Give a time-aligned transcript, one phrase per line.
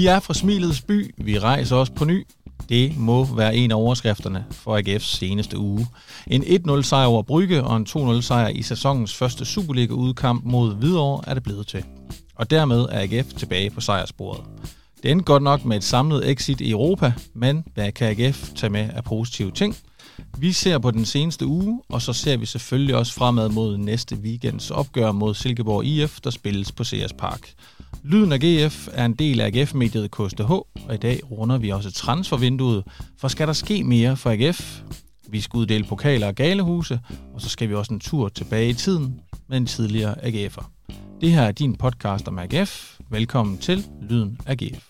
[0.00, 1.14] Vi er fra Smilets by.
[1.18, 2.26] Vi rejser os på ny.
[2.68, 5.86] Det må være en af overskrifterne for AGF's seneste uge.
[6.26, 11.22] En 1-0 sejr over Brygge og en 2-0 sejr i sæsonens første Superliga-udkamp mod Hvidovre
[11.26, 11.84] er det blevet til.
[12.34, 14.40] Og dermed er AGF tilbage på sejrsporet.
[15.02, 18.70] Det endte godt nok med et samlet exit i Europa, men hvad kan AGF tage
[18.70, 19.76] med af positive ting?
[20.38, 24.16] Vi ser på den seneste uge, og så ser vi selvfølgelig også fremad mod næste
[24.16, 27.54] weekends opgør mod Silkeborg IF, der spilles på CS Park.
[28.02, 31.90] Lyden af GF er en del af AGF-mediet KSTH, og i dag runder vi også
[31.90, 32.84] transfervinduet,
[33.18, 34.82] for skal der ske mere for AGF?
[35.28, 37.00] Vi skal uddele pokaler og galehuse,
[37.34, 40.64] og så skal vi også en tur tilbage i tiden med en tidligere AGF'er.
[41.20, 42.98] Det her er din podcast om AGF.
[43.10, 44.89] Velkommen til Lyden af GF.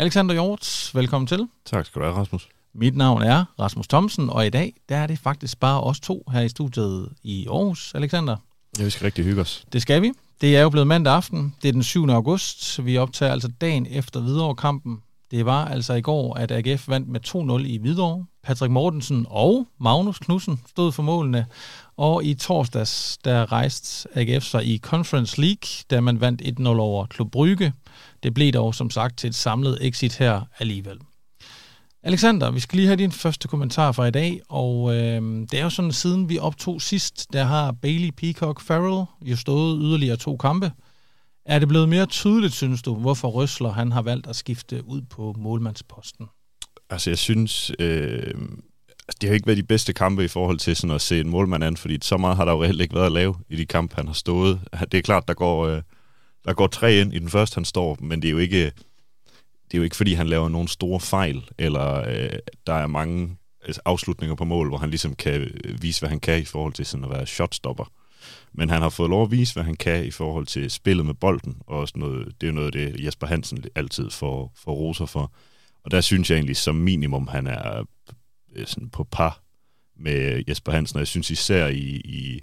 [0.00, 1.48] Alexander Hjorts, velkommen til.
[1.64, 2.48] Tak skal du have, Rasmus.
[2.74, 6.24] Mit navn er Rasmus Thomsen, og i dag der er det faktisk bare os to
[6.32, 8.36] her i studiet i Aarhus, Alexander.
[8.78, 9.64] Ja, vi skal rigtig hygge os.
[9.72, 10.12] Det skal vi.
[10.40, 11.54] Det er jo blevet mandag aften.
[11.62, 12.08] Det er den 7.
[12.08, 12.84] august.
[12.84, 15.02] Vi optager altså dagen efter Hvidovre-kampen.
[15.30, 17.20] Det var altså i går, at AGF vandt med
[17.64, 18.26] 2-0 i Hvidovre.
[18.42, 21.46] Patrick Mortensen og Magnus Knudsen stod for målene.
[21.98, 27.06] Og i torsdags, der rejste AGF sig i Conference League, da man vandt 1-0 over
[27.06, 27.72] Klub Brygge.
[28.22, 30.98] Det blev dog som sagt til et samlet exit her alligevel.
[32.02, 35.62] Alexander, vi skal lige have din første kommentar fra i dag, og øh, det er
[35.62, 40.36] jo sådan, siden vi optog sidst, der har Bailey Peacock Farrell jo stået yderligere to
[40.36, 40.72] kampe.
[41.46, 45.02] Er det blevet mere tydeligt, synes du, hvorfor Røsler han har valgt at skifte ud
[45.02, 46.26] på målmandsposten?
[46.90, 48.34] Altså, jeg synes, øh,
[49.08, 51.28] Altså, det har ikke været de bedste kampe i forhold til sådan at se en
[51.28, 53.66] målmand an, fordi så meget har der jo reelt ikke været at lave i de
[53.66, 54.60] kampe, han har stået.
[54.92, 55.82] Det er klart, der går, øh,
[56.44, 59.74] der går tre ind i den første, han står, men det er jo ikke, det
[59.74, 63.80] er jo ikke fordi, han laver nogle store fejl, eller øh, der er mange altså,
[63.84, 66.86] afslutninger på mål, hvor han ligesom kan øh, vise, hvad han kan i forhold til
[66.86, 67.92] sådan at være shotstopper.
[68.52, 71.14] Men han har fået lov at vise, hvad han kan i forhold til spillet med
[71.14, 75.06] bolden, og også noget, det er noget af det, Jesper Hansen altid får, får roser
[75.06, 75.32] for.
[75.84, 77.84] Og der synes jeg egentlig som minimum, han er
[78.56, 79.42] Øh, sådan på par
[79.96, 82.40] med Jesper Hansen, og jeg synes især i, i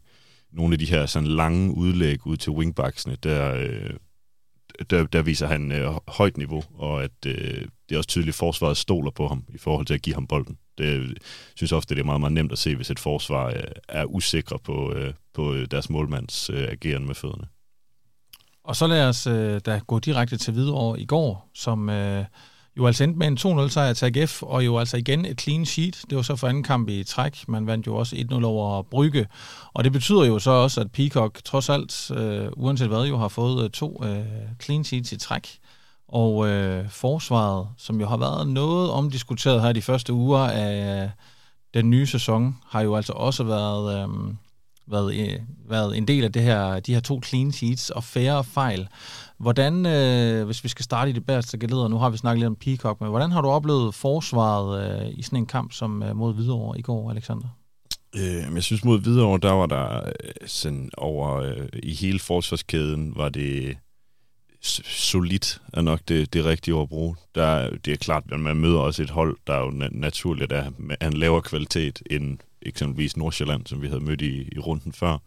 [0.52, 3.94] nogle af de her sådan lange udlæg ud til wingbacksene, der, øh,
[4.90, 8.38] der, der viser han øh, højt niveau, og at øh, det er også tydeligt, at
[8.38, 10.58] forsvaret stoler på ham i forhold til at give ham bolden.
[10.78, 11.18] Det
[11.56, 14.60] synes ofte, det er meget, meget nemt at se, hvis et forsvar øh, er usikre
[14.60, 17.48] på, øh, på deres målmands øh, ageren med fødderne.
[18.64, 22.26] Og så lad os øh, da gå direkte til Hvidovre i går, som øh,
[22.78, 25.66] jo altså endte med en 2-0 sejr til AGF, og jo altså igen et clean
[25.66, 26.02] sheet.
[26.09, 27.47] Det var så for anden kamp i træk.
[27.47, 29.28] Man vandt jo også 1-0 over Brygge.
[29.74, 33.28] Og det betyder jo så også, at Peacock trods alt, øh, uanset hvad, jo har
[33.28, 34.25] fået øh, to øh,
[34.62, 35.59] clean sheets i træk.
[36.08, 41.09] Og øh, forsvaret, som jo har været noget omdiskuteret her de første uger af øh,
[41.74, 44.03] den nye sæson, har jo altså også været...
[44.03, 44.36] Øh,
[44.88, 48.44] været, øh, været en del af det her, de her to clean sheets og færre
[48.44, 48.88] fejl.
[49.38, 52.47] Hvordan, øh, hvis vi skal starte i det bedste geleder, nu har vi snakket lidt
[52.47, 56.16] om Peacock, men hvordan har du oplevet forsvaret øh, i sådan en kamp som øh,
[56.16, 57.47] mod Hvidovre i går, Alexander?
[58.16, 63.13] Øh, jeg synes mod Hvidovre, der var der øh, sådan over øh, i hele forsvarskæden,
[63.16, 63.78] var det
[64.66, 67.16] solidt er nok det, det rigtige ord at bruge.
[67.35, 70.72] Der, det er klart, at man møder også et hold, der jo na- naturligt er
[71.00, 75.18] er en lavere kvalitet end eksempelvis Nordsjælland, som vi havde mødt i, i runden før.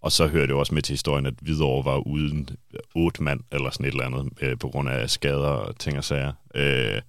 [0.00, 2.48] Og så hører det også med til historien, at Hvidovre var uden
[2.94, 6.04] otte mand eller sådan et eller andet, øh, på grund af skader og ting og
[6.04, 6.32] sager.
[6.54, 7.00] Øh,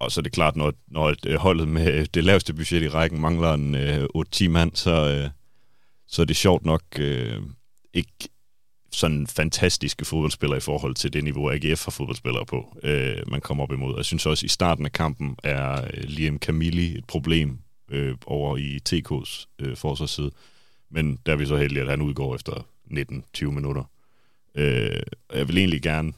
[0.00, 3.20] og så er det klart, når, når øh, holdet med det laveste budget i rækken
[3.20, 5.30] mangler en øh, 8-10 mand, så, øh,
[6.08, 7.42] så er det sjovt nok øh,
[7.94, 8.12] ikke
[8.92, 13.64] sådan fantastiske fodboldspillere i forhold til det niveau, AGF har fodboldspillere på, øh, man kommer
[13.64, 13.96] op imod.
[13.96, 17.58] Jeg synes også, at i starten af kampen er øh, Liam Camilli et problem
[17.90, 20.30] øh, over i TK's øh, forsvarsside.
[20.90, 23.84] Men der er vi så heldige, at han udgår efter 19-20 minutter.
[24.54, 25.02] Øh,
[25.34, 26.12] jeg vil egentlig gerne...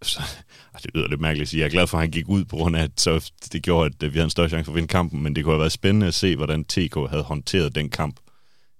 [0.00, 0.20] Altså,
[0.82, 1.60] det lyder lidt mærkeligt at sige.
[1.60, 3.86] Jeg er glad for, at han gik ud på grund af, at så det gjorde,
[3.86, 5.72] at vi havde en større chance for at vinde kampen, men det kunne have været
[5.72, 8.20] spændende at se, hvordan TK havde håndteret den kamp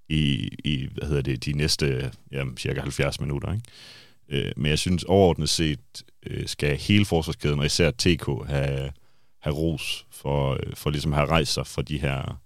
[0.08, 3.52] i, i hvad hedder det, de næste jamen, cirka 70 minutter.
[3.52, 4.46] Ikke?
[4.48, 8.92] Øh, men jeg synes overordnet set øh, skal hele forsvarskæden, og især TK, have,
[9.40, 12.40] have ros for, øh, for ligesom at have rejst sig for de her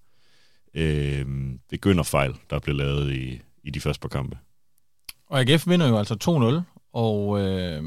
[0.75, 1.27] øh,
[1.71, 4.39] begynderfejl, der blev lavet i, i de første par kampe.
[5.27, 7.83] Og AGF vinder jo altså 2-0, og øh,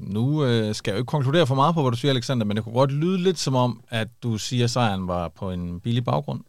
[0.00, 2.56] nu øh, skal jeg jo ikke konkludere for meget på, hvad du siger, Alexander, men
[2.56, 5.80] det kunne godt lyde lidt som om, at du siger, at sejren var på en
[5.80, 6.40] billig baggrund.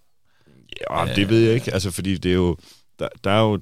[0.91, 2.57] Ja, det ved jeg ikke, altså fordi det er jo,
[2.99, 3.59] der, der er jo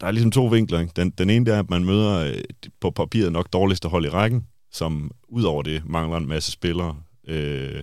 [0.00, 0.80] der er ligesom to vinkler.
[0.80, 0.92] Ikke?
[0.96, 2.34] Den, den ene er, at man møder øh,
[2.80, 6.96] på papiret nok dårligste hold i rækken, som udover det mangler en masse spillere.
[7.28, 7.82] Øh,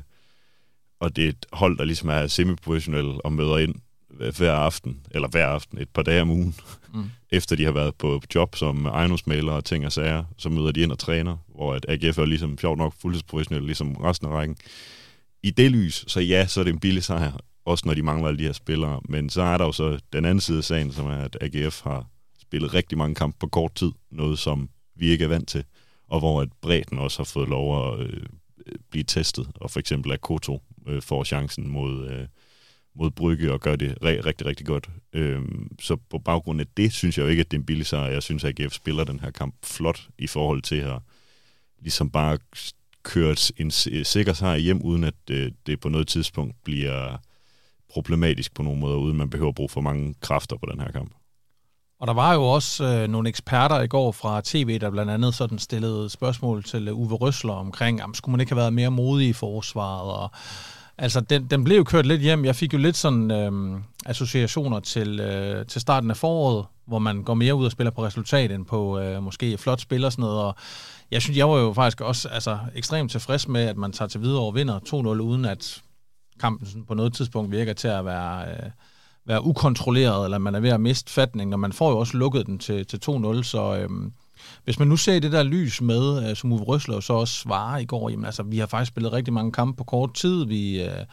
[1.03, 3.75] og det er et hold, der ligesom er semi-professionel og møder ind
[4.09, 6.55] hver aften, eller hver aften, et par dage om ugen,
[6.94, 7.03] mm.
[7.38, 10.81] efter de har været på job som ejendomsmalere og ting og sager, så møder de
[10.81, 14.57] ind og træner, hvor at AGF er ligesom sjovt nok fuldtidsprofessionel, ligesom resten af rækken.
[15.44, 17.31] I det lys, så ja, så er det en billig sejr,
[17.65, 20.25] også når de mangler alle de her spillere, men så er der jo så den
[20.25, 22.05] anden side af sagen, som er, at AGF har
[22.41, 25.63] spillet rigtig mange kampe på kort tid, noget som vi ikke er vant til,
[26.07, 28.23] og hvor at bredden også har fået lov at øh,
[28.91, 32.27] blive testet, og for eksempel at Koto øh, får chancen mod, øh,
[32.95, 34.89] mod Brygge og gør det rigtig, rigtig godt.
[35.13, 35.41] Øh,
[35.81, 38.12] så på baggrund af det, synes jeg jo ikke, at det er en billig sejr.
[38.12, 41.00] Jeg synes, at AGF spiller den her kamp flot i forhold til at
[41.80, 42.38] ligesom bare
[43.03, 43.71] køre en
[44.06, 47.18] sikker sejr hjem, uden at det, øh, det på noget tidspunkt bliver
[47.89, 50.91] problematisk på nogen måde, uden man behøver at bruge for mange kræfter på den her
[50.91, 51.12] kamp.
[52.03, 55.33] Og der var jo også øh, nogle eksperter i går fra tv, der blandt andet
[55.35, 59.27] sådan stillede spørgsmål til Uwe Røsler omkring, om skulle man ikke have været mere modig
[59.27, 60.31] i forsvaret, og
[60.97, 62.45] Altså, den, den blev jo kørt lidt hjem.
[62.45, 67.23] Jeg fik jo lidt sådan øh, associationer til, øh, til starten af foråret, hvor man
[67.23, 70.23] går mere ud og spiller på resultat end på øh, måske flot spil og sådan
[70.23, 70.41] noget.
[70.41, 70.55] Og
[71.11, 74.21] jeg synes, jeg var jo faktisk også altså, ekstremt tilfreds med, at man tager til
[74.21, 75.81] videre og vinder 2-0, uden at
[76.39, 78.69] kampen på noget tidspunkt virker til at være, øh,
[79.25, 82.45] være ukontrolleret, eller man er ved at miste fatning, og man får jo også lukket
[82.45, 83.77] den til, til 2-0, så...
[83.77, 84.13] øhm,
[84.63, 87.77] hvis man nu ser det der lys med, øh, som Uwe Røsler så også svarer
[87.77, 90.45] i går, jamen altså, vi har faktisk spillet rigtig mange kampe på kort tid.
[90.45, 91.05] Vi, øh,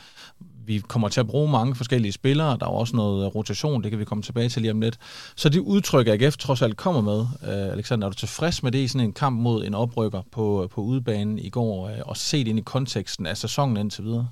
[0.64, 2.56] vi kommer til at bruge mange forskellige spillere.
[2.58, 4.98] Der er også noget øh, rotation, det kan vi komme tilbage til lige om lidt.
[5.36, 8.78] Så det udtryk, AGF trods alt kommer med, øh, Alexander, er du tilfreds med det
[8.78, 12.16] i sådan en kamp mod en oprykker på, øh, på udebanen i går, øh, og
[12.16, 14.28] set ind i konteksten af sæsonen indtil videre?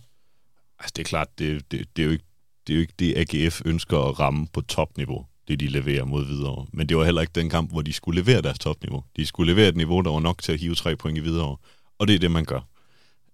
[0.78, 2.24] Altså, det er klart, det, det, det, er jo ikke,
[2.68, 6.24] det er jo ikke det, AGF ønsker at ramme på topniveau det de leverer mod
[6.24, 6.66] videre.
[6.72, 9.04] Men det var heller ikke den kamp, hvor de skulle levere deres topniveau.
[9.16, 11.56] De skulle levere et niveau, der var nok til at hive tre point i videre.
[11.98, 12.60] Og det er det, man gør.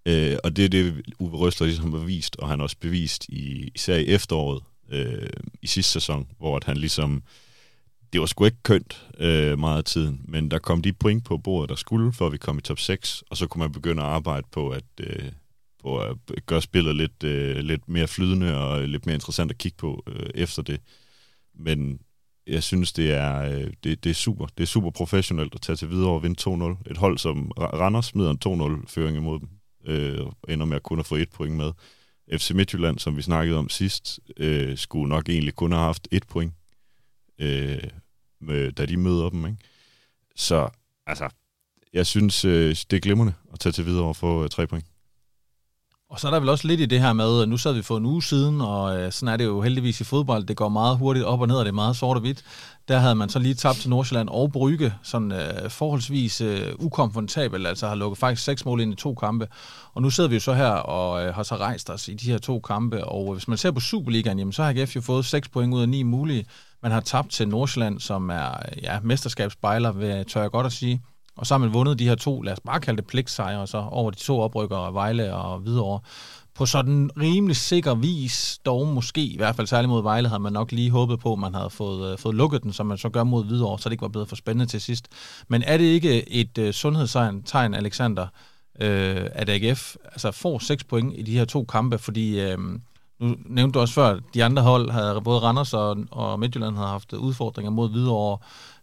[0.06, 3.28] Øh, og det er det, Uwe Røsler ligesom har vist, og han har også bevist
[3.28, 5.28] i, især i efteråret øh,
[5.62, 7.22] i sidste sæson, hvor at han ligesom,
[8.12, 11.38] det var sgu ikke kønt øh, meget af tiden, men der kom de point på
[11.38, 14.08] bordet, der skulle, før vi kom i top 6, og så kunne man begynde at
[14.08, 15.32] arbejde på at, øh,
[15.84, 16.16] på at
[16.46, 20.30] gøre spillet lidt, øh, lidt mere flydende og lidt mere interessant at kigge på øh,
[20.34, 20.80] efter det.
[21.54, 22.00] Men
[22.46, 24.46] jeg synes, det er, øh, det, det er super.
[24.46, 26.90] Det er super professionelt at tage til videre og vinde 2-0.
[26.90, 29.48] Et hold som Randers smider en 2-0-føring imod dem,
[29.86, 31.72] øh, ender med at kun at få et point med.
[32.32, 36.26] FC Midtjylland, som vi snakkede om sidst, øh, skulle nok egentlig kun have haft et
[36.26, 36.52] point,
[37.38, 37.82] øh,
[38.40, 39.46] med, da de møder dem.
[39.46, 39.58] Ikke?
[40.36, 40.68] Så
[41.06, 41.28] altså,
[41.92, 44.84] jeg synes, øh, det er glimrende at tage til videre og få øh, tre point.
[46.14, 47.96] Og så er der vel også lidt i det her med, nu sad vi for
[47.96, 50.98] en uge siden, og øh, sådan er det jo heldigvis i fodbold, det går meget
[50.98, 52.44] hurtigt op og ned, og det er meget sort og hvidt.
[52.88, 57.66] Der havde man så lige tabt til Nordsjælland og Brygge, sådan øh, forholdsvis øh, ukomfortabelt,
[57.66, 59.48] altså har lukket faktisk seks mål ind i to kampe.
[59.94, 62.30] Og nu sidder vi jo så her og øh, har så rejst os i de
[62.30, 65.00] her to kampe, og øh, hvis man ser på Superligaen, jamen, så har AGF jo
[65.00, 66.46] fået seks point ud af ni mulige.
[66.82, 68.50] Man har tabt til Nordsjælland, som er
[68.82, 71.02] ja, mesterskabsbejler, tør jeg godt at sige.
[71.36, 73.78] Og så har man vundet de her to, lad os bare kalde det pligtsejre, så
[73.78, 76.00] over de to oprykkere, Vejle og Hvidovre.
[76.54, 80.52] På sådan rimelig sikker vis, dog måske, i hvert fald særligt mod Vejle, havde man
[80.52, 83.08] nok lige håbet på, at man havde fået, øh, fået lukket den, som man så
[83.08, 85.08] gør mod Hvidovre, så det ikke var blevet for spændende til sidst.
[85.48, 88.26] Men er det ikke et øh, sundhedstegn, Alexander,
[88.80, 91.98] øh, at AGF altså, får seks point i de her to kampe?
[91.98, 92.58] Fordi Øh,
[93.20, 96.76] nu nævnte du også før, at de andre hold, havde både Randers og, og Midtjylland,
[96.76, 98.38] havde haft udfordringer mod Hvidovre,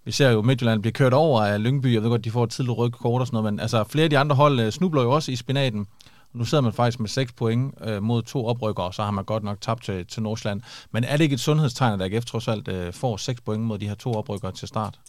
[0.06, 1.94] vi ser jo, Midtjylland bliver kørt over af Lyngby.
[1.94, 4.04] Jeg ved godt, de får et tidligt rødt kort og sådan noget, men altså, flere
[4.04, 5.88] af de andre hold øh, snubler jo også i spinaten.
[6.34, 9.26] Nu sidder man faktisk med 6 point øh, mod to oprykker, og så har man
[9.26, 10.62] godt nok tabt til, til Nordsjælland.
[10.92, 13.78] Men er det ikke et sundhedstegn, at AGF trods alt øh, får 6 point mod
[13.80, 15.00] de her to oprykker til start?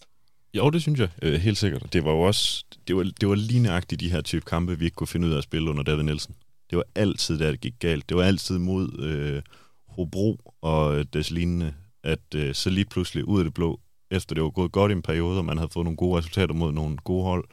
[0.55, 1.93] Jo, det synes jeg øh, helt sikkert.
[1.93, 4.85] Det var jo også det var, det var lige nøjagtigt de her type kampe, vi
[4.85, 6.35] ikke kunne finde ud af at spille under David Nielsen.
[6.71, 8.09] Det var altid, der det gik galt.
[8.09, 9.43] Det var altid mod øh,
[9.89, 13.81] Hobro og øh, des lignende, at øh, så lige pludselig ud af det blå,
[14.13, 16.55] efter det var gået godt i en periode, og man havde fået nogle gode resultater
[16.55, 17.45] mod nogle gode hold,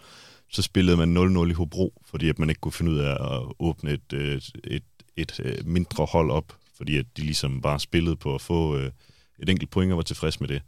[0.52, 3.54] så spillede man 0-0 i Hobro, fordi at man ikke kunne finde ud af at
[3.60, 4.84] åbne et, øh, et,
[5.16, 8.92] et, et mindre hold op, fordi at de ligesom bare spillede på at få øh,
[9.40, 10.62] et enkelt point og var tilfreds med det.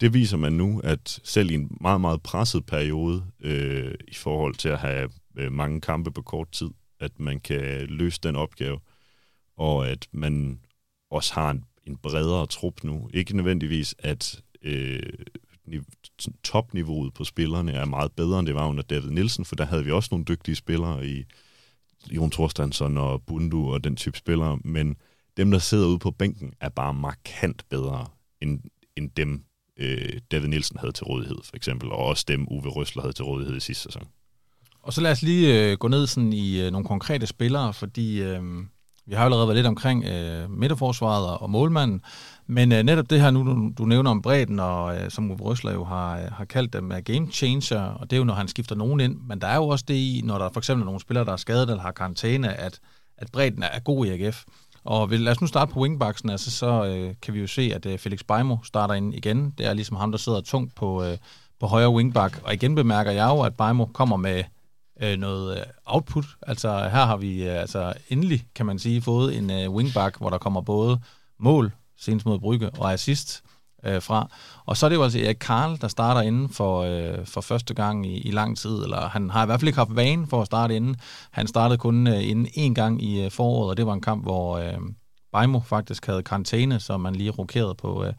[0.00, 4.54] Det viser man nu, at selv i en meget, meget presset periode øh, i forhold
[4.54, 5.10] til at have
[5.50, 8.80] mange kampe på kort tid, at man kan løse den opgave,
[9.56, 10.60] og at man
[11.10, 13.10] også har en, en bredere trup nu.
[13.14, 15.02] Ikke nødvendigvis, at øh,
[16.44, 19.84] topniveauet på spillerne er meget bedre, end det var under David Nielsen, for der havde
[19.84, 21.24] vi også nogle dygtige spillere i
[22.10, 24.96] Jon Thorstensson og Bundu og den type spillere, men
[25.36, 28.06] dem, der sidder ude på bænken, er bare markant bedre
[28.40, 28.60] end,
[28.96, 29.44] end dem,
[29.76, 33.24] øh, David Nielsen havde til rådighed, for eksempel, og også dem Uwe Røsler havde til
[33.24, 34.08] rådighed i sidste sæson.
[34.82, 38.22] Og så lad os lige øh, gå ned sådan i øh, nogle konkrete spillere, fordi
[38.22, 38.42] øh,
[39.06, 42.02] vi har allerede været lidt omkring øh, midterforsvaret og målmanden,
[42.50, 45.40] men øh, netop det her nu, du, du nævner om bredden, og øh, som Uwe
[45.40, 48.34] Røsler jo har, øh, har kaldt dem er game changer, og det er jo, når
[48.34, 50.82] han skifter nogen ind, men der er jo også det i, når der for eksempel
[50.82, 52.80] er nogle spillere, der er skadet eller har karantæne, at,
[53.18, 54.44] at bredden er god i AGF.
[54.84, 57.86] Og lad os nu starte på wingbacksen, altså så øh, kan vi jo se, at
[57.86, 59.54] øh, Felix Beimo starter ind igen.
[59.58, 61.18] Det er ligesom ham, der sidder tungt på, øh,
[61.60, 62.40] på højre wingback.
[62.44, 64.44] Og igen bemærker jeg jo, at Beimo kommer med
[65.02, 66.24] øh, noget øh, output.
[66.42, 70.30] Altså her har vi øh, altså endelig, kan man sige, fået en øh, wingback, hvor
[70.30, 71.00] der kommer både
[71.38, 73.42] mål, senest mod Brygge, og assist
[73.84, 74.30] øh, fra.
[74.66, 77.74] Og så er det jo altså Erik Karl, der starter inden for, øh, for første
[77.74, 80.40] gang i, i lang tid, eller han har i hvert fald ikke haft vane for
[80.40, 80.96] at starte inden.
[81.30, 84.22] Han startede kun øh, inden en gang i øh, foråret, og det var en kamp,
[84.22, 84.78] hvor øh,
[85.32, 88.12] Beimo faktisk havde karantæne, så man lige rokerede på, øh,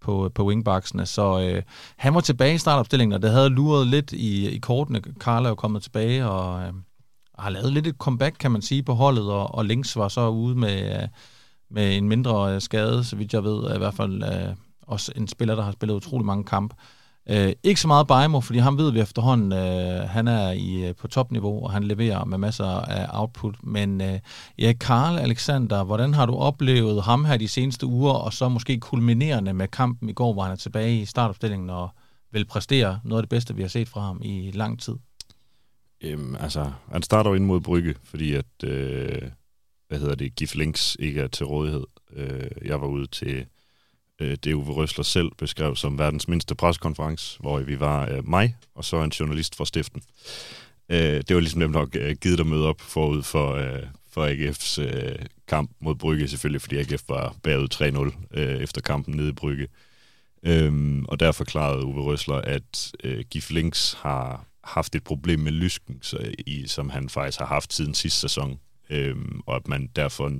[0.00, 1.06] på, på wingbacksene.
[1.06, 1.62] Så øh,
[1.96, 5.00] han var tilbage i startopstillingen, og det havde luret lidt i, i kortene.
[5.20, 6.72] Karl er jo kommet tilbage og øh,
[7.38, 10.28] har lavet lidt et comeback, kan man sige, på holdet, og, og Links var så
[10.28, 11.08] ude med, øh,
[11.72, 15.28] med en mindre øh, skade, så vidt jeg ved, i hvert fald øh, også en
[15.28, 16.74] spiller, der har spillet utrolig mange kampe.
[17.30, 20.94] Øh, ikke så meget Bajmo, fordi han ved vi efterhånden, øh, han er i, øh,
[20.94, 23.54] på topniveau, og han leverer med masser af output.
[23.62, 24.18] Men øh,
[24.58, 28.80] ja, Karl Alexander, hvordan har du oplevet ham her de seneste uger, og så måske
[28.80, 31.88] kulminerende med kampen i går, hvor han er tilbage i startopstillingen og
[32.32, 34.94] vil præstere noget af det bedste, vi har set fra ham i lang tid?
[36.00, 39.22] Øhm, altså, han starter jo ind mod Brygge, fordi at, øh,
[39.92, 41.84] hvad hedder det, Gif Links ikke er til rådighed.
[42.16, 43.46] Øh, jeg var ude til
[44.20, 48.56] øh, det Uwe Røsler selv beskrev som verdens mindste preskonference, hvor vi var øh, mig
[48.74, 50.02] og så en journalist fra stiften.
[50.88, 54.26] Øh, det var ligesom nemt nok øh, givet at møde op forud for, øh, for
[54.26, 59.28] AGF's øh, kamp mod Brygge, selvfølgelig fordi AGF var bagud 3-0 øh, efter kampen nede
[59.28, 59.68] i Brygge.
[60.42, 65.52] Øhm, og der forklarede Uwe Røsler, at øh, Gif Links har haft et problem med
[65.52, 68.58] lysken, så, i, som han faktisk har haft siden sidste sæson,
[68.90, 70.32] øhm, og at man derfor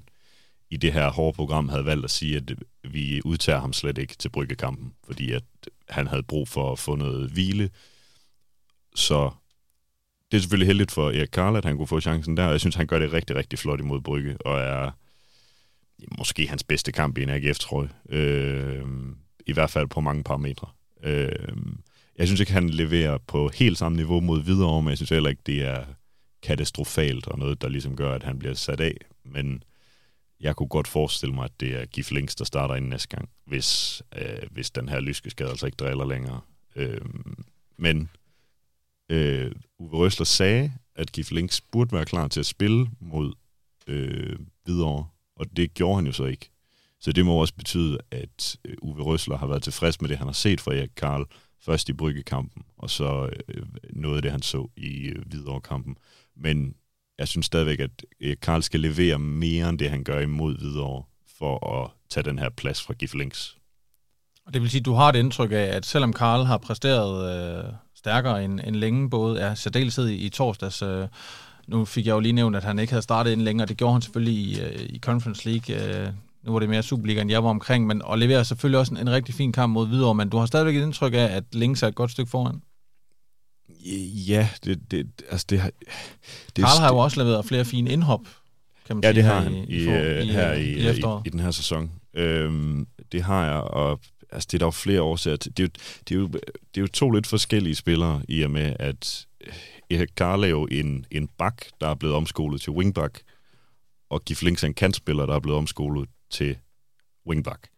[0.70, 4.14] i det her hårde program havde valgt at sige, at vi udtager ham slet ikke
[4.14, 5.44] til bryggekampen, fordi at
[5.88, 7.70] han havde brug for at få noget hvile.
[8.94, 9.30] Så
[10.30, 12.44] det er selvfølgelig heldigt for Erik Karl, at han kunne få chancen der.
[12.44, 14.90] og Jeg synes, han gør det rigtig, rigtig flot imod Brygge, og er
[16.18, 18.16] måske hans bedste kamp i en AGF, tror jeg.
[18.16, 18.84] Øh,
[19.46, 20.68] I hvert fald på mange parametre.
[21.02, 21.56] Øh,
[22.18, 25.30] jeg synes ikke, han leverer på helt samme niveau mod videre, men jeg synes heller
[25.30, 25.84] ikke, det er
[26.42, 28.96] katastrofalt og noget, der ligesom gør, at han bliver sat af.
[29.24, 29.62] Men
[30.40, 33.28] jeg kunne godt forestille mig, at det er Gif Links, der starter inden næste gang,
[33.44, 36.40] hvis, øh, hvis den her lyske skade altså ikke driller længere.
[36.76, 37.00] Øh,
[37.76, 38.10] men
[39.08, 43.32] øh, Uwe Røsler sagde, at Gif Links burde være klar til at spille mod
[43.86, 45.06] øh, videre,
[45.36, 46.50] og det gjorde han jo så ikke.
[47.00, 50.26] Så det må også betyde, at øh, Uwe Røsler har været tilfreds med det, han
[50.26, 51.26] har set fra Erik Karl,
[51.60, 55.96] først i Bryggekampen, og så øh, noget af det, han så i øh, videre kampen.
[56.36, 56.74] Men
[57.18, 61.02] jeg synes stadigvæk, at øh, Karl skal levere mere end det, han gør imod videre
[61.38, 63.56] for at tage den her plads fra Gif Links.
[64.46, 67.64] Og det vil sige, at du har et indtryk af, at selvom Karl har præsteret
[67.66, 71.08] øh, stærkere end, end længe, både er særdeleshed i, i torsdags, øh,
[71.66, 73.92] nu fik jeg jo lige nævnt, at han ikke havde startet ind længere, det gjorde
[73.92, 76.12] han selvfølgelig i, øh, i Conference League, øh,
[76.42, 79.00] nu var det mere Superliga, end jeg var omkring, men og leverer selvfølgelig også en,
[79.00, 81.82] en rigtig fin kamp mod Hvidovre, men du har stadigvæk et indtryk af, at Links
[81.82, 82.62] er et godt stykke foran.
[84.28, 85.70] Ja, det, det, altså det har...
[86.56, 88.20] Det, Karl har jo også leveret flere fine indhop,
[88.86, 89.82] kan man ja, sige, det har han i, i,
[90.22, 91.92] i, her i, i, i, i den her sæson.
[92.14, 94.00] Øhm, det har jeg, og
[94.32, 95.56] altså, det er der jo flere årsager til.
[95.56, 95.70] Det er, jo,
[96.08, 96.26] det, er jo,
[96.74, 99.26] det er jo to lidt forskellige spillere, i og med, at
[99.90, 103.22] Erik Karl er jo en, en bak, der er blevet omskolet til wingback,
[104.10, 106.56] og Gif Links er en kantspiller, der er blevet omskolet til
[107.26, 107.68] wingback.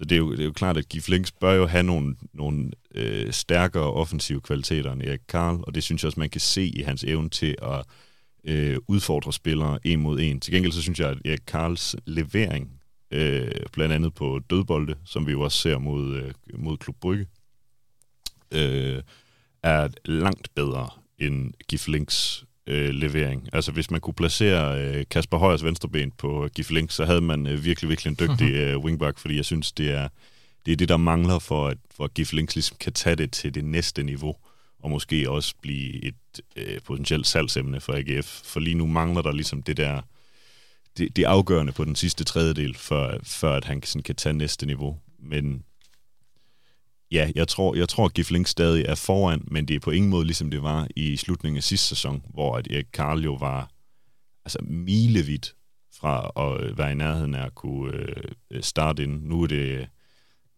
[0.00, 2.16] Så det er jo, det er jo klart, at Gif Links bør jo have nogle,
[2.32, 6.40] nogle øh, stærkere offensive kvaliteter end Erik Karl, og det synes jeg også, man kan
[6.40, 7.84] se i hans evne til at
[8.44, 10.40] øh, udfordre spillere en mod en.
[10.40, 12.80] Til gengæld så synes jeg, at Erik Karls levering,
[13.10, 17.26] øh, blandt andet på dødbolde, som vi jo også ser mod, øh, mod Klub Brygge,
[18.52, 19.02] øh,
[19.62, 20.88] er langt bedre
[21.18, 23.48] end Gif Links øh, levering.
[23.52, 27.46] Altså hvis man kunne placere øh, Kasper Højers venstreben på Gif Link, så havde man
[27.46, 30.08] øh, virkelig, virkelig en dygtig øh, wingback, fordi jeg synes, det er,
[30.66, 33.32] det er det, der mangler for, at, for at Gif Links ligesom kan tage det
[33.32, 34.36] til det næste niveau,
[34.82, 38.42] og måske også blive et øh, potentielt salgsemne for AGF.
[38.44, 40.02] For lige nu mangler der ligesom det der,
[40.98, 44.66] det, det afgørende på den sidste tredjedel, før, før at han sådan kan tage næste
[44.66, 44.98] niveau.
[45.18, 45.64] Men
[47.12, 50.10] ja, jeg tror, jeg tror at Gifling stadig er foran, men det er på ingen
[50.10, 53.70] måde ligesom det var i slutningen af sidste sæson, hvor at Erik Karl jo var
[54.44, 55.54] altså milevidt
[56.00, 59.22] fra at øh, være i nærheden af at kunne øh, øh starte ind.
[59.22, 59.86] Nu er det øh,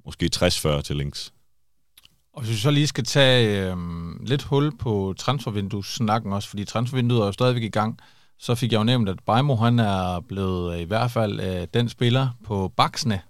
[0.04, 1.32] måske 60-40 til links.
[2.32, 3.76] Og hvis vi så lige skal tage øh,
[4.26, 7.99] lidt hul på transfervindues-snakken også, fordi transfervinduet er jo stadigvæk i gang,
[8.38, 11.88] så fik jeg jo nævnt, at Bejmo han er blevet i hvert fald øh, den
[11.88, 13.21] spiller på baksene,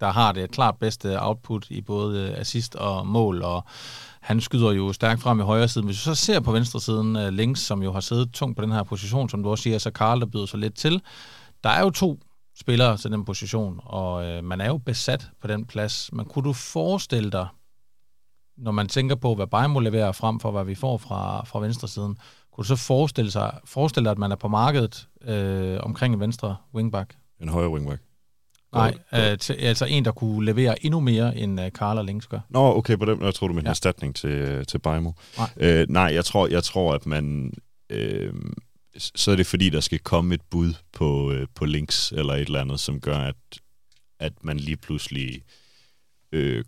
[0.00, 3.64] der har det klart bedste output i både øh, assist og mål, og
[4.20, 5.84] han skyder jo stærkt frem i højre side.
[5.84, 8.62] Hvis du så ser på venstre siden, uh, Links, som jo har siddet tungt på
[8.62, 11.02] den her position, som du også siger, så Karl, der byder så lidt til.
[11.64, 12.20] Der er jo to
[12.60, 16.10] spillere til den position, og øh, man er jo besat på den plads.
[16.12, 17.46] Men kunne du forestille dig,
[18.56, 21.88] når man tænker på, hvad Bajmo leverer frem for, hvad vi får fra, fra venstre
[21.88, 22.18] siden,
[22.52, 26.20] kunne du så forestille, sig, forestille dig, at man er på markedet øh, omkring en
[26.20, 27.16] venstre wingback?
[27.40, 28.02] En højre wingback.
[28.72, 32.40] Nej, øh, til, altså en, der kunne levere endnu mere, end Karl og Links gør.
[32.48, 33.70] Nå, okay, på den, jeg tror du med en ja.
[33.70, 35.12] erstatning til, til Bajmo.
[35.36, 35.50] Nej.
[35.56, 37.52] Øh, nej, jeg tror, jeg tror, at man...
[37.90, 38.32] Øh,
[38.98, 42.40] så er det fordi, der skal komme et bud på, øh, på Links eller et
[42.40, 43.34] eller andet, som gør, at,
[44.20, 45.42] at man lige pludselig
[46.32, 46.64] øh,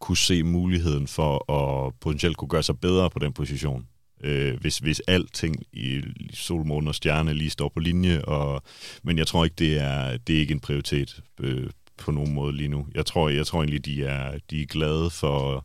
[0.00, 3.88] kunne se muligheden for at potentielt kunne gøre sig bedre på den position.
[4.24, 6.02] Øh, hvis, hvis alting i
[6.32, 8.22] sol, måne og stjerne lige står på linje.
[8.22, 8.62] Og,
[9.02, 12.56] men jeg tror ikke, det er, det er ikke en prioritet øh, på nogen måde
[12.56, 12.86] lige nu.
[12.94, 15.64] Jeg tror, jeg tror egentlig, de er, de er glade for,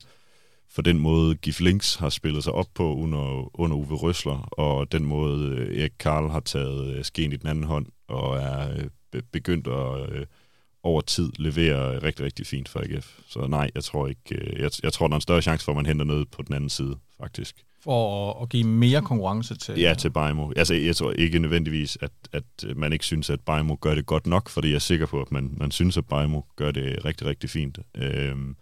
[0.69, 4.91] for den måde, Gif Links har spillet sig op på under, under Uwe Røsler, og
[4.91, 8.89] den måde, øh, Erik Karl har taget øh, skeen i den anden hånd, og er
[9.13, 10.27] øh, begyndt at
[10.83, 13.19] over tid levere rigtig, rigtig fint for AGF.
[13.27, 15.75] Så nej, jeg tror ikke, jeg, jeg tror, der er en større chance for, at
[15.75, 17.65] man henter noget på den anden side, faktisk.
[17.83, 19.79] For at, at give mere konkurrence til...
[19.79, 20.51] Ja, til Bajmo.
[20.55, 22.43] Altså, jeg tror ikke nødvendigvis, at, at
[22.75, 25.31] man ikke synes, at Bajmo gør det godt nok, fordi jeg er sikker på, at
[25.31, 27.79] man, man synes, at Bajmo gør det rigtig, rigtig fint.
[27.95, 28.55] Øhm,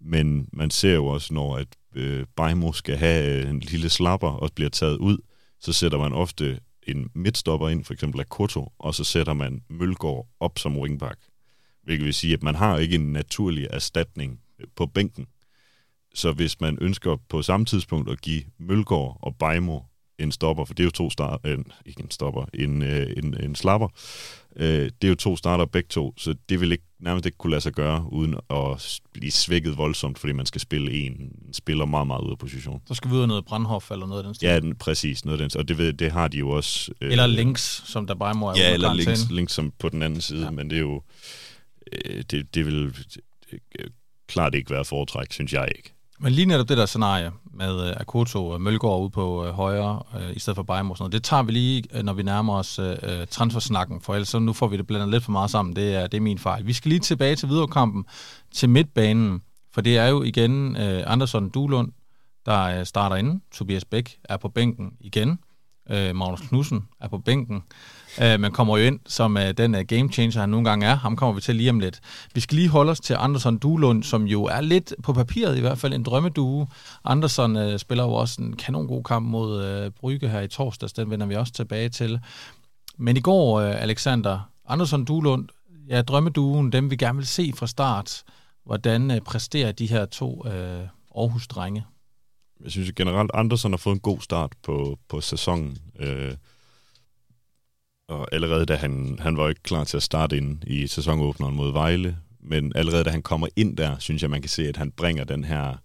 [0.00, 4.28] men man ser jo også, når at øh, Bajmo skal have øh, en lille slapper
[4.28, 5.18] og bliver taget ud,
[5.60, 10.28] så sætter man ofte en midtstopper ind, for eksempel Akoto, og så sætter man Mølgaard
[10.40, 11.18] op som wingback.
[11.82, 15.26] Hvilket vil sige, at man har ikke en naturlig erstatning øh, på bænken.
[16.16, 19.80] Så hvis man ønsker på samme tidspunkt at give Mølgaard og Bejmo
[20.18, 23.36] en stopper, for det er jo to starter, øh, ikke en stopper, en, øh, en,
[23.42, 23.88] en slapper,
[24.56, 27.50] øh, det er jo to starter begge to, så det vil ikke, nærmest ikke kunne
[27.50, 32.06] lade sig gøre, uden at blive svækket voldsomt, fordi man skal spille en spiller meget,
[32.06, 32.82] meget ud af position.
[32.86, 34.46] Så skal vi ud af noget Brandhoff eller noget af den stil.
[34.46, 36.92] Ja, den, præcis, noget af den og det, ved, det har de jo også.
[37.00, 40.20] Øh, eller links, som der bare må Ja, eller links, links som på den anden
[40.20, 40.50] side, ja.
[40.50, 41.02] men det er jo,
[41.92, 42.96] øh, det, det vil
[43.50, 43.60] det,
[44.28, 45.95] klart ikke være foretræk, synes jeg ikke.
[46.18, 49.46] Men lige netop det der scenarie med øh, uh, Akoto og øh, Mølgaard ude på
[49.46, 52.02] uh, højre, uh, i stedet for Bajmo og sådan noget, det tager vi lige, uh,
[52.02, 52.86] når vi nærmer os uh,
[53.30, 55.76] transfersnakken, for ellers så nu får vi det blandet lidt for meget sammen.
[55.76, 56.66] Det er, det er min fejl.
[56.66, 58.04] Vi skal lige tilbage til viderekampen,
[58.54, 59.42] til midtbanen,
[59.74, 61.92] for det er jo igen uh, Andersson Dulund,
[62.46, 63.42] der uh, starter inden.
[63.52, 65.38] Tobias Bæk er på bænken igen.
[65.90, 67.62] Uh, Magnus Knudsen er på bænken.
[68.18, 70.94] Uh, man kommer jo ind som uh, den uh, game changer, han nogle gange er.
[70.94, 72.00] Ham kommer vi til lige om lidt.
[72.34, 75.60] Vi skal lige holde os til Andersson Duelund, som jo er lidt på papiret i
[75.60, 76.66] hvert fald en drømmedue.
[77.04, 80.92] Andersson uh, spiller jo også en kanon god kamp mod uh, Brygge her i torsdags.
[80.92, 82.20] Den vender vi også tilbage til.
[82.98, 85.48] Men i går, uh, Alexander, Andersson Duelund,
[85.88, 88.22] ja, drømmeduen, dem vi gerne vil se fra start.
[88.64, 90.52] Hvordan uh, præsterer de her to uh,
[91.16, 91.84] Aarhus-drenge?
[92.64, 95.78] Jeg synes generelt, Andersson har fået en god start på, på sæsonen.
[96.00, 96.34] Uh
[98.08, 101.72] og allerede da han, han var ikke klar til at starte ind i sæsonåbneren mod
[101.72, 104.92] Vejle, men allerede da han kommer ind der, synes jeg, man kan se, at han
[104.92, 105.76] bringer den her,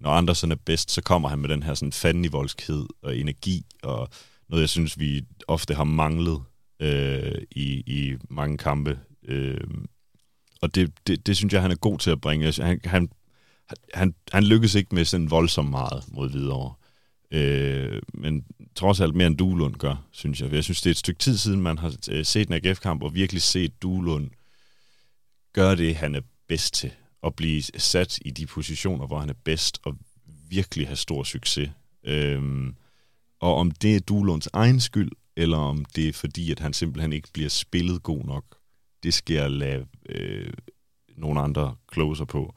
[0.00, 4.08] når Andersen er bedst, så kommer han med den her sådan fandenivoldskhed og energi, og
[4.48, 6.42] noget, jeg synes, vi ofte har manglet
[6.80, 8.98] øh, i, i mange kampe.
[9.28, 9.60] Øh,
[10.62, 12.46] og det, det, det synes jeg, han er god til at bringe.
[12.46, 13.08] Altså, han, han,
[13.94, 16.74] han, han lykkes ikke med sådan voldsomt meget mod videre.
[17.30, 20.52] Øh, men trods alt mere end Duelund gør, synes jeg.
[20.52, 23.14] Jeg synes, det er et stykke tid siden, man har øh, set en AGF-kamp, og
[23.14, 24.30] virkelig set Duelund
[25.52, 26.90] gøre det, han er bedst til.
[27.22, 29.96] At blive sat i de positioner, hvor han er bedst, og
[30.48, 31.70] virkelig have stor succes.
[32.04, 32.74] Øhm,
[33.40, 37.12] og om det er Duelunds egen skyld, eller om det er fordi, at han simpelthen
[37.12, 38.44] ikke bliver spillet god nok,
[39.02, 40.52] det skal jeg lade øh,
[41.16, 42.54] nogle andre closer på.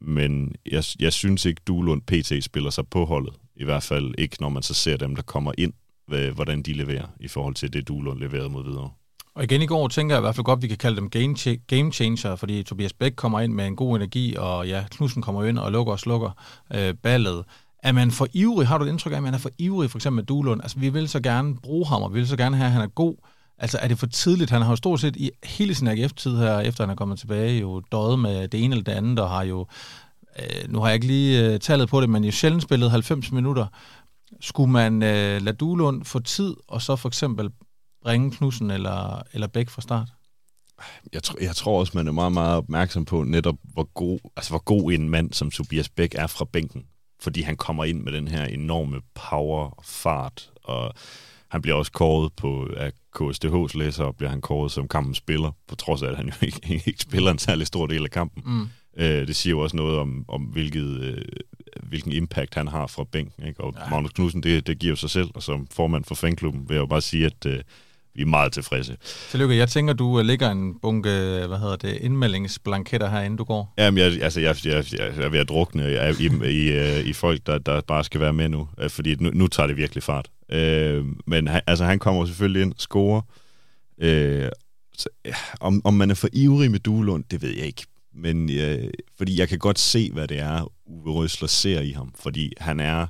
[0.00, 3.34] Men jeg, jeg synes ikke, Duelund PT spiller sig på holdet.
[3.60, 5.72] I hvert fald ikke, når man så ser dem, der kommer ind,
[6.06, 8.90] hvad, hvordan de leverer i forhold til det, Duelund leverede mod videre.
[9.34, 11.10] Og igen i går tænker jeg i hvert fald godt, at vi kan kalde dem
[11.10, 11.34] game,
[11.66, 15.44] game changer, fordi Tobias Bæk kommer ind med en god energi, og ja, Knudsen kommer
[15.44, 16.30] ind og lukker og slukker
[16.74, 17.44] øh, ballet.
[17.82, 18.68] Er man for ivrig?
[18.68, 20.60] Har du et indtryk af, at man er for ivrig, for eksempel med Duelund?
[20.62, 22.82] Altså, vi vil så gerne bruge ham, og vi vil så gerne have, at han
[22.82, 23.14] er god.
[23.58, 24.50] Altså, er det for tidligt?
[24.50, 27.60] Han har jo stort set i hele sin AGF-tid her, efter han er kommet tilbage,
[27.60, 29.66] jo døjet med det ene eller det andet, og har jo
[30.40, 33.32] øh, nu har jeg ikke lige øh, tallet på det, men jo sjældent spillet 90
[33.32, 33.66] minutter.
[34.40, 37.50] Skulle man øh, lade Duelund få tid, og så for eksempel
[38.02, 40.08] bringe Knudsen eller, eller Bæk fra start?
[41.12, 44.50] jeg, tr- jeg tror også, man er meget, meget opmærksom på netop, hvor god, altså,
[44.50, 46.84] hvor god en mand som Tobias Bæk er fra bænken.
[47.20, 50.94] Fordi han kommer ind med den her enorme power og fart, og
[51.48, 55.74] han bliver også kåret på af KSDH's læser, bliver han kåret som kampens spiller, på
[55.74, 58.42] trods af, at han jo ikke, ikke spiller en særlig stor del af kampen.
[58.46, 58.68] Mm.
[58.96, 61.24] Øh, det siger jo også noget om, om hvilket, øh,
[61.82, 63.46] hvilken impact han har fra bænken.
[63.46, 63.60] Ikke?
[63.60, 63.90] Og ja.
[63.90, 66.86] Magnus Knudsen, det, det giver sig selv, og som formand for fanklubben vil jeg jo
[66.86, 67.60] bare sige, at øh,
[68.14, 68.96] vi er meget tilfredse.
[69.30, 69.56] Tillykke.
[69.56, 71.08] Jeg tænker, du øh, lægger en bunke
[71.48, 73.74] hvad hedder det, indmeldingsblanketter her, inden du går.
[73.78, 77.06] Jamen, jeg, altså, jeg, jeg, jeg, jeg er ved at drukne i, i, i, øh,
[77.06, 79.76] i folk, der, der bare skal være med nu, øh, fordi nu, nu tager det
[79.76, 80.28] virkelig fart.
[80.52, 83.20] Øh, men han, altså, han kommer selvfølgelig ind, scorer.
[83.98, 84.48] Øh,
[84.98, 87.86] så, ja, om, om man er for ivrig med Duelund, det ved jeg ikke.
[88.12, 92.12] Men øh, fordi jeg kan godt se, hvad det er, Uwe Røsler ser i ham.
[92.14, 93.06] Fordi han er,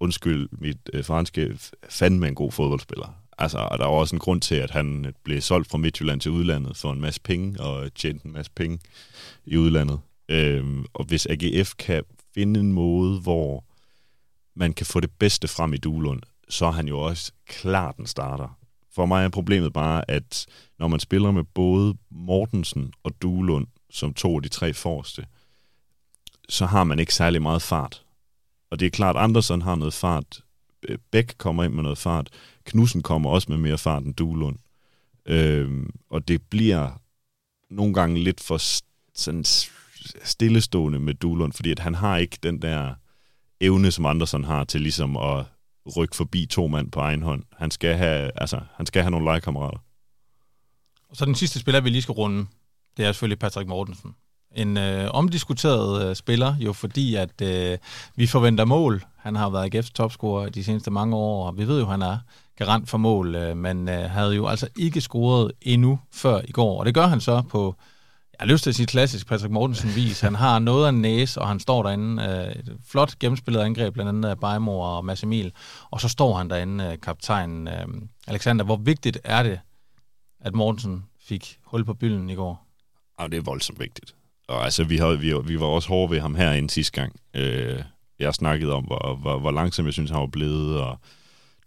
[0.00, 3.14] undskyld mit øh, franske, fandme en god fodboldspiller.
[3.38, 6.20] Altså, og der er også en grund til, at han øh, blev solgt fra Midtjylland
[6.20, 8.78] til udlandet for en masse penge, og tjente en masse penge
[9.44, 10.00] i udlandet.
[10.28, 12.02] Øhm, og hvis AGF kan
[12.34, 13.64] finde en måde, hvor
[14.54, 18.06] man kan få det bedste frem i Duelund, så er han jo også klart en
[18.06, 18.58] starter.
[18.96, 20.46] For mig er problemet bare, at
[20.78, 25.26] når man spiller med både Mortensen og Duelund som to af de tre forreste,
[26.48, 28.04] så har man ikke særlig meget fart.
[28.70, 30.40] Og det er klart, at Andersen har noget fart,
[30.88, 32.28] øh, Bæk kommer ind med noget fart,
[32.64, 34.58] Knudsen kommer også med mere fart end Duelund.
[35.26, 37.02] Øhm, og det bliver
[37.70, 38.60] nogle gange lidt for
[39.14, 39.44] sådan
[40.24, 42.94] stillestående med Duelund, fordi at han har ikke den der
[43.60, 45.44] evne, som Andersen har til ligesom at
[45.96, 47.42] rykke forbi to mand på egen hånd.
[47.56, 49.78] Han skal have, altså, han skal have nogle legekammerater.
[51.10, 52.46] Og så den sidste spiller, vi lige skal runde,
[52.96, 54.14] det er selvfølgelig Patrick Mortensen.
[54.54, 57.78] En øh, omdiskuteret øh, spiller, jo fordi at øh,
[58.16, 59.04] vi forventer mål.
[59.18, 62.02] Han har været AGF's topscorer de seneste mange år, og vi ved jo, at han
[62.02, 62.18] er
[62.56, 66.78] garant for mål, øh, men øh, havde jo altså ikke scoret endnu før i går.
[66.78, 67.74] Og det gør han så på,
[68.38, 70.20] jeg har lyst til at sige klassisk Patrick Mortensen vis.
[70.20, 72.22] Han har noget af en næse, og han står derinde.
[72.22, 75.52] Øh, et flot gennemspillet angreb, blandt andet af Bejmor og Mads Emil.
[75.90, 77.86] Og så står han derinde, øh, kaptajn øh,
[78.26, 78.64] Alexander.
[78.64, 79.60] Hvor vigtigt er det,
[80.40, 82.66] at Mortensen fik hul på bylden i går?
[83.20, 84.14] Ja, det er voldsomt vigtigt.
[84.48, 87.20] Og altså, vi, havde, vi, vi var også hårde ved ham herinde sidste gang.
[87.34, 87.82] Øh,
[88.18, 90.98] jeg snakkede om, hvor, hvor, hvor langsom jeg synes, han var blevet, og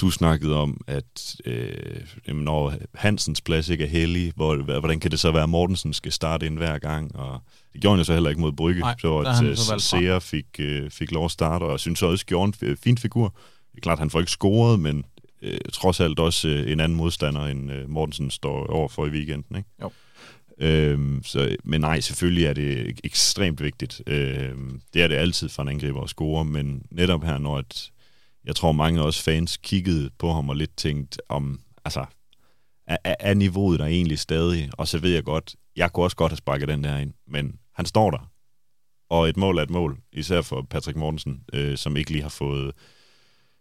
[0.02, 5.20] du snakkede om, at øh, når Hansens plads ikke er heldig, hvor, hvordan kan det
[5.20, 7.16] så være, at Mortensen skal starte ind hver gang?
[7.16, 7.42] Og
[7.74, 10.46] det gjorde han jo så heller ikke mod Brygge, Nej, så at øh, Seer fik,
[10.60, 13.34] øh, fik lov at starte, og jeg synes også, gjorde en fin figur.
[13.72, 15.06] Det er klart, at han får ikke scoret, men
[15.42, 19.58] øh, trods alt også øh, en anden modstander, end øh, Mortensen står overfor i weekenden.
[19.58, 19.70] Ikke?
[19.82, 19.92] Jo.
[20.62, 24.02] Øhm, så, men nej, selvfølgelig er det ekstremt vigtigt.
[24.08, 27.92] Øhm, det er det altid for en angriber at score, men netop her, når et,
[28.46, 32.06] jeg tror mange af os fans kiggede på ham og lidt tænkt om, altså,
[32.88, 34.70] er, er niveauet der egentlig stadig?
[34.74, 37.60] Og så ved jeg godt, jeg kunne også godt have sparket den der ind, men
[37.74, 38.30] han står der.
[39.10, 42.30] Og et mål er et mål, især for Patrick Mortensen, øh, som ikke lige har
[42.30, 42.72] fået,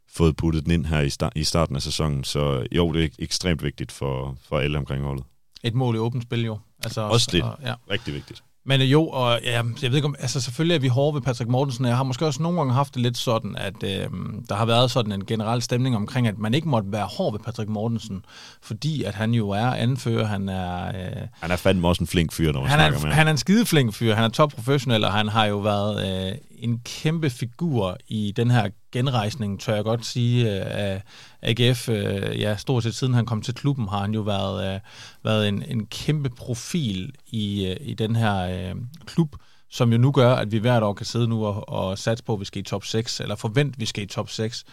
[0.09, 2.25] fået puttet den ind her i, start, i starten af sæsonen.
[2.25, 5.25] Så jo, det er ekstremt vigtigt for, for alle omkring holdet.
[5.63, 6.59] Et mål i åbent spil jo.
[6.85, 7.43] Altså, også det.
[7.43, 7.75] Og, ja.
[7.91, 8.43] Rigtig vigtigt.
[8.69, 11.23] Men øh, jo, og ja, jeg ved ikke om, altså selvfølgelig er vi hårde ved
[11.23, 14.09] Patrick Mortensen, jeg har måske også nogle gange haft det lidt sådan, at øh,
[14.49, 17.41] der har været sådan en generel stemning omkring, at man ikke måtte være hård ved
[17.41, 18.25] Patrick Mortensen,
[18.63, 20.89] fordi at han jo er anfører, han er...
[20.89, 23.27] Øh, han er fandme også en flink fyr, når man han snakker er, med Han
[23.27, 26.81] er en skide flink fyr, han er topprofessionel, og han har jo været øh, en
[26.81, 31.03] kæmpe figur i den her genrejsning, tør jeg godt sige, øh, af
[31.43, 31.89] AGF.
[31.89, 34.81] Øh, ja, stort set siden han kom til klubben, har han jo været, øh,
[35.25, 38.75] været en, en kæmpe profil i, i den her
[39.07, 39.37] klub,
[39.71, 42.35] som jo nu gør, at vi hvert år kan sidde nu og, og satse på,
[42.35, 44.65] at vi skal i top 6, eller forvente, at vi skal i top 6.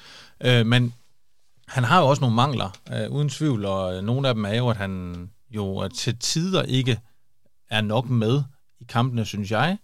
[0.42, 0.94] Men
[1.68, 2.78] han har jo også nogle mangler,
[3.10, 5.16] uden tvivl, og nogle af dem er jo, at han
[5.50, 7.00] jo til tider ikke
[7.70, 8.44] er nok med
[8.80, 9.78] i kampene, synes jeg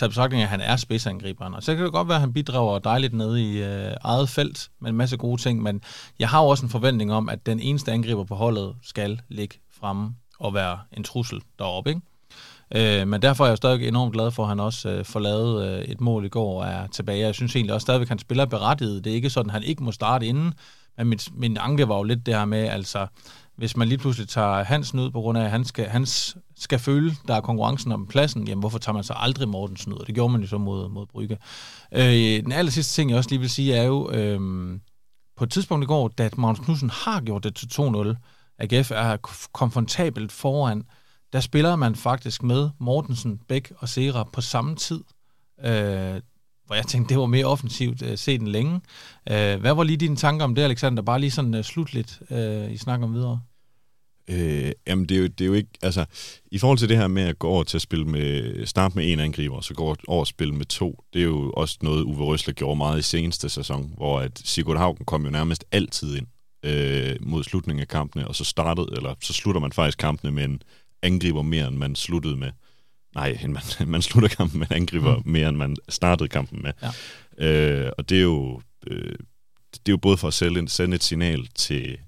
[0.00, 1.54] taget betragtning af, at han er spidsangriberen.
[1.54, 4.68] Og så kan det godt være, at han bidrager dejligt nede i øh, eget felt
[4.80, 5.80] med en masse gode ting, men
[6.18, 10.14] jeg har også en forventning om, at den eneste angriber på holdet skal ligge fremme
[10.38, 11.90] og være en trussel deroppe.
[11.90, 12.00] Ikke?
[12.74, 15.68] Øh, men derfor er jeg stadig enormt glad for, at han også øh, får lavet
[15.68, 17.20] øh, et mål i går og er tilbage.
[17.20, 19.04] Jeg synes egentlig også stadigvæk, at han spiller berettiget.
[19.04, 20.54] Det er ikke sådan, at han ikke må starte inden,
[20.98, 23.06] men min, min anke var jo lidt det her med, altså
[23.60, 26.06] hvis man lige pludselig tager Hansen ud på grund af, at han skal, han
[26.56, 29.98] skal føle, der er konkurrencen om pladsen, jamen hvorfor tager man så aldrig Mortensen ud?
[29.98, 31.38] Og det gjorde man jo så mod, mod Brygge.
[31.92, 32.04] Øh,
[32.44, 34.40] den aller sidste ting, jeg også lige vil sige, er jo, øh,
[35.36, 38.14] på et tidspunkt i går, da Magnus Knudsen har gjort det til 2-0,
[38.58, 39.16] AGF er
[39.52, 40.84] komfortabelt foran,
[41.32, 45.00] der spiller man faktisk med Mortensen, Bæk og Sera på samme tid.
[45.64, 46.20] Øh,
[46.66, 48.80] hvor jeg tænkte, det var mere offensivt øh, set end længe.
[49.30, 51.02] Øh, hvad var lige dine tanker om det, Alexander?
[51.02, 53.40] Bare lige sådan uh, slut lidt uh, i snak om videre.
[54.30, 55.70] Øh, jamen, det er, jo, det er jo ikke...
[55.82, 56.04] Altså,
[56.52, 58.66] i forhold til det her med at gå over til at spille med...
[58.66, 61.52] Starte med en angriber, og så gå over at spille med to, det er jo
[61.56, 65.30] også noget, Uwe Røsler gjorde meget i seneste sæson, hvor at Sigurd Haugen kom jo
[65.30, 66.26] nærmest altid ind
[66.64, 70.44] øh, mod slutningen af kampene, og så startede, eller så slutter man faktisk kampene med
[70.44, 70.62] en
[71.02, 72.50] angriber mere, end man sluttede med.
[73.14, 73.62] Nej, man,
[73.94, 75.22] man slutter kampen med en angriber mm.
[75.30, 76.72] mere, end man startede kampen med.
[77.38, 77.46] Ja.
[77.46, 78.60] Øh, og det er jo...
[78.86, 79.14] Øh,
[79.72, 81.98] det er jo både for at sende, sende et signal til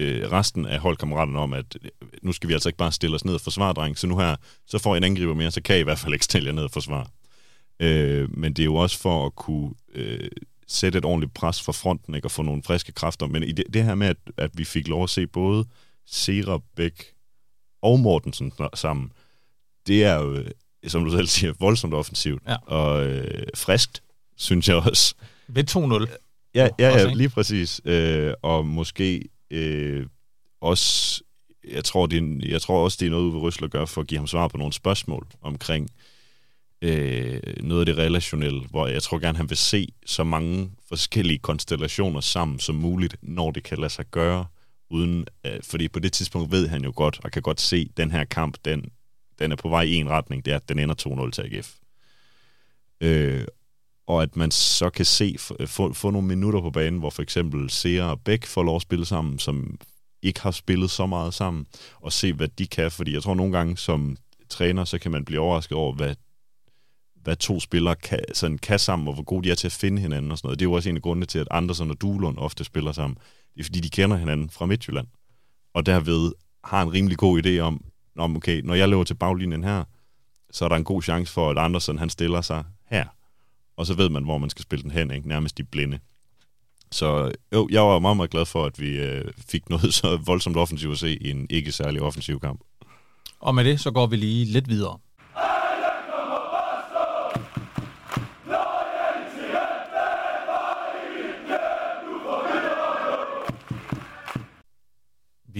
[0.00, 1.90] øh, resten af holdkammeraterne om, at øh,
[2.22, 3.98] nu skal vi altså ikke bare stille os ned og forsvare, dreng.
[3.98, 4.36] Så nu her,
[4.66, 6.64] så får en angriber mere, så kan I i hvert fald ikke stille jer ned
[6.64, 7.06] og forsvare.
[7.80, 10.30] Øh, men det er jo også for at kunne øh,
[10.68, 13.26] sætte et ordentligt pres fra fronten, ikke, og få nogle friske kræfter.
[13.26, 15.64] Men i det, det her med, at, at vi fik lov at se både
[16.06, 17.04] Sera, Bæk
[17.82, 19.12] og Mortensen sammen,
[19.86, 20.44] det er jo,
[20.86, 22.42] som du selv siger, voldsomt offensivt.
[22.48, 22.56] Ja.
[22.66, 24.02] Og øh, friskt,
[24.36, 25.14] synes jeg også.
[25.48, 26.16] Ved 2-0.
[26.54, 27.80] Ja, ja, ja lige præcis.
[27.84, 30.06] Øh, og måske øh,
[30.60, 31.22] også,
[31.68, 34.06] jeg tror, det er, jeg tror også, det er noget, Uwe Røsler gør for at
[34.06, 35.90] give ham svar på nogle spørgsmål omkring
[36.82, 41.38] øh, noget af det relationelle, hvor jeg tror gerne, han vil se så mange forskellige
[41.38, 44.46] konstellationer sammen som muligt, når det kan lade sig gøre,
[44.90, 47.96] uden, øh, fordi på det tidspunkt ved han jo godt, og kan godt se, at
[47.96, 48.90] den her kamp, den,
[49.38, 51.74] den er på vej i en retning, det er, at den ender 2-0 til AGF.
[53.00, 53.46] Øh,
[54.10, 57.70] og at man så kan se, få, få nogle minutter på banen, hvor for eksempel
[57.70, 59.78] Seer og Bæk får lov at spille sammen, som
[60.22, 61.66] ikke har spillet så meget sammen,
[62.00, 64.16] og se, hvad de kan, fordi jeg tror nogle gange som
[64.48, 66.14] træner, så kan man blive overrasket over, hvad,
[67.22, 70.02] hvad to spillere kan, sådan kan sammen, og hvor gode de er til at finde
[70.02, 70.58] hinanden og sådan noget.
[70.58, 73.18] Det er jo også en af grundene til, at Andersen og Duelund ofte spiller sammen.
[73.54, 75.06] Det er fordi, de kender hinanden fra Midtjylland,
[75.74, 76.32] og derved
[76.64, 77.84] har en rimelig god idé om,
[78.16, 79.84] okay, når jeg løber til baglinjen her,
[80.52, 83.04] så er der en god chance for, at Andersen han stiller sig her
[83.80, 85.28] og så ved man, hvor man skal spille den hen, ikke?
[85.28, 85.98] nærmest i blinde.
[86.92, 90.56] Så jo, jeg var meget, meget glad for, at vi øh, fik noget så voldsomt
[90.56, 92.60] offensivt at se i en ikke særlig offensiv kamp.
[93.40, 94.98] Og med det, så går vi lige lidt videre.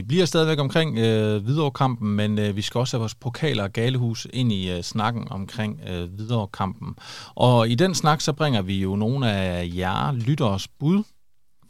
[0.00, 3.72] Vi bliver stadigvæk omkring øh, Hvidovre-kampen, men øh, vi skal også have vores pokaler og
[3.72, 6.96] galehus ind i øh, snakken omkring øh, Hvidovre-kampen.
[7.34, 11.02] Og i den snak, så bringer vi jo nogle af jer lytteres bud,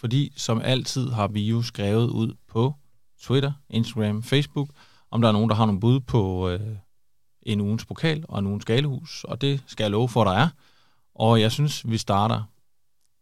[0.00, 2.74] fordi som altid har vi jo skrevet ud på
[3.22, 4.68] Twitter, Instagram, Facebook,
[5.10, 6.60] om der er nogen, der har nogle bud på øh,
[7.42, 10.48] en ugens pokal og en ugens galehus, og det skal jeg love for, der er.
[11.14, 12.42] Og jeg synes, vi starter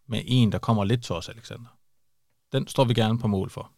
[0.09, 1.69] med en, der kommer lidt til os, Alexander.
[2.53, 3.71] Den står vi gerne på mål for.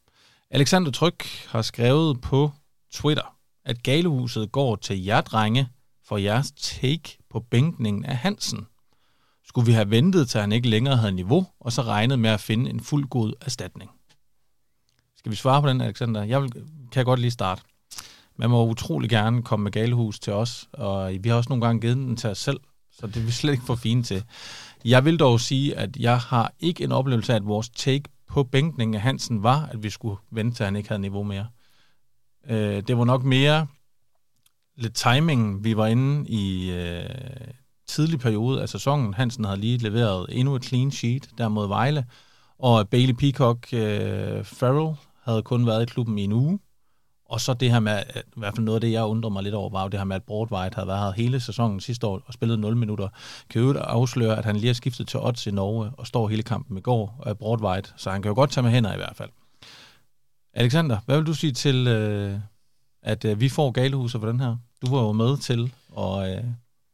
[0.53, 2.53] Alexander Tryk har skrevet på
[2.93, 5.69] Twitter, at Galehuset går til jer drenge
[6.05, 8.67] for jeres take på bænkningen af Hansen.
[9.45, 12.41] Skulle vi have ventet til han ikke længere havde niveau, og så regnet med at
[12.41, 13.91] finde en fuld god erstatning?
[15.17, 16.23] Skal vi svare på den, Alexander?
[16.23, 16.53] Jeg vil,
[16.93, 17.63] kan godt lige starte.
[18.37, 21.81] Man må utrolig gerne komme med galehus til os, og vi har også nogle gange
[21.81, 22.61] givet den til os selv,
[22.93, 24.25] så det er vi slet ikke for fint til.
[24.85, 28.45] Jeg vil dog sige, at jeg har ikke en oplevelse af, at vores take på
[28.45, 31.47] bænkningen af Hansen var, at vi skulle vente til, at han ikke havde niveau mere.
[32.47, 33.67] Øh, det var nok mere
[34.77, 35.65] lidt timing.
[35.65, 37.05] Vi var inde i øh,
[37.87, 39.15] tidlig periode af sæsonen.
[39.15, 42.07] Hansen havde lige leveret endnu et clean sheet der mod Vejle,
[42.59, 46.59] og Bailey Peacock øh, Farrell havde kun været i klubben i en uge.
[47.31, 49.55] Og så det her med, i hvert fald noget af det, jeg undrer mig lidt
[49.55, 52.23] over, var jo det her med, at Broadwhite havde været her hele sæsonen sidste år
[52.27, 53.09] og spillet 0 minutter.
[53.51, 56.43] Kan jo afsløre, at han lige har skiftet til odds i Norge og står hele
[56.43, 59.17] kampen i går af Broadwhite, så han kan jo godt tage med hænder i hvert
[59.17, 59.31] fald.
[60.55, 62.35] Alexander, hvad vil du sige til, øh,
[63.03, 64.57] at øh, vi får galehuset for den her?
[64.83, 66.31] Du var jo med til, og...
[66.31, 66.45] Øh...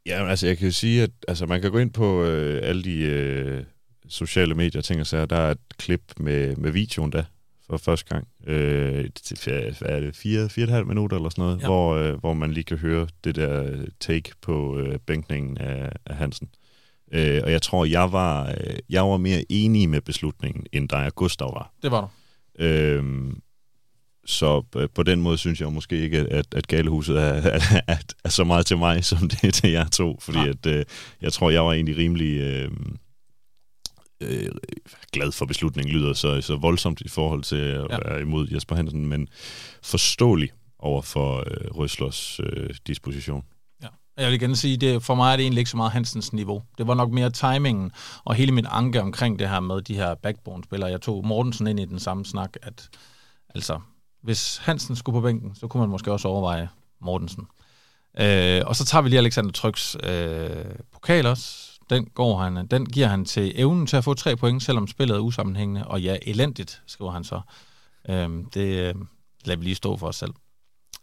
[0.07, 2.85] Ja, altså jeg kan jo sige, at altså, man kan gå ind på øh, alle
[2.85, 3.65] de øh,
[4.09, 5.27] sociale medier ting og sager.
[5.27, 7.23] Der er et klip med, med videoen der,
[7.71, 8.29] for første gang.
[8.47, 9.09] Øh,
[9.79, 10.17] hvad er det?
[10.17, 11.67] Fire, fire og et halvt minutter eller sådan noget, ja.
[11.67, 16.17] hvor, øh, hvor man lige kan høre det der take på øh, bænkningen af, af
[16.17, 16.49] Hansen.
[17.13, 21.07] Øh, og jeg tror, jeg var, øh, jeg var mere enig med beslutningen, end dig
[21.07, 21.73] og Gustav var.
[21.83, 22.09] Det var du.
[22.65, 23.33] Øh,
[24.27, 24.63] så
[24.95, 28.45] på den måde synes jeg måske ikke, at, at Galehuset er, er, er, er så
[28.45, 30.19] meget til mig, som det er til jer to.
[30.21, 30.49] Fordi ja.
[30.49, 30.85] at, øh,
[31.23, 32.41] jeg tror, jeg var egentlig rimelig...
[32.41, 32.71] Øh,
[34.21, 34.51] øh,
[35.13, 37.99] glad for beslutningen lyder så, så voldsomt i forhold til at ja.
[38.05, 39.29] være imod Jesper Hansen, men
[39.83, 43.45] forståelig over for øh, Røslers øh, disposition.
[43.83, 43.89] Ja.
[44.17, 46.63] Jeg vil igen sige, det, for mig er det egentlig ikke så meget Hansens niveau.
[46.79, 47.93] Det var nok mere timingen
[48.25, 50.91] og hele min anke omkring det her med de her backbone-spillere.
[50.91, 52.89] Jeg tog Mortensen ind i den samme snak, at
[53.55, 53.81] altså,
[54.23, 56.69] hvis Hansen skulle på bænken, så kunne man måske også overveje
[57.01, 57.47] Mortensen.
[58.21, 62.87] Øh, og så tager vi lige Alexander Tryks øh, pokal også, den, går han, den
[62.87, 65.87] giver han til evnen til at få tre point, selvom spillet er usammenhængende.
[65.87, 67.41] Og ja, elendigt, skriver han så.
[68.09, 68.95] Øhm, det øh,
[69.45, 70.33] lader vi lige stå for os selv.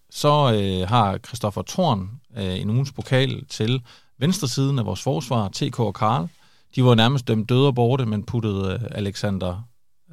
[0.09, 3.81] så øh, har Christoffer Thorn øh, en ugens pokal til
[4.17, 6.27] venstre siden af vores forsvar, TK og Karl.
[6.75, 9.61] De var nærmest dømt døde og borte, men puttede øh, Alexander,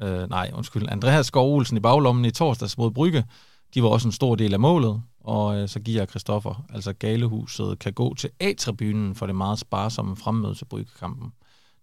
[0.03, 3.25] øh, nej, undskyld, Andreas Skov Olsen i baglommen i torsdags mod Brygge.
[3.73, 7.79] De var også en stor del af målet, og øh, så giver Christoffer, altså Galehuset,
[7.79, 11.33] kan gå til A-tribunen for det meget sparsomme fremmøde til Bryggekampen.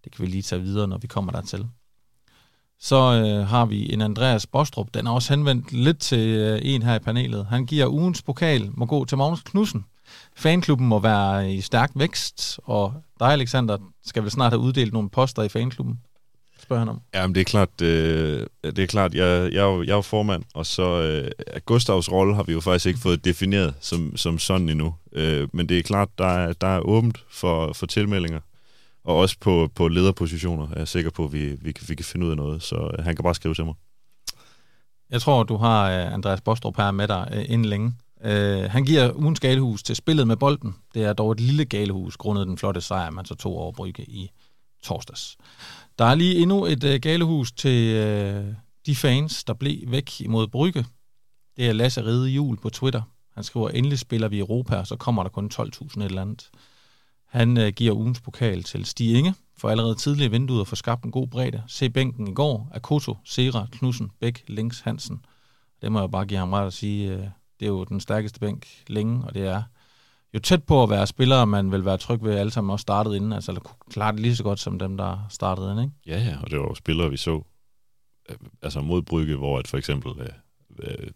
[0.05, 1.67] Det kan vi lige tage videre, når vi kommer dertil.
[2.81, 4.95] Så øh, har vi en Andreas Bostrup.
[4.95, 7.47] Den er også henvendt lidt til øh, en her i panelet.
[7.47, 9.85] Han giver ugens pokal, må gå til Magnus Knudsen.
[10.37, 15.11] Fanklubben må være i stærk vækst, og dig, Alexander, skal vel snart have uddelt nogle
[15.11, 16.01] poster i fanklubben?
[16.69, 17.01] Spørger han om.
[17.15, 20.01] Jamen, det er klart, øh, det er klart jeg, jeg, er jo, jeg er jo
[20.01, 21.31] formand, og så øh,
[21.67, 24.95] Gustavs rolle har vi jo faktisk ikke fået defineret som, som sådan endnu.
[25.13, 28.41] Øh, men det er klart, der er, der er åbent for, for tilmeldinger.
[29.05, 32.05] Og også på, på lederpositioner er jeg sikker på, at vi, vi, kan, vi kan
[32.05, 32.63] finde ud af noget.
[32.63, 33.75] Så øh, han kan bare skrive til mig.
[35.11, 37.93] Jeg tror, du har øh, Andreas Bostrup her med dig øh, inden længe.
[38.25, 40.75] Uh, han giver ugens galehus til spillet med bolden.
[40.95, 44.03] Det er dog et lille galehus, grundet den flotte sejr, man så tog over Brygge
[44.03, 44.31] i
[44.83, 45.37] torsdags.
[45.99, 48.55] Der er lige endnu et øh, galehus til øh,
[48.87, 50.87] de fans, der blev væk imod Brygge.
[51.57, 53.03] Det er Lasse Ride Jul på Twitter.
[53.35, 55.61] Han skriver, endelig spiller vi i Europa, og så kommer der kun 12.000
[56.01, 56.51] et eller andet.
[57.27, 61.05] Han øh, giver ugens pokal til Stig Inge, for allerede tidligere vinduet og få skabt
[61.05, 61.63] en god bredde.
[61.67, 65.25] Se bænken i går, Akoto, Sera, Knudsen, Bæk, Links, Hansen.
[65.83, 67.19] Det må jeg bare give ham ret at sige, øh,
[67.61, 69.63] det er jo den stærkeste bænk længe, og det er
[70.35, 73.17] jo tæt på at være spillere, man vil være tryg ved, alle sammen også startede
[73.17, 75.97] inden, altså eller kunne klare det lige så godt som dem, der startede inden, ikke?
[76.07, 77.43] Ja, ja, og det var jo spillere, vi så
[78.29, 81.09] øh, altså mod Brygge, hvor at for eksempel øh,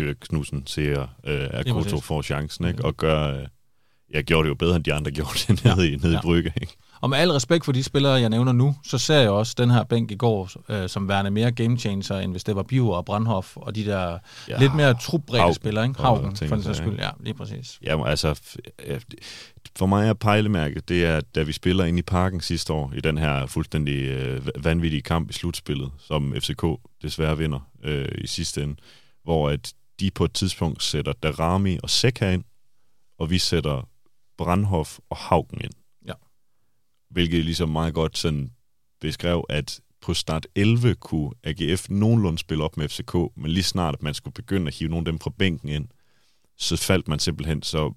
[0.00, 2.84] øh, Knudsen ser, øh, at Koto får chancen, ikke?
[2.84, 3.46] og gør, øh,
[4.10, 5.92] jeg gjorde det jo bedre, end de andre gjorde det nede, ja.
[5.92, 6.18] i, nede ja.
[6.18, 6.52] i Brygge.
[6.60, 6.76] Ikke?
[7.00, 9.70] Og med al respekt for de spillere, jeg nævner nu, så ser jeg også den
[9.70, 12.96] her bænk i går øh, som værende mere game changer, end hvis det var Biver
[12.96, 16.00] og Brandhoff og de der ja, lidt mere trupbredte spillere, ikke?
[16.00, 16.98] Havgen, for den sags skyld.
[16.98, 17.78] Ja, lige præcis.
[17.82, 18.40] Ja, altså,
[19.76, 23.00] for mig er pejlemærket, det er, da vi spiller ind i parken sidste år, i
[23.00, 26.64] den her fuldstændig øh, vanvittige kamp i slutspillet, som FCK
[27.02, 28.76] desværre vinder øh, i sidste ende,
[29.24, 32.44] hvor at de på et tidspunkt sætter Darami og Sekka ind,
[33.18, 33.88] og vi sætter
[34.38, 35.72] Brandhoff og Haugen ind.
[37.10, 38.50] Hvilket ligesom meget godt sådan
[39.00, 43.94] beskrev, at på start 11 kunne AGF nogenlunde spille op med FCK, men lige snart
[43.94, 45.88] at man skulle begynde at hive nogle af dem fra bænken ind,
[46.58, 47.92] så faldt man simpelthen så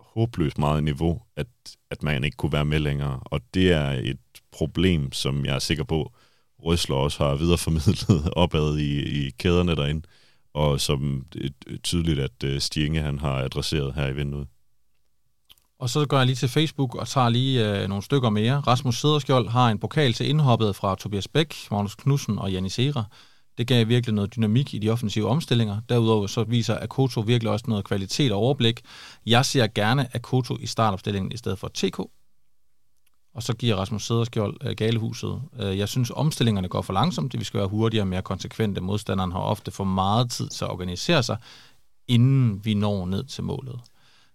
[0.00, 1.46] håbløst meget niveau, at,
[1.90, 3.20] at man ikke kunne være med længere.
[3.24, 4.18] Og det er et
[4.52, 6.12] problem, som jeg er sikker på,
[6.58, 10.02] Røsler også har videreformidlet opad i, i kæderne derinde,
[10.54, 11.26] og som
[11.82, 14.46] tydeligt, at øh, Stienge han har adresseret her i vinduet.
[15.78, 18.60] Og så går jeg lige til Facebook og tager lige øh, nogle stykker mere.
[18.60, 23.04] Rasmus Sederskjold har en pokal til indhoppet fra Tobias Bæk, Magnus Knudsen og Janis Era.
[23.58, 25.80] Det gav virkelig noget dynamik i de offensive omstillinger.
[25.88, 28.80] Derudover så viser Akoto virkelig også noget kvalitet og overblik.
[29.26, 31.98] Jeg ser gerne Akoto i startopstillingen i stedet for TK.
[33.34, 35.42] Og så giver Rasmus Sederskjold øh, galehuset.
[35.60, 37.32] Øh, jeg synes, omstillingerne går for langsomt.
[37.32, 38.80] Det vi skal være hurtigere og mere konsekvente.
[38.80, 41.36] Modstanderen har ofte for meget tid til at organisere sig,
[42.08, 43.80] inden vi når ned til målet.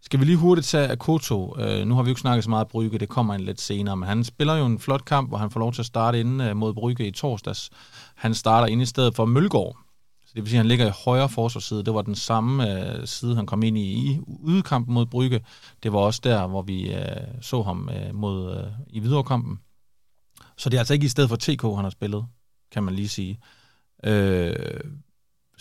[0.05, 1.51] Skal vi lige hurtigt tage Akoto?
[1.51, 3.97] Uh, nu har vi jo ikke snakket så meget Brygge, det kommer en lidt senere,
[3.97, 6.43] men han spiller jo en flot kamp, hvor han får lov til at starte inde
[6.43, 7.69] uh, øh, mod Brygge i torsdags.
[8.15, 9.77] Han starter inde i stedet for Mølgaard.
[10.25, 11.83] Så det vil sige, at han ligger i højre forsvarsside.
[11.83, 15.45] Det var den samme uh, side, han kom ind i i udkampen mod Brygge.
[15.83, 19.59] Det var også der, hvor vi uh, så ham uh, mod uh, i viderekampen.
[20.57, 22.25] Så det er altså ikke i stedet for TK, han har spillet,
[22.71, 23.39] kan man lige sige.
[24.07, 24.11] Uh,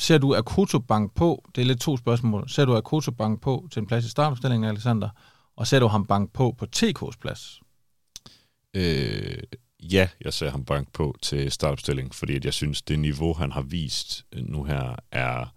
[0.02, 3.68] Ser du Akoto bank på, det er lidt to spørgsmål, ser du Akoto bank på
[3.70, 5.08] til en plads i startopstillingen, Alexander,
[5.56, 7.60] og ser du ham bank på på TK's plads?
[8.74, 9.42] Øh,
[9.80, 13.52] ja, jeg ser ham bank på til startopstillingen, fordi at jeg synes, det niveau, han
[13.52, 15.54] har vist øh, nu her, er,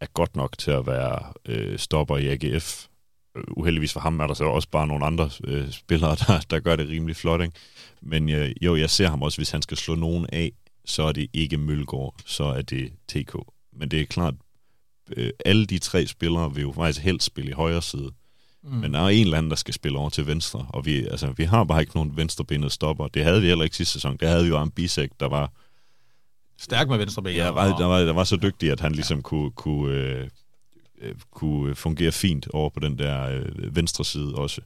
[0.00, 2.86] er godt nok til at være øh, stopper i AGF.
[3.36, 6.60] Øh, uheldigvis for ham er der så også bare nogle andre øh, spillere, der, der
[6.60, 7.40] gør det rimelig flot.
[7.40, 7.54] Ikke?
[8.02, 10.52] Men øh, jo, jeg ser ham også, hvis han skal slå nogen af,
[10.84, 13.36] så er det ikke Mølgaard, så er det TK
[13.78, 14.34] men det er klart,
[15.16, 18.10] øh, alle de tre spillere vil jo faktisk helst spille i højre side.
[18.62, 18.70] Mm.
[18.70, 21.32] Men der er en eller anden, der skal spille over til venstre, og vi, altså,
[21.36, 23.08] vi har bare ikke nogen venstrebenet stopper.
[23.08, 24.16] Det havde vi heller ikke sidste sæson.
[24.16, 25.52] Det havde vi jo en Bisek, der var...
[26.58, 27.36] Stærk med venstrebenet.
[27.36, 29.22] Ja, var, der, var, der var så dygtig, at han ligesom ja.
[29.22, 30.28] kunne, kunne, øh,
[31.00, 34.60] øh, kunne fungere fint over på den der øh, venstre side også.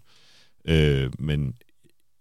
[0.64, 1.54] Øh, men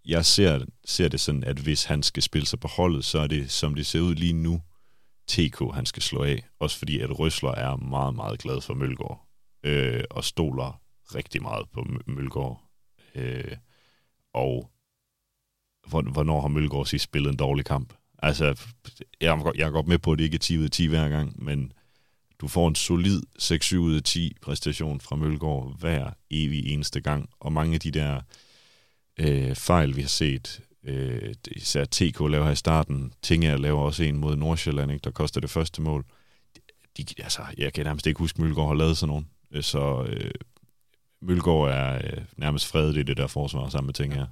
[0.04, 3.26] jeg ser, ser det sådan, at hvis han skal spille sig på holdet, så er
[3.26, 4.60] det, som det ser ud lige nu,
[5.32, 6.44] TK, han skal slå af.
[6.58, 9.28] Også fordi, at Røsler er meget, meget glad for Mølgaard.
[9.64, 10.80] Øh, og stoler
[11.14, 12.62] rigtig meget på Mølgaard.
[13.14, 13.56] Øh,
[14.34, 14.70] og
[15.86, 17.94] hvornår har Mølgaard sidst spillet en dårlig kamp?
[18.22, 18.44] Altså,
[19.20, 20.86] jeg er, jeg er godt med på, at det ikke er 10 ud af 10
[20.86, 21.72] hver gang, men
[22.38, 27.30] du får en solid 6-7 ud af 10 præstation fra Mølgaard hver evig eneste gang,
[27.40, 28.20] og mange af de der
[29.20, 34.04] øh, fejl, vi har set, øh, især TK laver her i starten, Tinge laver også
[34.04, 36.04] en mod Nordsjælland, ikke, der koster det første mål.
[36.96, 39.28] De, altså, jeg kan nærmest ikke huske, at Mølgaard har lavet sådan nogen.
[39.52, 40.30] Øh, så øh,
[41.22, 44.26] Mølgaard er øh, nærmest fredet i det der forsvar sammen med Tinge her.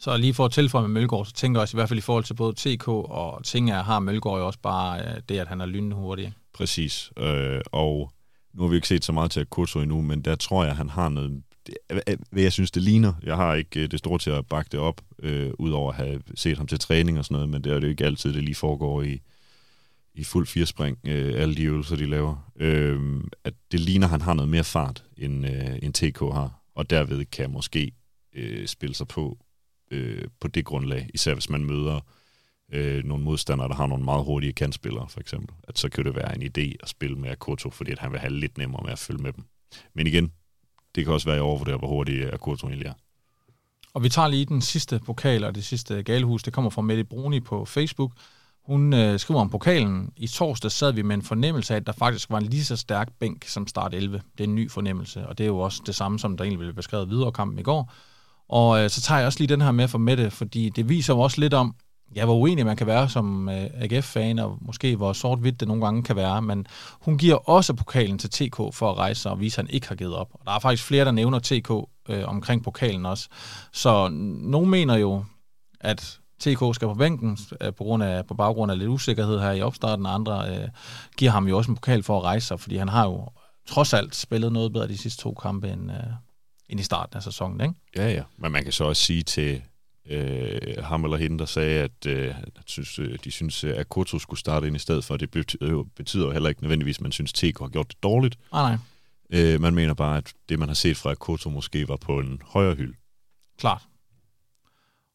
[0.00, 2.02] Så lige for at tilføje med Mølgaard, så tænker jeg også i hvert fald i
[2.02, 5.60] forhold til både TK og Tinga, har Mølgaard jo også bare øh, det, at han
[5.60, 6.32] er lynende hurtig.
[6.54, 7.12] Præcis.
[7.16, 8.12] Øh, og
[8.54, 10.88] nu har vi ikke set så meget til Akoto endnu, men der tror jeg, han
[10.88, 11.42] har noget...
[12.30, 13.12] Hvad jeg synes, det ligner.
[13.22, 16.20] Jeg har ikke øh, det store til at bakke det op, øh, udover at have
[16.34, 18.54] set ham til træning og sådan noget, men det er jo ikke altid, det lige
[18.54, 19.20] foregår i,
[20.14, 22.50] i fuld firespring, øh, alle de øvelser, de laver.
[22.56, 26.62] Øh, at det ligner, at han har noget mere fart, end, øh, end TK har,
[26.74, 27.92] og derved kan måske
[28.34, 29.38] øh, spille sig på
[29.90, 32.00] øh, på det grundlag, især hvis man møder
[32.72, 35.56] øh, nogle modstandere, der har nogle meget hurtige kantspillere, for eksempel.
[35.62, 38.20] At så kan det være en idé at spille med Akoto, fordi at han vil
[38.20, 39.44] have lidt nemmere med at følge med dem.
[39.94, 40.32] Men igen,
[40.94, 42.92] det kan også være, at jeg overvurderer, hvor hurtigt øh, Akoto egentlig er.
[43.94, 46.42] Og vi tager lige den sidste pokal og det sidste galehus.
[46.42, 48.12] Det kommer fra Mette Bruni på Facebook.
[48.66, 50.12] Hun øh, skriver om pokalen.
[50.16, 52.76] I torsdag sad vi med en fornemmelse af, at der faktisk var en lige så
[52.76, 54.22] stærk bænk som start 11.
[54.38, 56.58] Det er en ny fornemmelse, og det er jo også det samme, som der egentlig
[56.58, 57.92] blev beskrevet videre kampen i går.
[58.48, 61.14] Og øh, så tager jeg også lige den her med for Mette, fordi det viser
[61.14, 61.74] jo også lidt om,
[62.16, 65.84] ja, hvor uenig man kan være som øh, AGF-fan, og måske hvor sort-hvidt det nogle
[65.84, 66.66] gange kan være, men
[67.00, 69.88] hun giver også pokalen til TK for at rejse sig og vise, at han ikke
[69.88, 70.28] har givet op.
[70.32, 71.70] Og der er faktisk flere, der nævner TK
[72.08, 73.28] øh, omkring pokalen også.
[73.72, 74.08] Så
[74.42, 75.24] nogen mener jo,
[75.80, 79.52] at TK skal på bænken øh, på, grund af, på baggrund af lidt usikkerhed her
[79.52, 80.68] i opstarten, og andre øh,
[81.16, 83.28] giver ham jo også en pokal for at rejse sig, fordi han har jo
[83.66, 85.98] trods alt spillet noget bedre de sidste to kampe, end, øh,
[86.68, 87.60] end i starten af sæsonen.
[87.60, 87.74] Ikke?
[87.96, 88.22] Ja, ja.
[88.36, 89.62] Men man kan så også sige til
[90.10, 92.34] øh, ham eller hende, der sagde, at øh,
[92.66, 95.16] synes, øh, de synes, at Koto skulle starte ind i stedet for.
[95.16, 98.02] Det betyder, betyder jo heller ikke nødvendigvis, at man synes, at TK har gjort det
[98.02, 98.38] dårligt.
[98.52, 98.78] Nej, nej.
[99.30, 102.42] Øh, man mener bare, at det, man har set fra Koto, måske var på en
[102.44, 102.94] højere hylde.
[103.58, 103.82] Klart.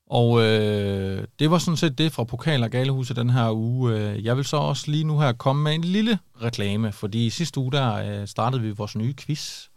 [0.09, 3.93] Og øh, det var sådan set det fra Pokal og Galehuset den her uge.
[3.93, 7.59] Øh, jeg vil så også lige nu her komme med en lille reklame, fordi sidste
[7.59, 9.67] uge der øh, startede vi vores nye quiz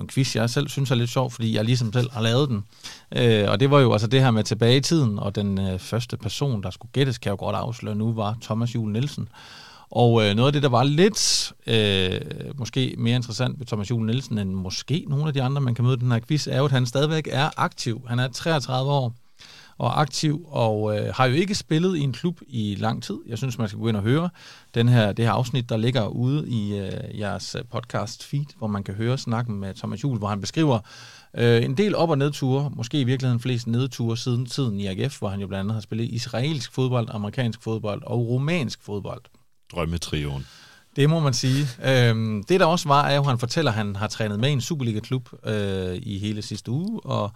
[0.00, 2.64] en quiz, jeg selv synes er lidt sjov, fordi jeg ligesom selv har lavet den.
[3.16, 5.78] Øh, og det var jo altså det her med tilbage i tiden, og den øh,
[5.78, 9.28] første person, der skulle gættes, kan jeg jo godt afsløre nu, var Thomas Juhl Nielsen.
[9.90, 12.20] Og øh, noget af det, der var lidt øh,
[12.58, 15.84] måske mere interessant ved Thomas Juhl Nielsen, end måske nogle af de andre, man kan
[15.84, 18.02] møde den her quiz, er jo, at han stadigvæk er aktiv.
[18.08, 19.14] Han er 33 år
[19.78, 23.16] og aktiv, og øh, har jo ikke spillet i en klub i lang tid.
[23.26, 24.30] Jeg synes, man skal gå ind og høre
[24.74, 28.82] den her, det her afsnit, der ligger ude i øh, jeres podcast feed, hvor man
[28.82, 30.78] kan høre snakken med Thomas Juhl, hvor han beskriver
[31.36, 35.18] øh, en del op- og nedture, måske i virkeligheden flest nedture siden tiden i AGF,
[35.18, 39.22] hvor han jo blandt andet har spillet israelsk fodbold, amerikansk fodbold og romansk fodbold.
[39.72, 40.46] Drømmetrioen.
[40.96, 41.66] Det må man sige.
[41.84, 44.52] Øhm, det der også var, er jo, at han fortæller, at han har trænet med
[44.52, 47.32] en Superliga-klub øh, i hele sidste uge, og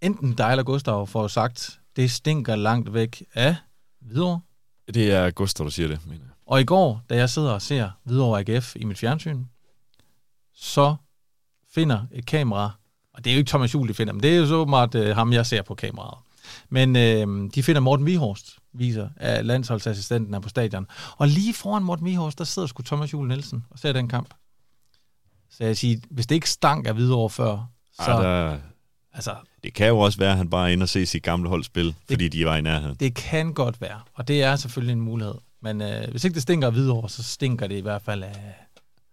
[0.00, 3.56] enten dig eller Gustav får sagt, det stinker langt væk af
[4.00, 4.40] Hvidovre.
[4.94, 6.32] Det er Gustav, der siger det, mener jeg.
[6.46, 9.44] Og i går, da jeg sidder og ser Hvidovre AGF i mit fjernsyn,
[10.54, 10.96] så
[11.74, 12.70] finder et kamera,
[13.14, 14.94] og det er jo ikke Thomas Juhl, de finder, men det er jo så meget
[14.94, 16.18] uh, ham, jeg ser på kameraet.
[16.68, 20.86] Men øh, de finder Morten Vihorst, viser af landsholdsassistenten er på stadion.
[21.16, 24.34] Og lige foran Morten Vihorst, der sidder sgu Thomas Juhl Nielsen og ser den kamp.
[25.50, 28.10] Så jeg siger, hvis det ikke stank af Hvidovre før, så...
[28.10, 28.58] Ej, der,
[29.14, 29.34] Altså,
[29.64, 31.64] det kan jo også være, at han bare er inde og se sit gamle hold
[31.64, 32.96] spil, fordi de var i nærheden.
[33.00, 35.34] Det kan godt være, og det er selvfølgelig en mulighed.
[35.62, 38.54] Men øh, hvis ikke det stinker videre, så stinker det i hvert fald af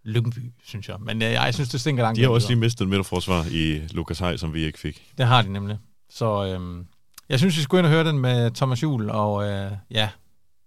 [0.04, 0.95] Lyngby, synes jeg.
[1.00, 4.20] Men øh, jeg synes, det stinker langt De har også lige mistet midterforsvar i Lukas
[4.20, 5.12] Hej, som vi ikke fik.
[5.18, 5.78] Det har de nemlig.
[6.10, 6.86] Så øh,
[7.30, 10.10] jeg synes, vi skulle ind og høre den med Thomas Juhl, og øh, ja,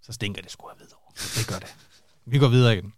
[0.02, 0.98] så stinker det sgu af videre.
[1.38, 1.74] Det gør det.
[2.26, 2.92] Vi går videre igen.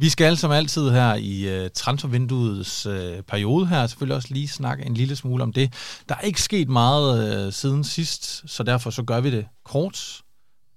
[0.00, 2.94] Vi skal som altid her i uh, transfervinduets uh,
[3.26, 5.72] periode her selvfølgelig også lige snakke en lille smule om det.
[6.08, 10.22] Der er ikke sket meget uh, siden sidst, så derfor så gør vi det kort,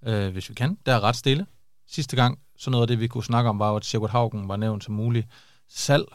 [0.08, 0.78] uh, hvis vi kan.
[0.86, 1.46] Der er ret stille.
[1.88, 4.56] Sidste gang, så noget af det, vi kunne snakke om, var at Sigurd Haugen var
[4.56, 5.28] nævnt som mulig
[5.70, 6.06] salg,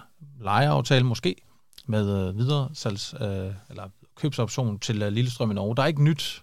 [0.40, 1.36] lejeaftale måske,
[1.86, 3.20] med uh, videre salgs, uh,
[3.70, 5.76] eller købsoption til uh, Lillestrøm i Norge.
[5.76, 6.42] Der er ikke nyt,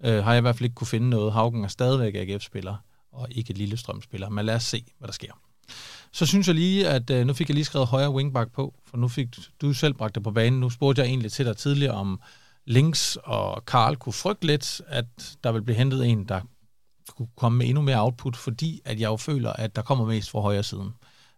[0.00, 1.32] uh, har jeg i hvert fald ikke kunne finde noget.
[1.32, 2.76] Haugen er stadigvæk AGF-spiller,
[3.12, 4.28] og ikke Lillestrøm-spiller.
[4.28, 5.32] Men lad os se, hvad der sker.
[6.12, 8.96] Så synes jeg lige, at øh, nu fik jeg lige skrevet højre wingback på, for
[8.96, 9.28] nu fik
[9.60, 10.60] du selv bragt det på banen.
[10.60, 12.20] Nu spurgte jeg egentlig til dig tidligere, om
[12.66, 16.40] Links og Karl kunne frygte lidt, at der vil blive hentet en, der
[17.16, 20.30] kunne komme med endnu mere output, fordi at jeg jo føler, at der kommer mest
[20.30, 20.90] fra højre siden.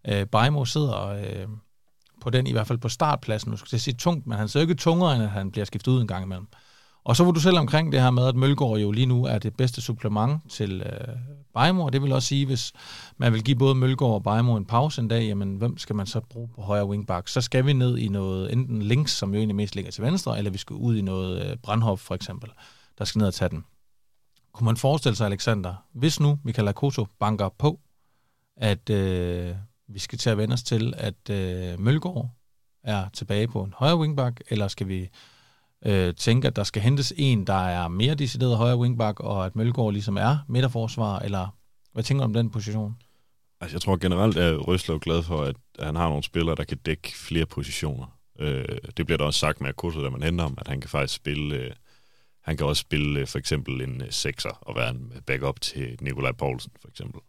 [0.08, 1.46] Øh, Bejmo sidder øh,
[2.20, 3.50] på den, i hvert fald på startpladsen.
[3.50, 5.92] Nu skal jeg sige tungt, men han ser ikke tungere, end at han bliver skiftet
[5.92, 6.46] ud en gang imellem.
[7.04, 9.38] Og så var du selv omkring det her med, at Mølgaard jo lige nu er
[9.38, 11.16] det bedste supplement til øh,
[11.54, 11.90] Bejmor.
[11.90, 12.72] det vil også sige, hvis
[13.16, 16.06] man vil give både Mølgaard og Bejmor en pause en dag, jamen hvem skal man
[16.06, 17.28] så bruge på højre wingback?
[17.28, 20.38] Så skal vi ned i noget, enten links, som jo egentlig mest ligger til venstre,
[20.38, 22.50] eller vi skal ud i noget øh, Brandhoff for eksempel,
[22.98, 23.64] der skal ned og tage den.
[24.52, 27.80] Kunne man forestille sig, Alexander, hvis nu Michael Akoto banker på,
[28.56, 29.54] at øh,
[29.88, 32.30] vi skal til at vende os til, at øh, Mølgaard
[32.82, 35.08] er tilbage på en højre wingback, eller skal vi
[35.86, 39.56] øh, tænke, at der skal hentes en, der er mere decideret højre wingback, og at
[39.56, 41.56] Mølgaard ligesom er midterforsvar, eller
[41.92, 42.96] hvad tænker du om den position?
[43.60, 46.78] Altså, jeg tror generelt, at Røslev glad for, at han har nogle spillere, der kan
[46.78, 48.06] dække flere positioner.
[48.38, 48.64] Øh,
[48.96, 51.14] det bliver der også sagt med Akuto, da man henter ham, at han kan faktisk
[51.14, 51.54] spille...
[51.54, 51.70] Øh,
[52.40, 55.98] han kan også spille øh, for eksempel en øh, sekser og være en backup til
[56.00, 57.20] Nikolaj Poulsen, for eksempel.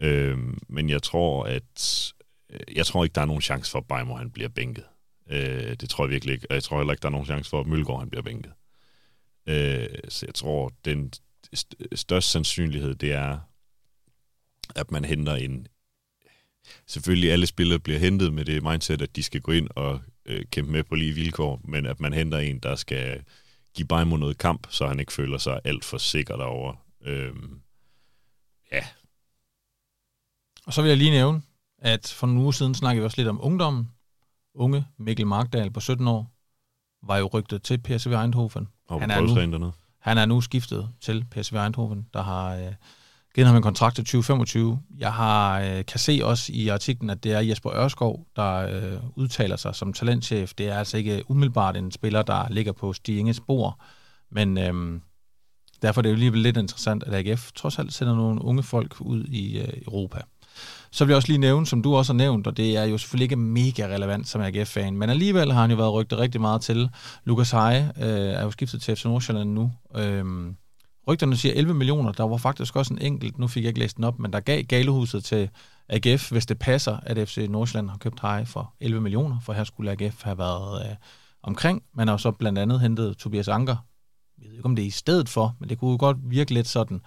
[0.00, 2.12] Øh, men jeg tror, at
[2.50, 4.84] øh, jeg tror ikke, der er nogen chance for, at Beimer, han bliver bænket.
[5.30, 6.46] Øh, det tror jeg virkelig ikke.
[6.50, 8.52] Og jeg tror heller ikke, der er nogen chance for, at Mølgaard han bliver bænket.
[9.46, 11.12] Øh, så jeg tror, den
[11.94, 13.38] største sandsynlighed, det er,
[14.74, 15.66] at man henter en...
[16.86, 20.44] Selvfølgelig alle spillere bliver hentet med det mindset, at de skal gå ind og øh,
[20.50, 23.22] kæmpe med på lige vilkår, men at man henter en, der skal
[23.74, 26.76] give Bajmo noget kamp, så han ikke føler sig alt for sikker derovre.
[27.02, 27.60] Øhm,
[28.72, 28.86] ja.
[30.66, 31.42] Og så vil jeg lige nævne,
[31.78, 33.88] at for nogle uger siden snakkede vi også lidt om ungdommen,
[34.58, 36.32] unge Mikkel Markdal på 17 år,
[37.06, 38.68] var jo rygtet til PSV Eindhoven.
[38.90, 39.20] Han er,
[39.58, 42.72] nu, han er nu skiftet til PSV Eindhoven, der har øh,
[43.34, 44.80] givet ham en kontrakt til 2025.
[44.98, 49.00] Jeg har, øh, kan se også i artiklen, at det er Jesper Ørskov, der øh,
[49.16, 50.54] udtaler sig som talentchef.
[50.54, 53.80] Det er altså ikke umiddelbart en spiller, der ligger på Stig Inges bord,
[54.30, 55.00] men øh,
[55.82, 59.00] derfor er det jo alligevel lidt interessant, at AGF trods alt sender nogle unge folk
[59.00, 60.20] ud i øh, Europa.
[60.90, 62.98] Så vil jeg også lige nævne, som du også har nævnt, og det er jo
[62.98, 66.60] selvfølgelig ikke mega relevant som AGF-fan, men alligevel har han jo været rygtet rigtig meget
[66.60, 66.90] til.
[67.24, 69.72] Lukas Heje øh, er jo skiftet til FC Nordsjælland nu.
[69.94, 70.56] Øhm,
[71.08, 72.12] rygterne siger 11 millioner.
[72.12, 74.40] Der var faktisk også en enkelt, nu fik jeg ikke læst den op, men der
[74.40, 75.50] gav galehuset til
[75.88, 79.64] AGF, hvis det passer, at FC Nordsjælland har købt Heje for 11 millioner, for her
[79.64, 80.96] skulle AGF have været øh,
[81.42, 81.82] omkring.
[81.94, 83.76] Man har jo så blandt andet hentet Tobias Anker.
[84.42, 86.54] Jeg ved ikke, om det er i stedet for, men det kunne jo godt virke
[86.54, 87.00] lidt sådan.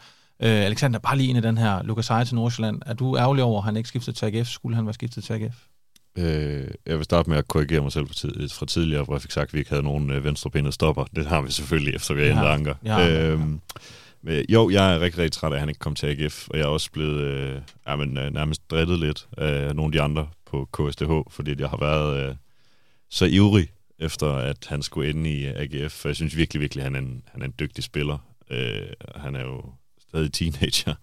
[0.44, 2.82] Øh, Alexander, bare lige ind i den her Lukas Eje til Nordsjælland.
[2.86, 4.48] Er du ærgerlig over, at han ikke skiftede til AGF?
[4.48, 5.56] Skulle han være skiftet til AGF?
[6.18, 9.22] Øh, jeg vil starte med at korrigere mig selv fra, tid, fra tidligere, hvor jeg
[9.22, 11.06] fik sagt, at vi ikke havde nogen øh, venstrebenede stopper.
[11.16, 12.76] Det har vi selvfølgelig, efter vi har ændret anker.
[12.86, 13.36] Ja,
[14.24, 16.58] men, jo, jeg er rigtig, rigtig træt af, at han ikke kom til AGF, og
[16.58, 20.02] jeg er også blevet øh, ja, men, øh, nærmest drættet lidt af nogle af de
[20.02, 22.36] andre på KSTH, fordi jeg har været øh,
[23.10, 23.68] så ivrig
[24.00, 27.00] efter, at han skulle ende i AGF, for jeg synes virkelig, virkelig, at han er
[27.00, 28.18] en, han er en dygtig spiller.
[28.52, 29.62] Øh, han er jo
[30.12, 30.96] stadig teenager,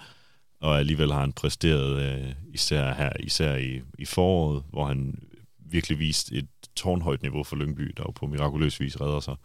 [0.60, 5.28] og alligevel har han præsteret øh, især her, især i, i foråret, hvor han
[5.58, 9.36] virkelig vist et tårnhøjt niveau for Lyngby, der jo på mirakuløs vis redder sig.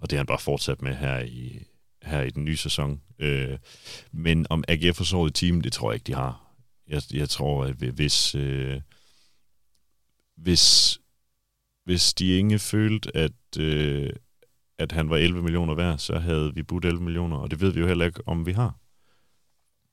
[0.00, 1.62] Og det har han bare fortsat med her i,
[2.02, 3.00] her i den nye sæson.
[3.18, 3.58] Øh,
[4.12, 6.56] men om AGF har sovet i timen, det tror jeg ikke, de har.
[6.88, 8.80] Jeg, jeg tror, at hvis, øh,
[10.36, 10.98] hvis,
[11.84, 14.10] hvis de ikke følte, at, øh,
[14.78, 17.72] at han var 11 millioner værd, så havde vi budt 11 millioner, og det ved
[17.72, 18.83] vi jo heller ikke, om vi har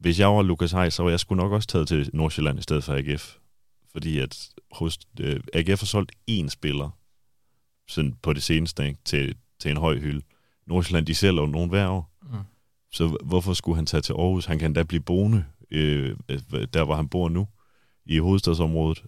[0.01, 2.61] hvis jeg var Lukas Heis, så var jeg sgu nok også taget til Nordsjælland i
[2.61, 3.35] stedet for AGF.
[3.91, 6.89] Fordi at hos, øh, AGF har solgt én spiller
[7.87, 10.21] sådan på det seneste ikke, til, til en høj hylde.
[10.67, 12.11] Nordsjælland, de sælger jo nogen hver år.
[12.21, 12.37] Mm.
[12.91, 14.45] Så hvorfor skulle han tage til Aarhus?
[14.45, 16.15] Han kan da blive boende, øh,
[16.73, 17.47] der hvor han bor nu,
[18.05, 19.03] i hovedstadsområdet.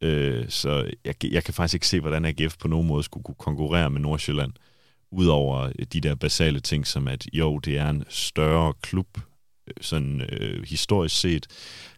[0.00, 3.34] Øh, så jeg, jeg kan faktisk ikke se, hvordan AGF på nogen måde skulle kunne
[3.38, 4.52] konkurrere med Nordsjælland,
[5.10, 9.18] udover de der basale ting, som at jo, det er en større klub,
[9.80, 11.46] sådan øh, historisk set.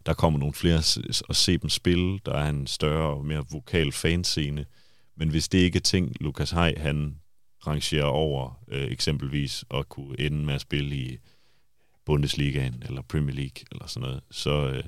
[0.07, 0.79] Der kommer nogle flere
[1.29, 2.19] at se dem spille.
[2.27, 4.67] Der er en større og mere vokal fanscene.
[5.17, 7.21] Men hvis det ikke er ting, Lukas Hej, han
[7.67, 11.19] rangerer over øh, eksempelvis at kunne ende med at spille i
[12.07, 14.85] Bundesligaen eller Premier League eller sådan noget, så, øh,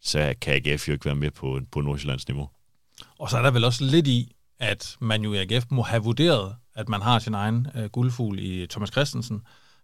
[0.00, 2.48] så kan AGF jo ikke være med på, på Nordsjællands niveau.
[3.18, 6.02] Og så er der vel også lidt i, at man jo i AGF må have
[6.02, 9.42] vurderet, at man har sin egen øh, guldfugl i Thomas Christensen,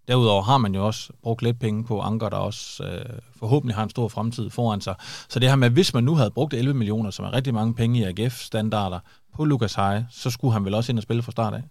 [0.09, 3.83] Derudover har man jo også brugt lidt penge på Anker, der også øh, forhåbentlig har
[3.83, 4.95] en stor fremtid foran sig.
[5.29, 7.75] Så det her med, hvis man nu havde brugt 11 millioner, som er rigtig mange
[7.75, 9.01] penge i AGF-standarder,
[9.35, 11.63] på Lukas Heje, så skulle han vel også ind og spille fra start af?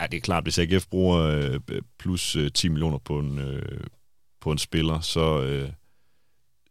[0.00, 1.60] Ja, det er klart, hvis AGF bruger øh,
[1.98, 3.80] plus øh, 10 millioner på en, øh,
[4.40, 5.70] på en spiller, så, øh,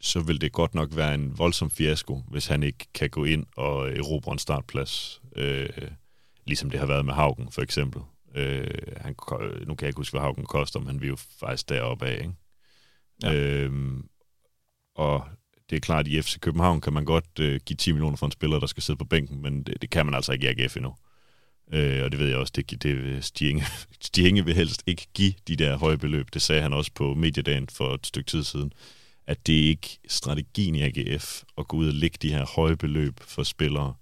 [0.01, 3.45] så vil det godt nok være en voldsom fiasko, hvis han ikke kan gå ind
[3.57, 5.69] og erobre en startplads, øh,
[6.45, 8.01] ligesom det har været med Haugen for eksempel.
[8.35, 8.67] Øh,
[8.97, 9.15] han,
[9.67, 12.17] nu kan jeg ikke huske, hvad Haugen koster, men vi er jo faktisk deroppe af.
[12.17, 12.33] Ikke?
[13.23, 13.33] Ja.
[13.33, 14.09] Øhm,
[14.95, 15.23] og
[15.69, 18.25] det er klart, at i FC København kan man godt øh, give 10 millioner for
[18.25, 20.63] en spiller, der skal sidde på bænken, men det, det kan man altså ikke i
[20.63, 20.95] AGF endnu.
[21.73, 23.63] Øh, og det ved jeg også, det, det Stienge,
[24.01, 26.27] Stienge vil helst ikke give de der høje beløb.
[26.33, 28.73] Det sagde han også på mediedagen for et stykke tid siden,
[29.27, 32.77] at det er ikke strategien i AGF at gå ud og lægge de her høje
[32.77, 33.93] beløb for spillere,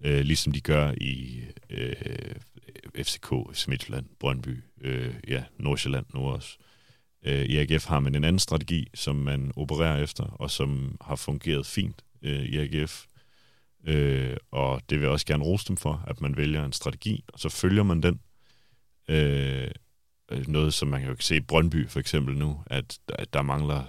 [0.00, 1.94] øh, ligesom de gør i øh,
[2.94, 3.32] FCK,
[3.68, 6.58] Midtjylland, Brøndby, øh, ja, Nordsjælland nu også.
[7.24, 11.16] Øh, I AGF har man en anden strategi, som man opererer efter, og som har
[11.16, 13.04] fungeret fint øh, i AGF.
[13.86, 17.24] Øh, og det vil jeg også gerne rose dem for, at man vælger en strategi,
[17.32, 18.20] og så følger man den.
[19.08, 19.70] Øh,
[20.30, 23.42] øh noget, som man kan jo se i Brøndby for eksempel nu, at der, der
[23.42, 23.84] mangler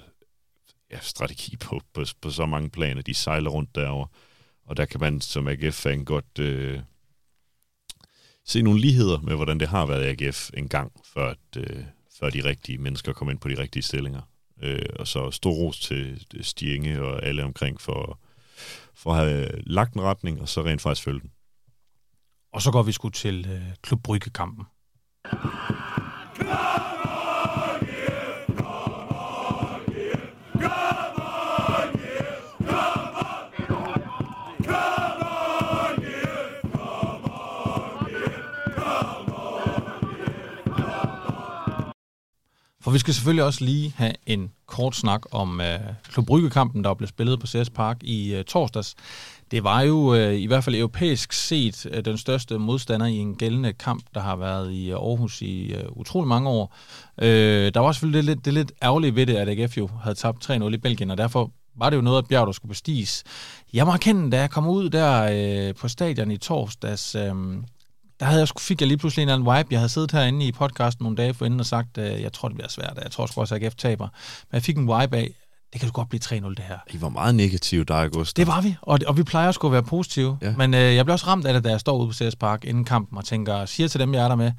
[0.92, 3.02] ja, strategi på, på, på så mange planer.
[3.02, 4.08] De sejler rundt derover
[4.68, 6.80] og der kan man som AGF-fan godt øh,
[8.48, 11.84] se nogle ligheder med, hvordan det har været i AGF en gang, før, at, øh,
[12.20, 14.22] før de rigtige mennesker kom ind på de rigtige stillinger.
[14.62, 18.20] Øh, og så stor ros til Stienge og alle omkring for,
[18.96, 21.32] for at have øh, lagt en retning, og så rent faktisk følge den.
[22.54, 24.66] Og så går vi sgu til øh, Klub Brygge-kampen.
[42.88, 45.80] For vi skal selvfølgelig også lige have en kort snak om øh,
[46.12, 48.96] Klub Brygge-kampen, der blev spillet på CS Park i øh, torsdags.
[49.52, 53.36] Det var jo øh, i hvert fald europæisk set øh, den største modstander i en
[53.36, 56.76] gældende kamp, der har været i øh, Aarhus i øh, utrolig mange år.
[57.22, 60.16] Øh, der var selvfølgelig det lidt, det lidt ærgerlige ved det, at AGF jo havde
[60.16, 63.24] tabt 3-0 i Belgien, og derfor var det jo noget, at bjerg, der skulle bestiges.
[63.74, 65.30] Jeg må erkende, da jeg kom ud der
[65.70, 67.34] øh, på stadion i torsdags, øh,
[68.20, 69.68] der havde jeg, fik jeg lige pludselig en eller anden vibe.
[69.72, 72.56] Jeg havde siddet herinde i podcasten nogle dage forinden og sagt, at jeg tror, det
[72.56, 73.00] bliver svært.
[73.04, 74.08] Jeg tror også, at AGF taber.
[74.52, 75.32] Men jeg fik en vibe af,
[75.74, 76.78] det kan jo godt blive 3-0 det her.
[76.90, 78.38] I var meget negative der, August.
[78.38, 80.38] Det var vi, og, og vi plejer at skulle være positive.
[80.42, 80.54] Ja.
[80.58, 82.66] Men øh, jeg blev også ramt af det, da jeg står ude på CS Park
[82.66, 84.52] inden kampen og tænker, siger til dem, jeg er der med,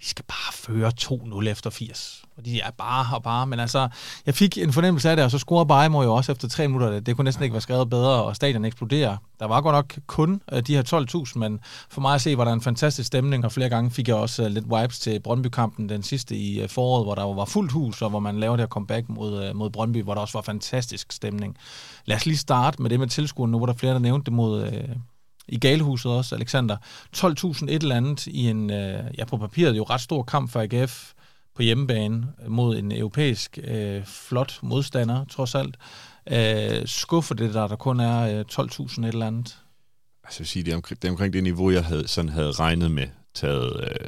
[0.00, 2.22] de skal bare føre 2-0 efter 80.
[2.36, 3.46] Og de er bare og bare.
[3.46, 3.88] Men altså,
[4.26, 7.00] jeg fik en fornemmelse af det, og så scorer Bajmo jo også efter tre minutter.
[7.00, 9.16] Det kunne næsten ikke være skrevet bedre, og stadion eksploderer.
[9.40, 12.44] Der var godt nok kun øh, de her 12.000, men for mig at se, var
[12.44, 15.88] der en fantastisk stemning, og flere gange fik jeg også øh, lidt vibes til Brøndby-kampen,
[15.88, 18.62] den sidste i øh, foråret, hvor der var fuldt hus, og hvor man lavede det
[18.62, 21.56] her comeback mod, mod Brøndby, hvor der også var fantastisk stemning.
[22.04, 24.32] Lad os lige starte med det med tilskuerne nu, hvor der flere, der nævnte det
[24.32, 24.72] mod,
[25.50, 26.76] i Galehuset også, Alexander.
[27.16, 30.60] 12.000 et eller andet i en, øh, ja på papiret jo ret stor kamp for
[30.60, 31.12] AGF
[31.54, 35.76] på hjemmebane mod en europæisk øh, flot modstander, trods alt.
[36.32, 39.58] Øh, skuffer det der, der kun er øh, 12.000 et eller andet?
[40.24, 42.28] Altså jeg vil sige, det er, omkring, det er omkring det niveau, jeg havde, sådan
[42.28, 44.06] havde regnet med, taget, øh,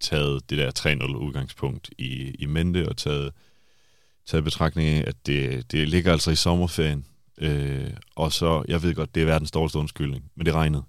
[0.00, 3.32] taget det der 3-0 udgangspunkt i, i mente, og taget,
[4.26, 7.04] taget betragtning af, at det, det ligger altså i sommerferien,
[7.38, 10.82] Øh, og så, jeg ved godt, det er verdens dårligste undskyldning, men det regnede.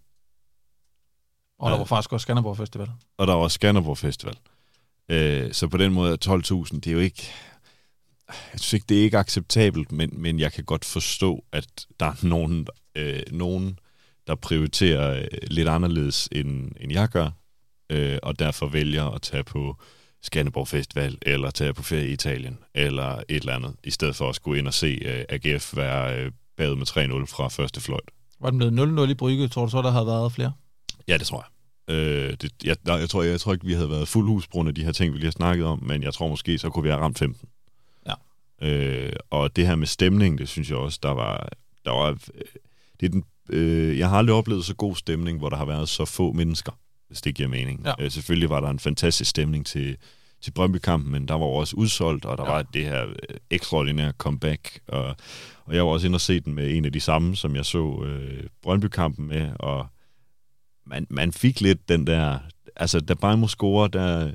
[1.59, 2.91] Og der var faktisk også Skanderborg Festival.
[3.17, 4.37] Og der var også Skanderborg Festival.
[5.09, 7.31] Øh, så på den måde er 12.000, det er jo ikke...
[8.27, 12.05] Jeg synes ikke, det er ikke acceptabelt, men, men jeg kan godt forstå, at der
[12.05, 13.79] er nogen, øh, nogen
[14.27, 17.29] der prioriterer øh, lidt anderledes, end, end jeg gør,
[17.89, 19.77] øh, og derfor vælger at tage på
[20.21, 24.29] Skanderborg Festival, eller tage på ferie i Italien, eller et eller andet, i stedet for
[24.29, 28.09] at skulle ind og se øh, AGF være uh, bagud med 3-0 fra første fløjt.
[28.39, 29.47] Var den blevet 0-0 i Brygge?
[29.47, 30.51] Tror du så, der havde været flere?
[31.07, 31.49] Ja, det tror jeg.
[31.95, 34.75] Uh, det, jeg, jeg, tror, jeg, jeg tror ikke, vi havde været fuld hus af
[34.75, 36.89] de her ting, vi lige har snakket om, men jeg tror måske, så kunne vi
[36.89, 37.49] have ramt 15.
[38.07, 39.07] Ja.
[39.07, 41.49] Uh, og det her med stemning, det synes jeg også, der var...
[41.85, 42.17] Der var
[42.99, 45.89] det er den, uh, jeg har aldrig oplevet så god stemning, hvor der har været
[45.89, 46.71] så få mennesker
[47.07, 47.81] hvis det giver mening.
[47.85, 47.93] Ja.
[47.99, 49.97] Øh, selvfølgelig var der en fantastisk stemning til,
[50.41, 52.51] til Brøndby-kampen, men der var også udsolgt, og der ja.
[52.51, 55.15] var det her øh, ekstraordinære comeback, og,
[55.65, 57.65] og jeg var også inde og se den med en af de samme, som jeg
[57.65, 59.87] så øh, Brøndby-kampen med, og
[60.85, 62.39] man, man fik lidt den der,
[62.75, 64.31] altså da Bajmo scorer, der,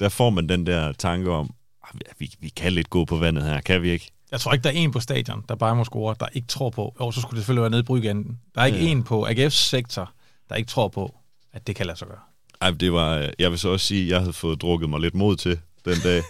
[0.00, 3.44] der får man den der tanke om, ah, vi, vi kan lidt gå på vandet
[3.44, 4.10] her, kan vi ikke?
[4.30, 6.70] Jeg tror ikke, der er en på stadion, der bare må score, der ikke tror
[6.70, 8.40] på, og så skulle det selvfølgelig være nede i Bryggen.
[8.54, 8.90] Der er ikke ja.
[8.90, 10.12] en på AGF's sektor,
[10.48, 11.14] der ikke tror på,
[11.56, 12.20] at det kan lade sig gøre.
[12.60, 15.14] Ej, det var, jeg vil så også sige, at jeg havde fået drukket mig lidt
[15.14, 16.22] mod til den dag.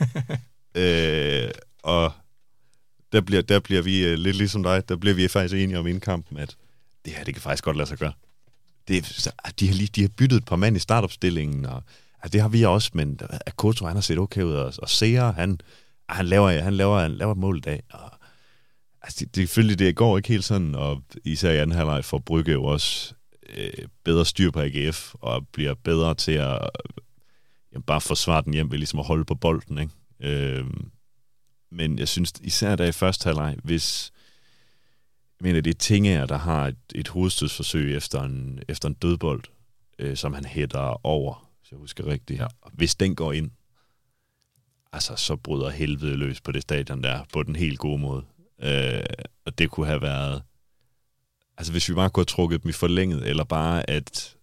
[1.44, 1.50] øh,
[1.82, 2.12] og
[3.12, 5.86] der bliver, der bliver vi uh, lidt ligesom dig, der bliver vi faktisk enige om
[5.86, 6.56] indkampen, at
[7.04, 8.12] det her, det kan faktisk godt lade sig gøre.
[8.88, 9.28] Det,
[9.60, 11.82] de, har lige, de har byttet et par mand i startopstillingen, og
[12.22, 15.32] altså, det har vi også, men Akoto, han har set okay ud, og, og Seer,
[15.32, 15.60] han,
[16.08, 18.12] han, laver, han, laver, han laver et mål i dag, og
[19.02, 22.18] altså, det, det, det, det går ikke helt sådan, og især i anden halvleg for
[22.18, 23.14] Brygge jo også
[23.48, 26.68] øh, bedre styr på AGF, og bliver bedre til at
[27.72, 29.78] ja, bare forsvare den hjem ved ligesom at holde på bolden.
[29.78, 29.92] Ikke?
[30.20, 30.66] Øh,
[31.70, 34.12] men jeg synes især der i første halvleg, hvis,
[35.40, 39.42] jeg mener, det er Tingager, der har et, et hovedstødsforsøg efter en, efter en dødbold,
[39.98, 42.40] øh, som han hætter over, hvis jeg husker rigtigt.
[42.40, 42.46] Ja.
[42.72, 43.50] Hvis den går ind,
[44.92, 48.24] altså så bryder helvede løs på det stadion der, på den helt gode måde.
[48.62, 49.04] Øh,
[49.44, 50.42] og det kunne have været,
[51.58, 54.36] altså hvis vi bare kunne have trukket dem i forlænget, eller bare at,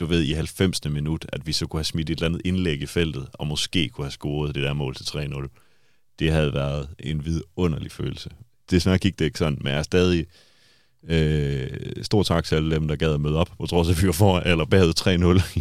[0.00, 0.84] du ved, i 90.
[0.84, 3.88] minut, at vi så kunne have smidt et eller andet indlæg i feltet, og måske
[3.88, 5.48] kunne have scoret det der mål til 3-0.
[6.18, 8.30] Det havde været en vidunderlig følelse.
[8.70, 10.26] Desværre gik det ikke sådan, men jeg er stadig
[11.08, 11.68] øh,
[12.02, 14.06] stor tak til alle dem, der gad at møde op, på trods af, at vi
[14.06, 15.00] var for, eller bagud 3-0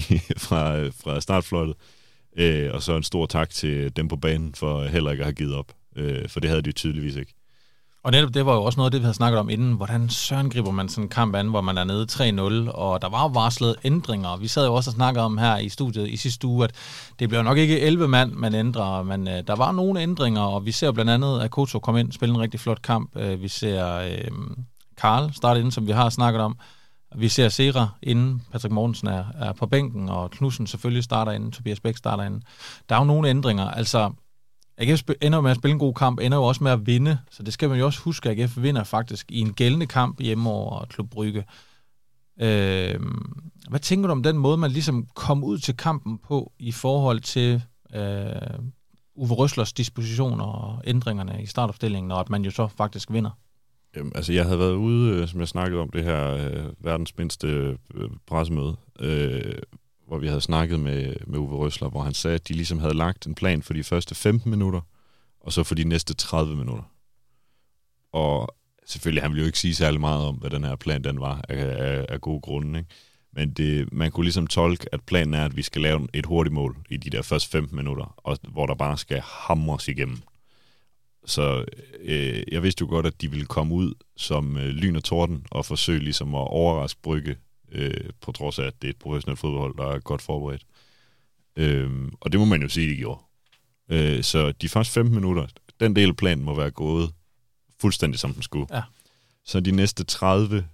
[0.47, 1.75] fra, fra startfløjtet.
[2.37, 5.33] Øh, og så en stor tak til dem på banen for heller ikke at have
[5.33, 7.33] givet op, øh, for det havde de tydeligvis ikke.
[8.03, 9.73] Og netop det var jo også noget af det, vi havde snakket om inden.
[9.73, 13.09] Hvordan søren griber man sådan en kamp an, hvor man er nede 3-0, og der
[13.09, 14.37] var jo varslet ændringer.
[14.37, 16.71] Vi sad jo også og snakkede om her i studiet i sidste uge, at
[17.19, 20.65] det bliver nok ikke 11 mand, man ændrer, men øh, der var nogle ændringer, og
[20.65, 23.15] vi ser blandt andet, at Koto kom ind og spille en rigtig flot kamp.
[23.15, 24.31] Øh, vi ser øh,
[24.97, 26.57] Karl starte ind, som vi har snakket om.
[27.15, 31.51] Vi ser Sera inden Patrick Mortensen er, er på bænken, og Knudsen selvfølgelig starter inden,
[31.51, 32.43] Tobias Bæk starter inden.
[32.89, 33.71] Der er jo nogle ændringer.
[33.71, 34.11] Altså,
[34.79, 37.43] AGF ender med at spille en god kamp, ender jo også med at vinde, så
[37.43, 40.49] det skal man jo også huske, at AGF vinder faktisk i en gældende kamp hjemme
[40.49, 41.45] over Klub Brygge.
[42.41, 42.99] Øh,
[43.69, 47.19] hvad tænker du om den måde, man ligesom kom ud til kampen på i forhold
[47.19, 47.63] til
[47.93, 48.31] øh,
[49.15, 53.31] Uwe Røslers dispositioner og ændringerne i startopstillingen, og at man jo så faktisk vinder?
[53.95, 57.17] Jamen, altså, jeg havde været ude, øh, som jeg snakkede om, det her øh, verdens
[57.17, 57.47] mindste
[57.93, 59.57] øh, pressemøde, øh,
[60.09, 62.93] hvor vi havde snakket med, med Uwe Røsler, hvor han sagde, at de ligesom havde
[62.93, 64.81] lagt en plan for de første 15 minutter,
[65.39, 66.83] og så for de næste 30 minutter.
[68.11, 68.55] Og
[68.85, 71.41] selvfølgelig, han ville jo ikke sige særlig meget om, hvad den her plan den var,
[71.49, 72.79] af, af, af gode grunde.
[72.79, 72.89] Ikke?
[73.33, 76.53] Men det, man kunne ligesom tolke, at planen er, at vi skal lave et hurtigt
[76.53, 80.17] mål i de der første 15 minutter, og, hvor der bare skal hamres igennem.
[81.25, 81.65] Så
[82.01, 85.45] øh, jeg vidste jo godt, at de ville komme ud som øh, lyn og torden
[85.51, 87.35] og forsøge ligesom at overraske Brygge,
[87.71, 90.65] øh, på trods af, at det er et professionelt fodboldhold, der er godt forberedt.
[91.55, 93.21] Øh, og det må man jo sige, de gjorde.
[93.89, 95.47] Øh, så de første 15 minutter,
[95.79, 97.11] den del af planen må være gået
[97.81, 98.67] fuldstændig som den skulle.
[98.75, 98.81] Ja.
[99.45, 100.67] Så de næste 30,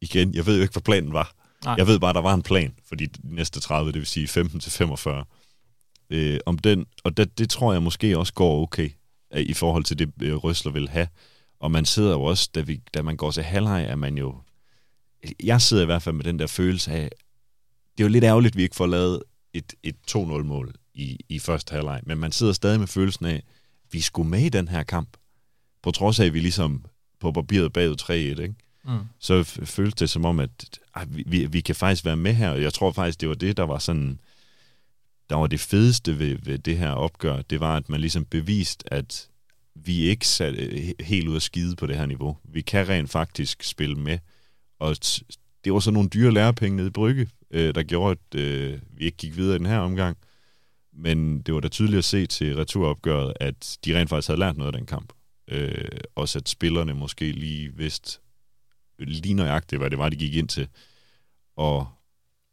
[0.00, 1.34] igen, jeg ved jo ikke, hvad planen var.
[1.64, 1.74] Nej.
[1.78, 4.28] Jeg ved bare, at der var en plan for de næste 30, det vil sige
[4.28, 5.24] 15 til 45.
[6.10, 8.90] Øh, om den, og det, det tror jeg måske også går okay
[9.36, 11.08] i forhold til det, øh, Røsler vil have.
[11.60, 14.34] Og man sidder jo også, da, vi, da man går til halvleg, er man jo...
[15.42, 17.10] Jeg sidder i hvert fald med den der følelse af,
[17.98, 19.22] det er jo lidt ærgerligt, at vi ikke får lavet
[19.52, 23.44] et, et 2-0-mål i, i første halvleg, men man sidder stadig med følelsen af, at
[23.90, 25.08] vi skulle med i den her kamp,
[25.82, 26.84] på trods af, at vi ligesom
[27.20, 28.54] på papiret bagud 3-1, ikke?
[28.84, 28.98] Mm.
[29.18, 32.62] så føltes det som om, at at vi, vi kan faktisk være med her, og
[32.62, 34.18] jeg tror faktisk, det var det, der var sådan
[35.30, 38.84] der var det fedeste ved, ved det her opgør, det var, at man ligesom bevist,
[38.86, 39.28] at
[39.74, 40.54] vi ikke sat
[41.00, 42.36] helt ud af skide på det her niveau.
[42.44, 44.18] Vi kan rent faktisk spille med.
[44.78, 44.96] Og
[45.64, 49.04] det var så nogle dyre lærepenge nede i Brygge, øh, der gjorde, at øh, vi
[49.04, 50.16] ikke gik videre i den her omgang.
[50.92, 54.56] Men det var da tydeligt at se til returopgøret, at de rent faktisk havde lært
[54.56, 55.12] noget af den kamp.
[55.48, 58.18] Øh, også at spillerne måske lige vidste
[58.98, 60.68] lige nøjagtigt, hvad det var, de gik ind til.
[61.56, 61.86] Og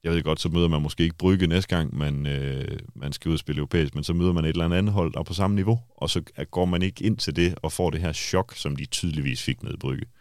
[0.03, 3.29] jeg ved godt, så møder man måske ikke Brygge næste gang, man, øh, man skal
[3.29, 5.33] ud og spille europæisk, men så møder man et eller andet hold, der er på
[5.33, 8.55] samme niveau, og så går man ikke ind til det og får det her chok,
[8.55, 10.05] som de tydeligvis fik ned i Brygge.
[10.05, 10.20] Øh,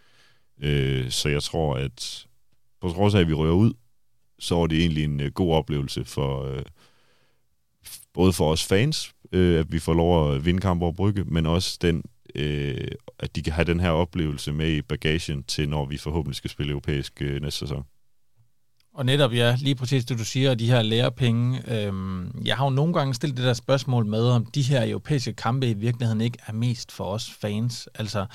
[0.62, 2.26] Øh, så jeg tror, at
[2.80, 3.72] på trods af, at vi rører ud,
[4.38, 6.62] så var det egentlig en øh, god oplevelse for øh,
[8.12, 11.46] både for os fans, øh, at vi får lov at vinde kamp over Brygge, men
[11.46, 12.02] også den,
[12.34, 12.88] øh,
[13.18, 16.50] at de kan have den her oplevelse med i bagagen til, når vi forhåbentlig skal
[16.50, 17.84] spille europæisk øh, næste sæson.
[18.94, 21.62] Og netop, ja, lige præcis det, du siger, de her lærepenge.
[21.68, 25.32] Øhm, jeg har jo nogle gange stillet det der spørgsmål med, om de her europæiske
[25.32, 27.88] kampe i virkeligheden ikke er mest for os fans.
[27.94, 28.26] Altså,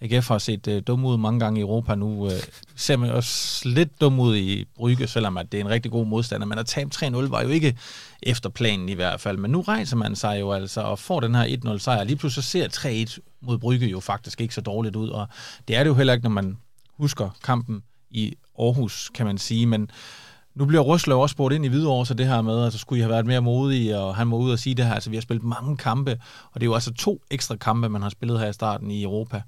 [0.00, 2.26] AGF har set øh, dum ud mange gange i Europa nu.
[2.26, 2.32] Øh,
[2.76, 6.06] ser man også lidt dum ud i Brygge, selvom at det er en rigtig god
[6.06, 6.46] modstander.
[6.46, 7.78] Men at tabe 3-0 var jo ikke
[8.22, 9.38] efter planen i hvert fald.
[9.38, 12.04] Men nu rejser man sig jo altså og får den her 1-0 sejr.
[12.04, 12.68] Lige pludselig ser
[13.18, 15.08] 3-1 mod Brygge jo faktisk ikke så dårligt ud.
[15.08, 15.28] Og
[15.68, 16.56] det er det jo heller ikke, når man
[16.98, 19.90] husker kampen i Aarhus, kan man sige, men
[20.54, 23.02] nu bliver Røslev også spurgt ind i Hvidovre, så det her med, altså skulle I
[23.02, 25.20] have været mere modige, og han må ud og sige det her, altså vi har
[25.20, 26.20] spillet mange kampe,
[26.52, 29.02] og det er jo altså to ekstra kampe, man har spillet her i starten i
[29.02, 29.42] Europa.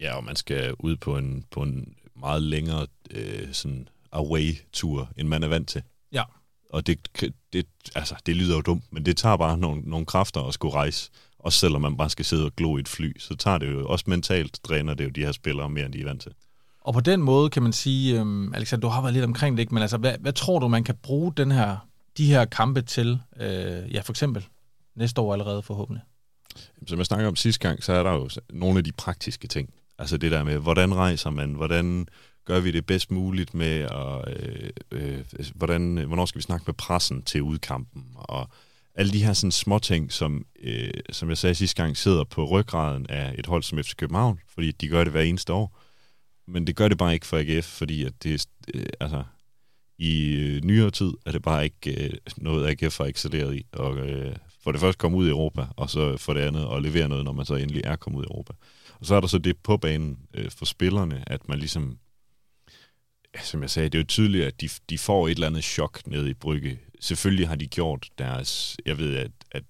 [0.00, 5.28] Ja, og man skal ud på en, på en meget længere øh, sådan away-tur, end
[5.28, 5.82] man er vant til.
[6.12, 6.22] Ja.
[6.70, 7.20] Og det,
[7.52, 10.74] det, altså, det lyder jo dumt, men det tager bare nogle, nogle kræfter at skulle
[10.74, 11.10] rejse.
[11.38, 13.88] Også selvom man bare skal sidde og glo i et fly, så tager det jo
[13.88, 16.32] også mentalt, dræner det jo de her spillere mere, end de er vant til.
[16.88, 19.62] Og på den måde kan man sige, øhm, Alexander, du har været lidt omkring det,
[19.62, 19.74] ikke?
[19.74, 21.76] men altså, hvad, hvad tror du, man kan bruge den her,
[22.16, 24.46] de her kampe til, øh, ja for eksempel
[24.96, 26.02] næste år allerede forhåbentlig?
[26.86, 29.74] Som jeg snakker om sidste gang, så er der jo nogle af de praktiske ting.
[29.98, 32.06] Altså det der med, hvordan rejser man, hvordan
[32.44, 36.64] gør vi det bedst muligt med, og øh, øh, altså, hvordan, hvornår skal vi snakke
[36.66, 38.48] med pressen til udkampen, og
[38.94, 42.44] alle de her sådan små ting, som, øh, som jeg sagde sidste gang, sidder på
[42.44, 45.78] ryggraden af et hold som FC København, fordi de gør det hver eneste år.
[46.48, 49.24] Men det gør det bare ikke for AGF, fordi at det, øh, altså,
[49.98, 53.66] i øh, nyere tid er det bare ikke øh, noget, AGF har excelleret i.
[53.72, 56.82] Og øh, for det første komme ud i Europa, og så for det andet at
[56.82, 58.52] levere noget, når man så endelig er kommet ud i Europa.
[59.00, 61.98] Og så er der så det på banen øh, for spillerne, at man ligesom,
[63.34, 65.64] ja, som jeg sagde, det er jo tydeligt, at de, de får et eller andet
[65.64, 66.78] chok ned i Brygge.
[67.00, 69.64] Selvfølgelig har de gjort deres, jeg ved, at, at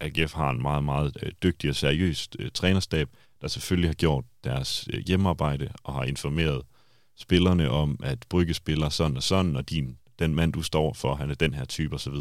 [0.00, 3.08] AGF har en meget, meget øh, dygtig og seriøs øh, trænerstab,
[3.40, 6.62] der selvfølgelig har gjort deres øh, hjemmearbejde og har informeret
[7.16, 11.14] spillerne om, at Brygge spiller sådan og sådan, og din, den mand, du står for,
[11.14, 12.14] han er den her type osv.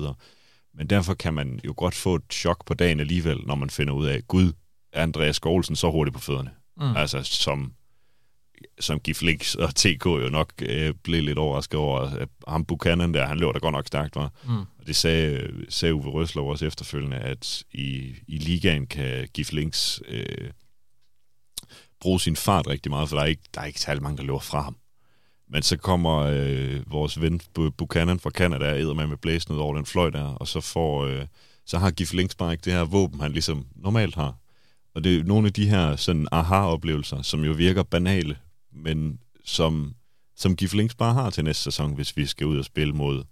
[0.74, 3.94] Men derfor kan man jo godt få et chok på dagen alligevel, når man finder
[3.94, 4.54] ud af, gud,
[4.94, 6.52] er Andreas Skålsen så hurtigt på fødderne?
[6.78, 6.96] Mm.
[6.96, 7.74] Altså som,
[8.80, 12.00] som Giflix og TK jo nok øh, blev lidt overrasket over.
[12.00, 14.34] At ham Buchanan der, han løber da godt nok stærkt, var.
[14.44, 14.58] Mm.
[14.60, 20.50] Og det sagde, sagde Uwe Røslov også efterfølgende, at i, i ligaen kan Giflix øh,
[22.00, 24.24] bruge sin fart rigtig meget, for der er ikke, der er ikke særlig mange, der
[24.24, 24.78] løber fra ham.
[25.50, 27.42] Men så kommer øh, vores ven
[27.78, 31.06] Buchanan fra Canada, æder med med blæsen ud over den fløj der, og så får...
[31.06, 31.26] Øh,
[31.66, 34.36] så har Gif Links bare ikke det her våben, han ligesom normalt har.
[34.94, 38.38] Og det er nogle af de her sådan aha-oplevelser, som jo virker banale,
[38.72, 39.96] men som,
[40.36, 43.24] som Gif Links bare har til næste sæson, hvis vi skal ud og spille mod,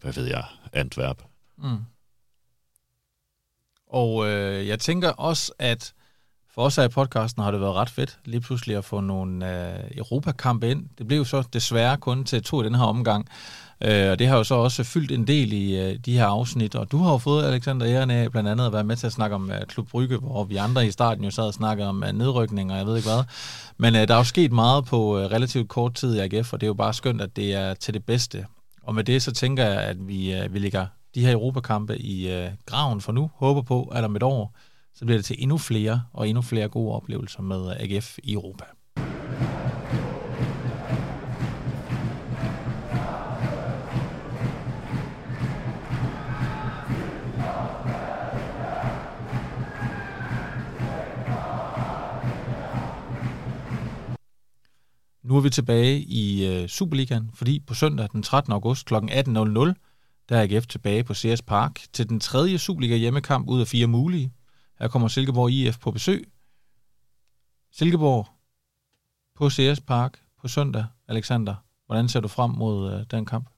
[0.00, 1.22] hvad ved jeg, Antwerp.
[1.58, 1.76] Mm.
[3.86, 5.94] Og øh, jeg tænker også, at
[6.54, 9.68] for os her i podcasten har det været ret fedt lige pludselig at få nogle
[9.68, 10.84] øh, Europakampe ind.
[10.98, 13.28] Det blev jo så desværre kun til to i den her omgang.
[13.84, 16.74] Øh, og det har jo så også fyldt en del i øh, de her afsnit.
[16.74, 19.12] Og du har jo fået, Alexander Æren af, blandt andet at være med til at
[19.12, 22.04] snakke om øh, Klub Brygge, hvor vi andre i starten jo sad og snakkede om
[22.04, 23.24] øh, nedrykning og jeg ved ikke hvad.
[23.76, 26.60] Men øh, der er jo sket meget på øh, relativt kort tid i AGF, og
[26.60, 28.46] det er jo bare skønt, at det er til det bedste.
[28.82, 32.30] Og med det så tænker jeg, at vi, øh, vi ligger de her Europakampe i
[32.30, 33.30] øh, graven for nu.
[33.34, 34.54] Håber på, at om et år
[35.00, 38.64] så bliver det til endnu flere og endnu flere gode oplevelser med AGF i Europa.
[55.22, 58.52] Nu er vi tilbage i øh, Superligaen, fordi på søndag den 13.
[58.52, 58.94] august kl.
[58.94, 59.00] 18.00,
[60.28, 63.86] der er AGF tilbage på CS Park til den tredje Superliga hjemmekamp ud af fire
[63.86, 64.32] mulige.
[64.80, 66.28] Her kommer Silkeborg IF på besøg.
[67.72, 68.26] Silkeborg
[69.36, 70.84] på CS Park på søndag.
[71.08, 71.54] Alexander,
[71.86, 73.48] hvordan ser du frem mod øh, den kamp?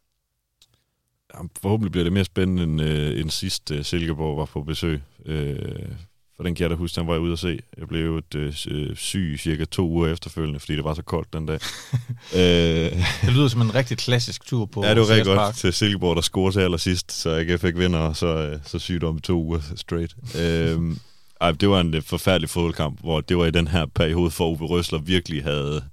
[1.35, 5.03] Ja, forhåbentlig bliver det mere spændende end, øh, end sidst øh, Silkeborg var på besøg.
[5.27, 5.89] Øh,
[6.37, 7.59] for den kan jeg da huske, den var jeg ude at se.
[7.79, 11.33] Jeg blev et øh, øh, syg cirka to uger efterfølgende, fordi det var så koldt
[11.33, 11.61] den dag.
[12.41, 12.93] øh,
[13.23, 16.17] det lyder som en rigtig klassisk tur på Ja, det var rigtig godt til Silkeborg,
[16.17, 19.61] der scorede til allersidst, så jeg fik vinder, og så, øh, så sygdom to uger
[19.77, 20.17] straight.
[20.43, 20.97] øh,
[21.43, 24.49] ej, det var en øh, forfærdelig fodboldkamp, hvor det var i den her periode, for
[24.49, 25.85] Uwe Røsler virkelig havde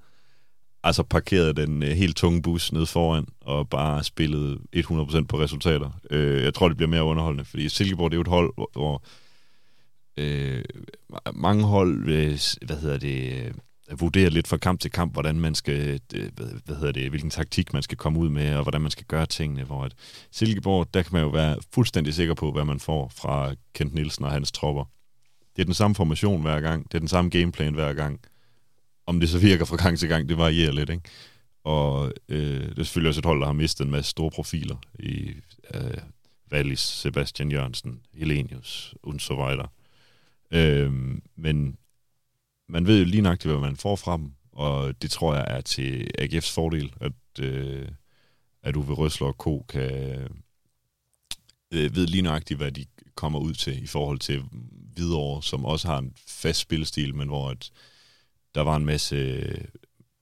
[0.84, 5.92] altså parkeret den øh, helt tunge bus ned foran, og bare spillet 100% på resultater.
[6.12, 8.70] Øh, jeg tror, det bliver mere underholdende, fordi Silkeborg det er jo et hold, hvor,
[8.74, 9.04] hvor
[10.18, 10.64] øh,
[11.34, 13.46] mange hold, øh, hvad hedder det,
[13.92, 16.30] uh, vurderer lidt fra kamp til kamp, hvordan man skal, øh,
[16.66, 19.26] hvad hedder det, hvilken taktik man skal komme ud med, og hvordan man skal gøre
[19.26, 19.94] tingene, hvor at
[20.32, 24.26] Silkeborg, der kan man jo være fuldstændig sikker på, hvad man får fra Kent Nielsen
[24.26, 24.86] og hans tropper.
[25.60, 26.84] Det er den samme formation hver gang.
[26.84, 28.20] Det er den samme gameplan hver gang.
[29.06, 31.10] Om det så virker fra gang til gang, det varierer lidt, ikke?
[31.64, 34.76] Og øh, det er selvfølgelig også et hold, der har mistet en masse store profiler
[35.00, 35.34] i
[35.74, 35.98] øh,
[36.52, 39.68] Wallis, Sebastian Jørgensen, Helenius og så videre.
[40.52, 40.94] Øh,
[41.36, 41.78] men
[42.70, 45.62] man ved jo lige nøjagtigt, hvad man får fra dem, og det tror jeg er
[45.62, 47.88] til AGF's fordel, at, øh,
[48.64, 49.66] at Uwe Røsler og Co.
[49.70, 49.92] kan
[51.74, 52.86] øh, ved lige nøjagtigt, hvad de
[53.20, 54.44] kommer ud til i forhold til
[54.94, 57.72] Hvidovre, som også har en fast spillestil, men hvor at
[58.56, 59.18] der var en masse,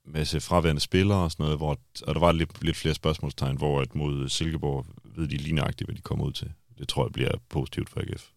[0.06, 3.82] masse fraværende spillere og sådan noget, hvor, og der var lidt, lidt flere spørgsmålstegn, hvor
[3.82, 4.86] at mod Silkeborg
[5.16, 6.52] ved de lige nøjagtigt, hvad de kommer ud til.
[6.78, 8.30] Det tror jeg bliver positivt for AGF.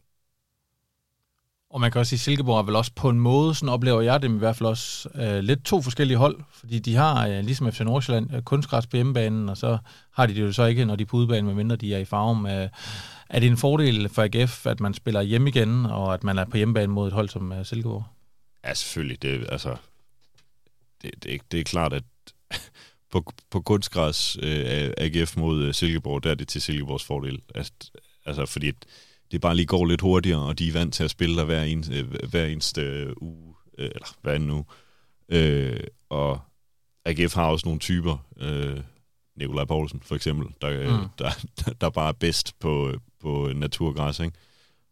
[1.71, 4.01] Og man kan også sige, at Silkeborg er vel også på en måde, sådan oplever
[4.01, 7.45] jeg dem i hvert fald også, øh, lidt to forskellige hold, fordi de har, øh,
[7.45, 9.79] ligesom FC Nordsjælland, øh, kunstgræs på hjemmebanen, og så
[10.13, 12.05] har de det jo så ikke, når de er på udebanen, medmindre de er i
[12.05, 12.47] farven.
[12.47, 12.69] Øh,
[13.31, 16.45] er det en fordel for AGF, at man spiller hjemme igen, og at man er
[16.45, 18.05] på hjemmebane mod et hold som øh, Silkeborg?
[18.65, 19.23] Ja, selvfølgelig.
[19.23, 19.77] Det, altså,
[21.03, 22.05] det, det, det er klart, at
[23.13, 27.43] på, på kunstgræs øh, AGF mod øh, Silkeborg, der er det til Silkeborgs fordel.
[27.55, 27.73] Altså,
[28.27, 28.73] altså fordi
[29.33, 31.63] det bare lige går lidt hurtigere, og de er vant til at spille der hver,
[31.63, 34.65] en, øh, hver eneste øh, uge, øh, eller hver anden uge.
[35.29, 36.41] Øh, og
[37.05, 38.81] AGF har også nogle typer, øh,
[39.37, 41.09] Nikolaj Poulsen for eksempel, der, mm.
[41.19, 41.31] der,
[41.65, 44.37] der, der bare er bedst på, på naturgræs, ikke?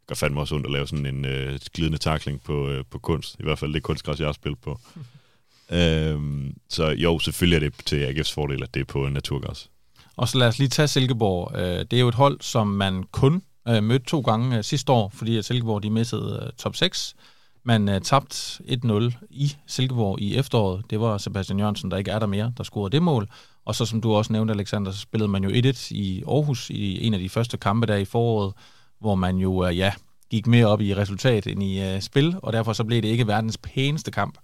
[0.06, 3.36] gør fandme også ondt at lave sådan en øh, glidende takling på, øh, på kunst.
[3.40, 4.80] I hvert fald det kunstgræs, jeg har spillet på.
[5.78, 9.70] øhm, så jo, selvfølgelig er det til AGF's fordel, at det er på naturgræs.
[10.16, 11.52] Og så lad os lige tage Silkeborg.
[11.90, 15.10] Det er jo et hold, som man kun øh, mødte to gange øh, sidste år,
[15.14, 17.16] fordi at Silkeborg de missede øh, top 6.
[17.64, 20.84] Man øh, tabte 1-0 i Silkeborg i efteråret.
[20.90, 23.28] Det var Sebastian Jørgensen, der ikke er der mere, der scorede det mål.
[23.64, 27.06] Og så som du også nævnte, Alexander, så spillede man jo 1-1 i Aarhus i
[27.06, 28.52] en af de første kampe der i foråret,
[29.00, 29.92] hvor man jo, øh, ja,
[30.30, 33.26] gik mere op i resultat end i øh, spil, og derfor så blev det ikke
[33.26, 34.38] verdens pæneste kamp.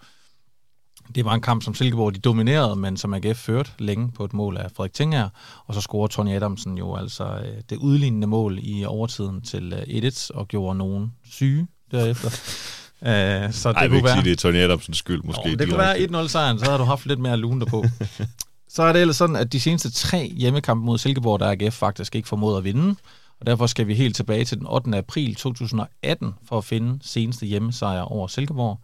[1.15, 4.33] Det var en kamp, som Silkeborg de dominerede, men som AGF førte længe på et
[4.33, 5.29] mål af Frederik Tinger,
[5.67, 9.79] og så scorede Tony Adamsen jo altså uh, det udlignende mål i overtiden til uh,
[9.79, 12.29] 1-1, og gjorde nogen syge derefter.
[12.29, 14.13] Uh, så det Ej, kunne være...
[14.13, 15.49] sige, det er Tony Adamsens skyld måske.
[15.51, 17.85] Nå, det kunne være 1-0 sejren, så havde du haft lidt mere lune på.
[18.75, 22.15] så er det ellers sådan, at de seneste tre hjemmekampe mod Silkeborg, der AGF faktisk
[22.15, 22.97] ikke formået at vinde.
[23.41, 24.97] Og derfor skal vi helt tilbage til den 8.
[24.97, 28.81] april 2018 for at finde seneste hjemmesejr over Silkeborg.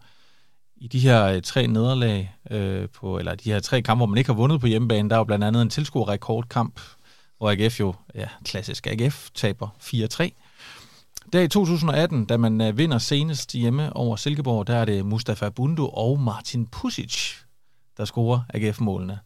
[0.81, 4.17] I de her øh, tre nederlag, øh, på, eller de her tre kampe, hvor man
[4.17, 6.79] ikke har vundet på hjemmebane, der er jo blandt andet en tilskuerrekordkamp,
[7.37, 10.29] hvor AGF jo, ja, klassisk AGF, taber 4-3.
[11.33, 15.49] Der i 2018, da man øh, vinder senest hjemme over Silkeborg, der er det Mustafa
[15.49, 17.33] Bundu og Martin Pusic,
[17.97, 19.19] der scorer AGF-målene.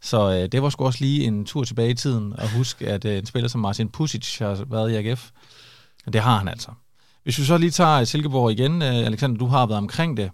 [0.00, 3.04] Så øh, det var sgu også lige en tur tilbage i tiden at huske, at
[3.04, 5.30] øh, en spiller som Martin Pusic har været i AGF.
[6.12, 6.70] Det har han altså.
[7.22, 10.30] Hvis vi så lige tager Silkeborg igen, øh, Alexander, du har været omkring det.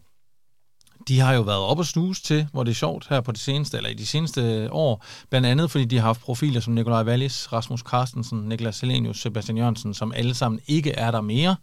[1.08, 3.40] De har jo været op og snuse til, hvor det er sjovt her på det
[3.40, 5.04] seneste, eller i de seneste år.
[5.30, 9.58] Blandt andet, fordi de har haft profiler som Nikolaj Wallis, Rasmus Carstensen, Niklas Selenius, Sebastian
[9.58, 11.56] Jørgensen, som alle sammen ikke er der mere.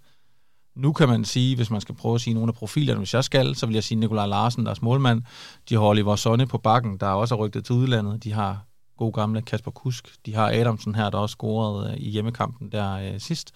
[0.75, 3.23] Nu kan man sige, hvis man skal prøve at sige nogle af profilerne, hvis jeg
[3.23, 5.23] skal, så vil jeg sige Nikolaj Larsen, deres målmand.
[5.69, 8.23] De har Oliver Sonne på bakken, der også er rygtet til udlandet.
[8.23, 8.65] De har
[8.97, 10.25] god gamle Kasper Kusk.
[10.25, 13.51] De har Adamsen her, der også scorede øh, i hjemmekampen der øh, sidst.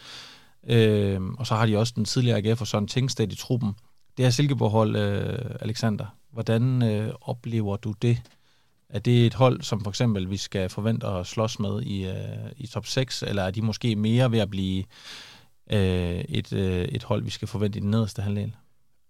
[0.70, 3.76] Øh, og så har de også den tidligere AGF og Søren Tingstedt i truppen.
[4.18, 8.22] Det her Silkeborg-hold, øh, Alexander, hvordan øh, oplever du det?
[8.90, 12.52] Er det et hold, som for eksempel vi skal forvente at slås med i, øh,
[12.58, 14.84] i top 6, eller er de måske mere ved at blive
[15.72, 18.56] øh, et, øh, et hold, vi skal forvente i den nederste halvdel?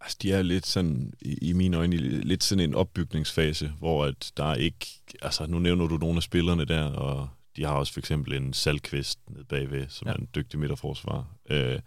[0.01, 4.32] Altså, de er lidt sådan, i, i mine øjne, lidt sådan en opbygningsfase, hvor at
[4.38, 4.88] der er ikke,
[5.22, 8.53] altså nu nævner du nogle af spillerne der, og de har også for eksempel en
[8.53, 10.14] salgkvist nede bagved, som ja.
[10.14, 11.28] er en dygtig midterforsvar.
[11.49, 11.80] Øh,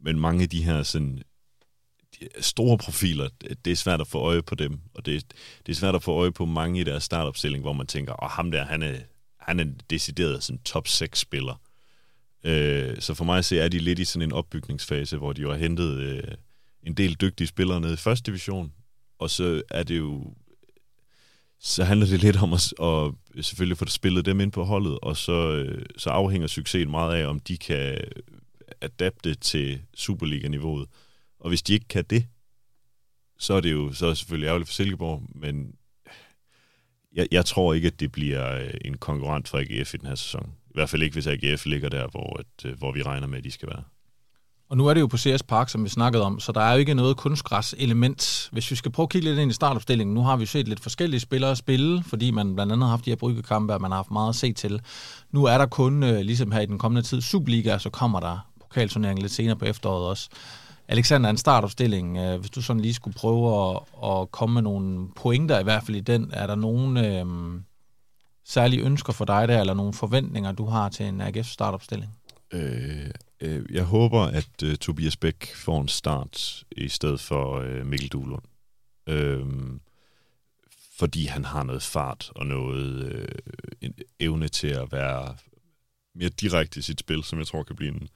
[0.00, 1.22] men mange af de her sådan,
[2.40, 3.28] store profiler,
[3.64, 5.24] det er svært at få øje på dem, og det,
[5.66, 8.26] det er svært at få øje på mange i deres startopstilling, hvor man tænker, åh,
[8.26, 8.94] oh, ham der, han er,
[9.40, 11.60] han er decideret sådan top 6 spiller.
[12.44, 15.42] Øh, så for mig at se, er de lidt i sådan en opbygningsfase, hvor de
[15.42, 16.22] jo har hentet øh,
[16.82, 18.72] en del dygtige spillere ned i første division,
[19.18, 20.34] og så er det jo
[21.64, 25.16] så handler det lidt om at, at selvfølgelig få spillet dem ind på holdet, og
[25.16, 27.98] så, øh, så afhænger succesen meget af, om de kan
[28.80, 30.88] adapte til Superliga-niveauet.
[31.42, 32.26] Og hvis de ikke kan det,
[33.38, 35.74] så er det jo så er det selvfølgelig ærgerligt for Silkeborg, men
[37.14, 40.14] jeg, jeg tror ikke, at det bliver øh, en konkurrent for AGF i den her
[40.14, 40.52] sæson.
[40.66, 43.38] I hvert fald ikke, hvis AGF ligger der, hvor, at, øh, hvor vi regner med,
[43.38, 43.82] at de skal være.
[44.68, 46.72] Og nu er det jo på CS Park, som vi snakkede om, så der er
[46.72, 48.48] jo ikke noget kunstgræs-element.
[48.52, 50.80] Hvis vi skal prøve at kigge lidt ind i startopstillingen, nu har vi set lidt
[50.80, 53.98] forskellige spillere spille, fordi man blandt andet har haft de her bryggekampe, og man har
[53.98, 54.80] haft meget at se til.
[55.30, 58.52] Nu er der kun, øh, ligesom her i den kommende tid, Superliga, så kommer der
[58.60, 60.28] pokalturneringen lidt senere på efteråret også.
[60.88, 65.08] Alexander, en startopstilling, øh, hvis du sådan lige skulle prøve at, at komme med nogle
[65.16, 67.60] pointer, i hvert fald i den, er der nogen øh,
[68.44, 72.18] særlige ønsker for dig der, eller nogle forventninger, du har til en AGF startopstilling?
[72.52, 73.10] Øh,
[73.40, 78.08] øh, jeg håber, at øh, Tobias Bæk får en start i stedet for øh, Mikkel
[78.08, 78.42] Duhlund.
[79.06, 79.46] Øh,
[80.98, 83.28] fordi han har noget fart og noget øh,
[83.80, 85.36] en evne til at være
[86.14, 88.08] mere direkte i sit spil, som jeg tror kan blive en,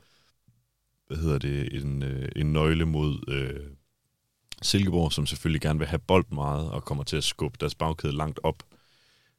[1.07, 3.71] hvad hedder det, en, øh, en nøgle mod øh,
[4.63, 8.17] Silkeborg, som selvfølgelig gerne vil have bold meget, og kommer til at skubbe deres bagkæde
[8.17, 8.63] langt op.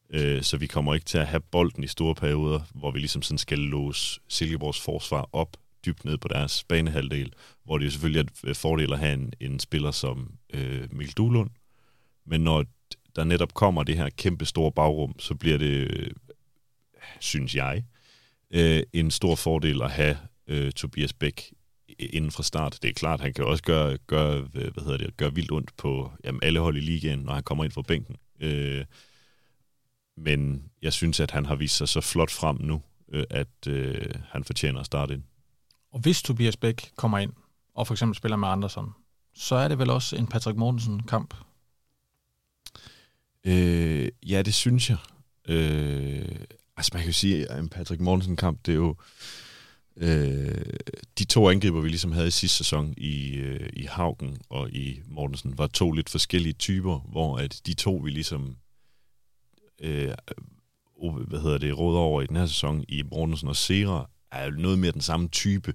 [0.10, 3.22] Øh, så vi kommer ikke til at have bolden i store perioder, hvor vi ligesom
[3.22, 8.20] sådan skal låse Silkeborgs forsvar op dybt ned på deres banehalvdel, hvor det jo selvfølgelig
[8.20, 11.50] er et øh, fordel at have en, en spiller som øh, Mikkel Duhlund.
[12.26, 12.66] Men når
[13.16, 16.12] der netop kommer det her kæmpe store bagrum, så bliver det, øh,
[17.20, 17.84] synes jeg,
[18.52, 20.18] øh, en stor fordel at have
[20.48, 21.54] øh, Tobias Bæk
[22.00, 22.80] inden fra start.
[22.82, 26.12] Det er klart, han kan også gøre, gøre, hvad hedder det, gøre vildt ondt på
[26.24, 28.16] jamen, alle hold i ligaen, når han kommer ind fra bænken.
[28.40, 28.86] Øh,
[30.18, 32.82] men jeg synes, at han har vist sig så flot frem nu,
[33.12, 35.24] øh, at øh, han fortjener at starte ind.
[35.92, 37.34] Og hvis Tobias Bæk kommer ind,
[37.74, 38.86] og for eksempel spiller med Andersen,
[39.36, 41.34] så er det vel også en Patrick Mortensen-kamp?
[43.44, 44.98] Øh, ja, det synes jeg.
[45.48, 46.40] Øh,
[46.78, 48.96] altså man kan jo sige, at en Patrick Mortensen-kamp, det er jo øh,
[49.98, 50.64] Øh,
[51.20, 55.02] de to angriber, vi ligesom havde i sidste sæson i, øh, i Haugen og i
[55.08, 58.58] Mortensen, var to lidt forskellige typer, hvor at de to, vi ligesom
[59.82, 60.14] øh,
[61.28, 64.80] hvad hedder det, råd over i den her sæson i Mortensen og Sera, er noget
[64.80, 65.74] mere den samme type.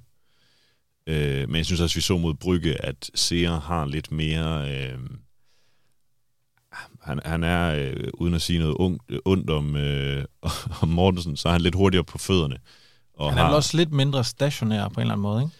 [1.06, 4.74] Øh, men jeg synes også, vi så mod Brygge, at Sera har lidt mere...
[4.74, 4.98] Øh,
[7.00, 10.24] han, han er, øh, uden at sige noget ungt, ondt om, øh,
[10.82, 12.58] om Mortensen, så er han lidt hurtigere på fødderne.
[13.14, 15.54] Og han er har, også lidt mindre stationær på en eller anden måde, ikke?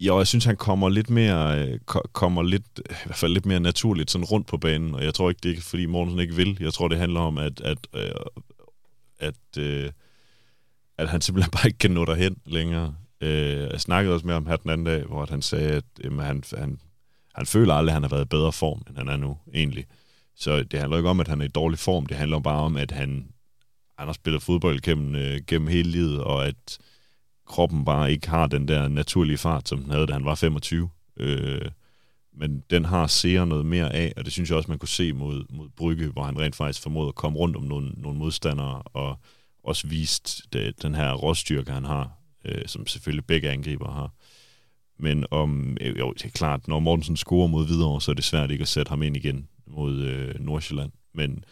[0.00, 1.78] Ja, jeg synes, han kommer lidt mere, øh,
[2.12, 5.28] kommer lidt, i hvert fald lidt mere naturligt sådan rundt på banen, og jeg tror
[5.28, 6.56] ikke, det er fordi Mortensen ikke vil.
[6.60, 8.10] Jeg tror, det handler om, at, at, øh,
[9.18, 9.92] at, at,
[10.98, 12.94] at han simpelthen bare ikke kan nå derhen længere.
[13.20, 15.84] Jeg snakkede også med ham her den anden dag, hvor han sagde, at
[16.20, 16.78] han, han,
[17.34, 19.86] han føler aldrig, at han har været i bedre form, end han er nu, egentlig.
[20.36, 22.06] Så det handler ikke om, at han er i dårlig form.
[22.06, 23.28] Det handler bare om, at han,
[23.98, 26.78] han har spillet fodbold gennem, øh, gennem hele livet, og at
[27.52, 30.88] kroppen bare ikke har den der naturlige fart, som den havde, da han var 25.
[31.16, 31.70] Øh,
[32.34, 35.12] men den har seer noget mere af, og det synes jeg også, man kunne se
[35.12, 38.82] mod, mod Brygge, hvor han rent faktisk formåede at komme rundt om nogle, nogle modstandere,
[38.82, 39.18] og
[39.64, 42.10] også vist det, den her råstyrke, han har,
[42.44, 44.12] øh, som selvfølgelig begge angriber har.
[44.98, 48.24] Men om, øh, jo, det er klart, når Mortensen scorer mod videre, så er det
[48.24, 50.92] svært ikke at sætte ham ind igen mod øh, Nordsjælland.
[51.14, 51.44] Men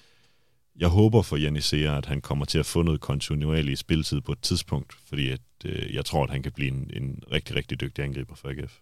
[0.77, 4.33] jeg håber for Jannis Seer, at han kommer til at få noget kontinuerlig spilletid på
[4.33, 7.81] et tidspunkt, fordi at, øh, jeg tror, at han kan blive en, en rigtig, rigtig
[7.81, 8.79] dygtig angriber for AGF.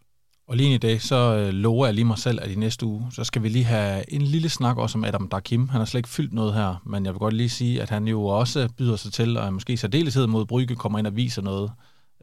[0.48, 3.06] Og lige i dag, så øh, lover jeg lige mig selv, at i næste uge,
[3.12, 5.68] så skal vi lige have en lille snak også om Adam Dakim.
[5.68, 8.08] Han har slet ikke fyldt noget her, men jeg vil godt lige sige, at han
[8.08, 11.72] jo også byder sig til, og måske særdeleshed mod Brygge kommer ind og viser noget,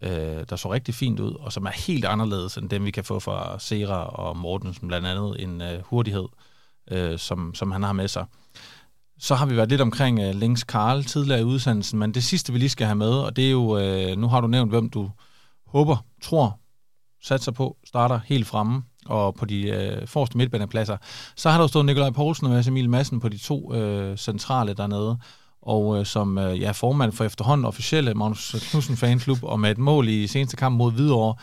[0.01, 3.03] øh, der så rigtig fint ud, og som er helt anderledes end dem, vi kan
[3.03, 6.27] få fra Sera og Morten, som blandt andet en øh, hurtighed,
[6.91, 8.25] øh, som, som han har med sig.
[9.19, 12.23] Så har vi været lidt omkring øh, uh, Links Karl tidligere i udsendelsen, men det
[12.23, 14.71] sidste, vi lige skal have med, og det er jo, uh, nu har du nævnt,
[14.71, 15.11] hvem du
[15.67, 16.59] håber, tror,
[17.23, 20.97] satser på, starter helt fremme og på de uh, forreste midtbanepladser.
[21.35, 24.15] Så har der jo stået Nikolaj Poulsen og Mads Emil Madsen på de to uh,
[24.15, 25.17] centrale dernede,
[25.61, 29.77] og uh, som uh, ja, formand for efterhånden officielle Magnus Knudsen fanklub, og med et
[29.77, 31.35] mål i seneste kamp mod Hvidovre,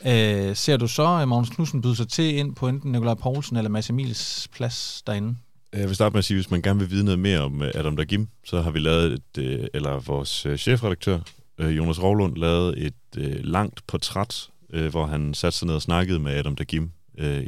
[0.00, 3.56] uh, ser du så uh, Magnus Knudsen byde sig til ind på enten Nikolaj Poulsen
[3.56, 5.36] eller Mads Emils plads derinde?
[5.72, 7.62] Jeg vil starte med at sige, at hvis man gerne vil vide noget mere om
[7.62, 11.20] øh, Adam Dagim, så har vi lavet et, øh, eller vores øh, chefredaktør,
[11.58, 12.94] Jonas Rovlund, lavet et
[13.44, 16.90] langt portræt, hvor han satte sig ned og snakkede med Adam Dagim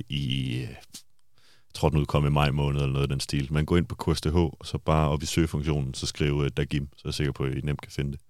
[0.09, 3.53] i, jeg tror den udkom i maj måned eller noget af den stil.
[3.53, 7.03] Man går ind på KSTH, og så bare op i søgefunktionen, så skriver Dagim, så
[7.05, 8.21] er jeg sikker på, at I nemt kan finde det.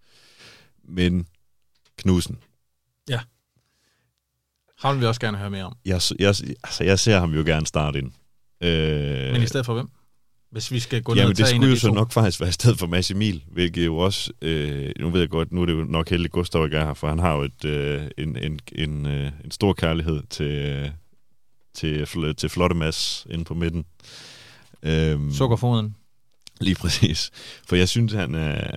[0.84, 1.26] Men
[1.97, 2.38] Knudsen.
[3.09, 3.20] Ja.
[4.78, 5.76] Ham vil vi også gerne høre mere om.
[5.84, 6.28] Jeg, jeg,
[6.64, 8.12] altså, jeg ser ham jo gerne starte ind.
[8.62, 9.88] Øh, Men i stedet for hvem?
[10.50, 11.94] Hvis vi skal gå ned og tage det skulle jo så to.
[11.94, 15.28] nok faktisk være i stedet for Mads Emil, hvilket jo også, øh, nu ved jeg
[15.28, 17.42] godt, nu er det jo nok heldigt Gustav ikke er her, for han har jo
[17.42, 20.90] et, øh, en, en, en, øh, en stor kærlighed til, øh,
[21.74, 22.06] til,
[22.36, 23.84] til flotte Mads inde på midten.
[24.82, 25.96] Øhm, Sukkerfoden.
[26.61, 27.30] Lige præcis.
[27.68, 28.70] For jeg synes, han er,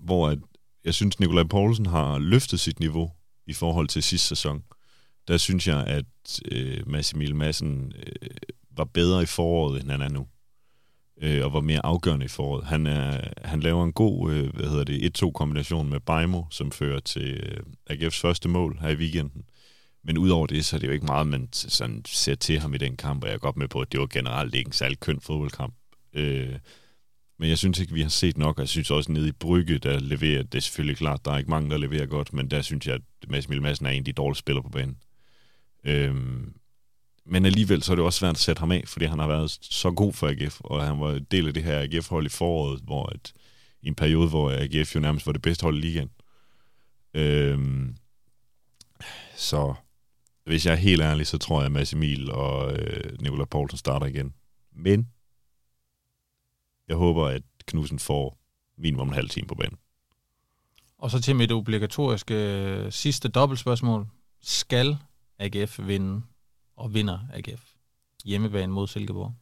[0.00, 0.38] hvor at,
[0.84, 3.12] jeg synes, Nikolaj Poulsen har løftet sit niveau
[3.46, 4.62] i forhold til sidste sæson.
[5.28, 8.28] Der synes jeg, at øh, Mads Emil Madsen øh,
[8.76, 10.26] var bedre i foråret, end han er nu.
[11.22, 12.64] Øh, og var mere afgørende i foråret.
[12.64, 17.00] Han, er, han laver en god øh, hvad hedder det, 1-2-kombination med Baimo, som fører
[17.00, 17.60] til øh,
[17.90, 19.42] AGF's første mål her i weekenden.
[20.04, 22.78] Men udover det, så er det jo ikke meget, man sådan ser til ham i
[22.78, 25.00] den kamp, og jeg er godt med på, at det var generelt ikke en særlig
[25.00, 25.74] køn fodboldkamp.
[26.12, 26.58] Øh,
[27.38, 29.78] men jeg synes ikke, vi har set nok, og jeg synes også nede i Brygge,
[29.78, 32.62] der leverer, det er selvfølgelig klart, der er ikke mange, der leverer godt, men der
[32.62, 34.96] synes jeg, at Mads Madsen er en af de dårlige spillere på banen.
[35.84, 36.14] Øh,
[37.26, 39.58] men alligevel så er det også svært at sætte ham af, fordi han har været
[39.60, 42.80] så god for AGF, og han var en del af det her AGF-hold i foråret,
[42.80, 43.32] hvor et,
[43.82, 46.10] i en periode, hvor AGF jo nærmest var det bedste hold i ligaen.
[47.14, 47.96] Øhm,
[49.36, 49.74] så
[50.44, 53.78] hvis jeg er helt ærlig, så tror jeg, at Mads Emil og øh, Nikolaj Poulsen
[53.78, 54.34] starter igen.
[54.72, 55.08] Men
[56.88, 58.38] jeg håber, at Knudsen får
[58.78, 59.78] minimum en halv time på banen.
[60.98, 64.06] Og så til mit obligatoriske øh, sidste dobbeltspørgsmål.
[64.42, 64.96] Skal
[65.38, 66.22] AGF vinde
[66.76, 67.74] og vinder AGF
[68.24, 69.34] hjemmebane mod Silkeborg?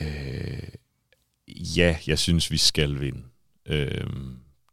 [0.00, 0.68] Øh,
[1.76, 3.24] ja, jeg synes, vi skal vinde.
[3.66, 4.06] Øh,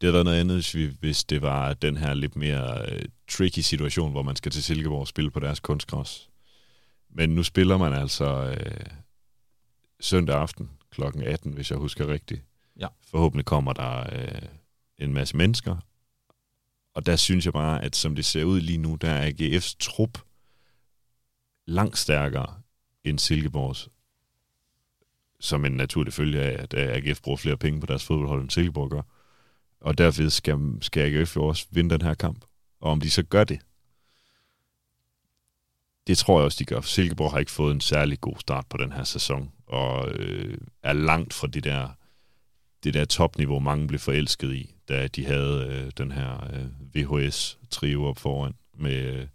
[0.01, 3.05] det havde været noget andet, hvis, vi, hvis det var den her lidt mere øh,
[3.29, 6.29] tricky situation, hvor man skal til Silkeborg og spille på deres kunstgræs.
[7.09, 8.85] Men nu spiller man altså øh,
[9.99, 11.01] søndag aften kl.
[11.23, 12.41] 18, hvis jeg husker rigtigt.
[12.79, 12.87] Ja.
[13.07, 14.41] Forhåbentlig kommer der øh,
[14.97, 15.75] en masse mennesker.
[16.95, 19.75] Og der synes jeg bare, at som det ser ud lige nu, der er AGF's
[19.79, 20.19] trup
[21.65, 22.55] langt stærkere
[23.03, 23.89] end Silkeborgs.
[25.39, 28.49] som en naturlig følge af, at øh, AGF bruger flere penge på deres fodboldhold, end
[28.49, 29.01] Silkeborg gør.
[29.81, 32.45] Og derfor skal, skal AGF jo også vinde den her kamp.
[32.79, 33.59] Og om de så gør det,
[36.07, 36.81] det tror jeg også, de gør.
[36.81, 40.93] Silkeborg har ikke fået en særlig god start på den her sæson, og øh, er
[40.93, 41.89] langt fra det der,
[42.83, 48.05] det der topniveau, mange blev forelsket i, da de havde øh, den her øh, VHS-trio
[48.05, 49.27] op foran med øh,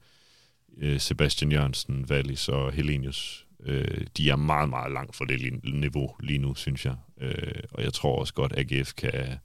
[0.80, 3.46] øh, Sebastian Jørgensen, Wallis og Helenius.
[3.66, 6.96] Øh, de er meget, meget langt fra det niveau lige nu, synes jeg.
[7.20, 9.38] Øh, og jeg tror også godt, at AGF kan,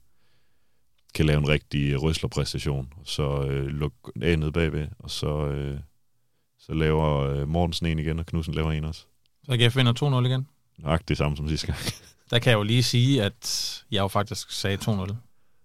[1.14, 5.78] kan lave en rigtig røslerpræstation, så øh, lukke af ned bagved, og så, øh,
[6.58, 9.06] så laver øh, Mortensen en igen, og Knudsen laver en også.
[9.44, 10.46] Så AGF vinder 2-0 igen?
[10.78, 11.78] Nok det samme som sidste gang.
[12.30, 15.14] Der kan jeg jo lige sige, at jeg jo faktisk sagde 2-0.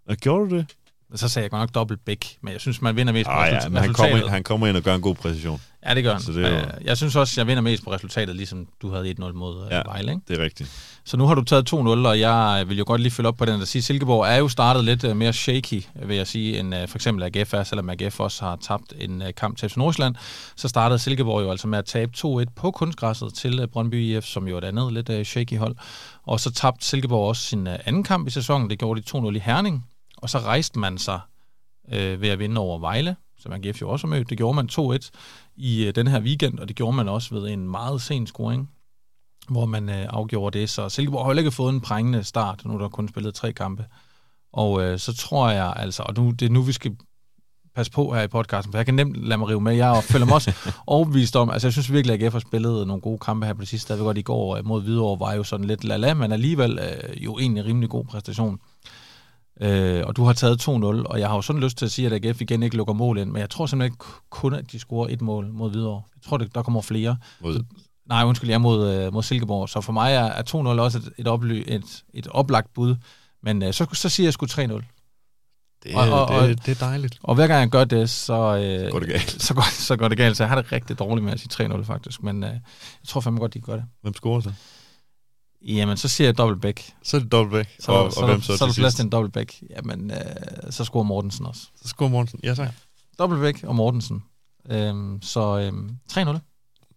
[0.06, 0.78] Og gjorde du det?
[1.16, 3.52] Så sagde jeg godt nok dobbelt bæk, men jeg synes, man vinder mest på ah,
[3.52, 5.62] ja, men han kommer, ind, han kommer ind og gør en god præcision.
[5.86, 6.22] Ja, det gør han.
[6.22, 6.66] Så det er jo...
[6.82, 9.82] Jeg synes også, jeg vinder mest på resultatet, ligesom du havde 1-0 mod øh, ja,
[9.86, 10.12] Vejle.
[10.12, 10.24] Ikke?
[10.28, 10.70] det er rigtigt.
[11.06, 13.46] Så nu har du taget 2-0, og jeg vil jo godt lige følge op på
[13.46, 16.76] den, der siger, Silkeborg er jo startet lidt øh, mere shaky, vil jeg sige, end
[16.76, 20.16] øh, for eksempel AGF er, selvom AGF også har tabt en kamp til FC Nordsjælland.
[20.56, 24.48] Så startede Silkeborg jo altså med at tabe 2-1 på kunstgræsset til Brøndby IF, som
[24.48, 25.76] jo er et andet lidt shaky hold.
[26.24, 29.40] Og så tabte Silkeborg også sin anden kamp i sæsonen, det gjorde de 2-0 i
[29.40, 29.86] Herning,
[30.22, 31.20] og så rejste man sig
[31.92, 34.30] øh, ved at vinde over Vejle, som AGF jo også har mødt.
[34.30, 35.10] Det gjorde man 2-1
[35.56, 38.70] i øh, den her weekend, og det gjorde man også ved en meget sen scoring,
[39.50, 40.70] hvor man øh, afgjorde det.
[40.70, 43.86] Så Silkeborg har heller ikke fået en prængende start, nu der kun spillet tre kampe.
[44.54, 46.96] Og øh, så tror jeg altså, og nu, det er nu, vi skal
[47.76, 49.76] passe på her i podcasten, for jeg kan nemt lade mig rive med.
[49.76, 53.02] Jeg føler mig også overbevist om, altså jeg synes virkelig, at AGF har spillet nogle
[53.02, 53.94] gode kampe her på det sidste.
[53.94, 57.24] Der ved godt, i går mod Hvidovre var jo sådan lidt lala, men alligevel øh,
[57.24, 58.60] jo egentlig rimelig god præstation.
[59.62, 62.06] Øh, og du har taget 2-0, og jeg har jo sådan lyst til at sige,
[62.06, 64.80] at AGF igen ikke lukker mål ind, men jeg tror simpelthen ikke kun, at de
[64.80, 66.02] scorer et mål mod Hvidovre.
[66.16, 67.18] Jeg tror, der kommer flere.
[67.42, 67.54] Mod...
[67.54, 67.64] Så,
[68.10, 69.70] nej, undskyld, jeg er mod, øh, mod Silkeborg.
[69.70, 72.96] Så for mig er, er 2-0 også et, et, oply, et, et oplagt bud.
[73.44, 74.60] Men øh, så, så siger jeg sgu 3-0.
[75.84, 77.20] Det, og, og, og, det, det er dejligt.
[77.24, 79.42] Og hver gang jeg gør det, så, øh, går det galt.
[79.48, 80.38] Så, går, så går det galt.
[80.38, 82.24] Så jeg har det rigtig dårligt med at sige 3-0 faktisk.
[82.24, 83.86] Men øh, jeg tror fandme godt, de gør det.
[84.02, 84.52] Hvem scorer så?
[85.66, 86.94] Jamen, så siger jeg dobbeltbæk.
[87.04, 87.76] Så er det dobbeltbæk.
[87.80, 89.64] Så, og, så, og hvem så, så er der plads til en dobbeltbæk.
[89.70, 90.18] Jamen, øh,
[90.70, 91.62] så scorer Mortensen også.
[91.82, 92.68] Så scorer Mortensen, ja tak.
[92.68, 92.72] Ja.
[93.20, 94.24] Dobbeltbæk og Mortensen.
[94.70, 96.38] Øhm, så øhm, 3-0.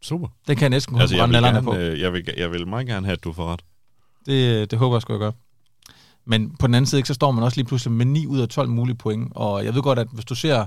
[0.03, 0.29] Super.
[0.49, 1.75] Det kan jeg næsten altså, jeg vil gerne, på.
[1.75, 3.61] Øh, jeg, vil, jeg vil meget gerne have, at du får ret.
[4.27, 5.33] Det, det håber jeg, skal jeg gøre.
[6.27, 8.49] Men på den anden side, så står man også lige pludselig med 9 ud af
[8.49, 9.33] 12 mulige point.
[9.35, 10.67] Og jeg ved godt, at hvis du ser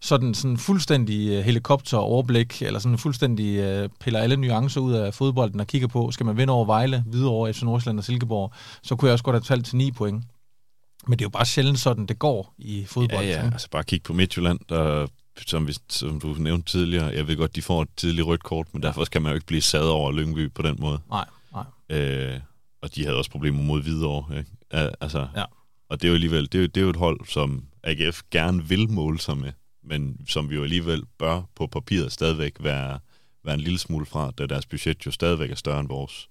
[0.00, 5.60] sådan, sådan fuldstændig uh, helikopteroverblik, eller sådan fuldstændig uh, piller alle nuancer ud af fodbolden
[5.60, 8.52] og kigger på, skal man vinde over Vejle, videre over FC Nordsjælland og Silkeborg,
[8.82, 10.24] så kunne jeg også godt have talt til 9 point.
[11.06, 13.24] Men det er jo bare sjældent sådan, det går i fodbold.
[13.24, 13.50] Ja, ja.
[13.52, 15.06] altså bare kig på Midtjylland, der
[15.46, 18.66] som, vi, som du nævnte tidligere, jeg ved godt, de får et tidligt rødt kort,
[18.72, 20.98] men derfor skal man jo ikke blive sad over Lyngby på den måde.
[21.10, 21.64] Nej, nej.
[21.98, 22.40] Øh,
[22.82, 24.38] og de havde også problemer mod Hvidovre.
[24.38, 24.50] Ikke?
[25.00, 25.44] Altså, ja.
[25.88, 28.68] Og det er jo alligevel, det er, det er jo et hold, som AGF gerne
[28.68, 29.52] vil måle sig med
[29.82, 32.98] men som vi jo alligevel bør på papiret stadigvæk være,
[33.44, 36.28] være en lille smule fra, da deres budget jo stadigvæk er større end vores.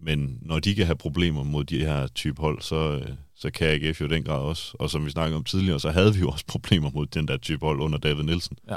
[0.00, 3.06] Men når de kan have problemer mod de her type hold, så,
[3.36, 4.76] så kan AGF jo den grad også.
[4.78, 7.36] Og som vi snakkede om tidligere, så havde vi jo også problemer mod den der
[7.36, 8.58] type hold under David Nielsen.
[8.68, 8.76] Ja.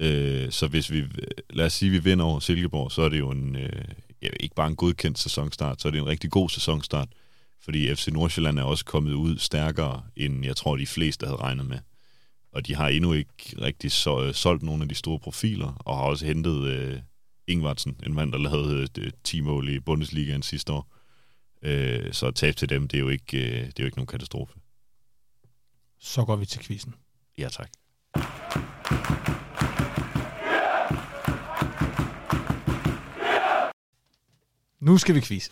[0.00, 1.04] Øh, så hvis vi,
[1.50, 3.82] lad os sige, at vi vinder over Silkeborg, så er det jo en, øh,
[4.40, 7.08] ikke bare en godkendt sæsonstart, så er det en rigtig god sæsonstart.
[7.60, 11.66] Fordi FC Nordsjælland er også kommet ud stærkere, end jeg tror, de fleste havde regnet
[11.66, 11.78] med
[12.52, 15.96] og de har endnu ikke rigtig så, øh, solgt nogle af de store profiler, og
[15.96, 17.00] har også hentet øh,
[17.46, 20.92] Ingvartsen, en mand, der lavede øh, 10 mål i Bundesligaen sidste år.
[21.62, 23.98] Øh, så at tabe til dem, det er, jo ikke, øh, det er jo ikke
[23.98, 24.52] nogen katastrofe.
[26.00, 26.94] Så går vi til quizzen.
[27.38, 27.70] Ja, tak.
[34.80, 35.48] Nu skal vi quiz.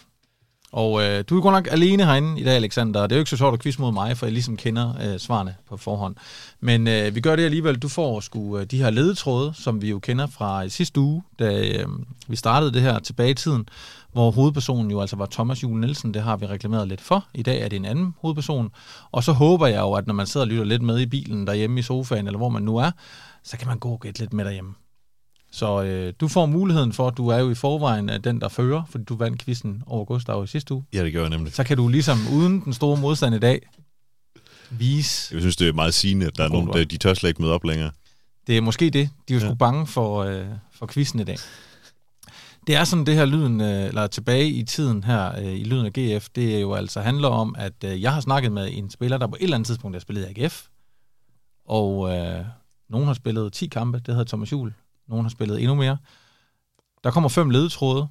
[0.73, 3.03] Og øh, du er godt nok alene herinde i dag, Alexander.
[3.03, 5.19] Det er jo ikke så sjovt at quiz mod mig, for jeg ligesom kender øh,
[5.19, 6.17] svarene på forhånd.
[6.61, 7.77] Men øh, vi gør det alligevel.
[7.77, 11.69] Du får sgu øh, de her ledetråde, som vi jo kender fra sidste uge, da
[11.69, 11.89] øh,
[12.29, 13.69] vi startede det her tilbage i tiden,
[14.13, 16.15] hvor hovedpersonen jo altså var Thomas Juhl Nielsen.
[16.15, 17.25] Det har vi reklameret lidt for.
[17.35, 18.71] I dag er det en anden hovedperson.
[19.13, 21.47] Og så håber jeg jo, at når man sidder og lytter lidt med i bilen
[21.47, 22.91] derhjemme i sofaen, eller hvor man nu er,
[23.43, 24.75] så kan man gå og gætte lidt med derhjemme.
[25.51, 28.49] Så øh, du får muligheden for, at du er jo i forvejen af den, der
[28.49, 30.85] fører, fordi du vandt quizzen over Gustav i sidste uge.
[30.95, 31.53] Ja, det gør jeg nemlig.
[31.53, 33.61] Så kan du ligesom, uden den store modstand i dag,
[34.71, 35.35] vise...
[35.35, 37.43] Jeg synes, det er meget sigende, at der er nogen, der, de tør slet ikke
[37.43, 37.91] med op længere.
[38.47, 39.11] Det er måske det.
[39.29, 39.47] De er jo ja.
[39.47, 41.37] sgu bange for, øh, for quizzen i dag.
[42.67, 45.87] Det er sådan, det her lyden, øh, eller tilbage i tiden her øh, i lyden
[45.87, 48.91] af GF, det er jo altså handler om, at øh, jeg har snakket med en
[48.91, 50.67] spiller, der på et eller andet tidspunkt har spillet i AGF,
[51.65, 52.45] og øh,
[52.89, 54.73] nogen har spillet 10 kampe, det hedder Thomas Juhl,
[55.09, 55.99] nogen har spillet endnu mere.
[57.05, 58.09] Der kommer fem ledetråde.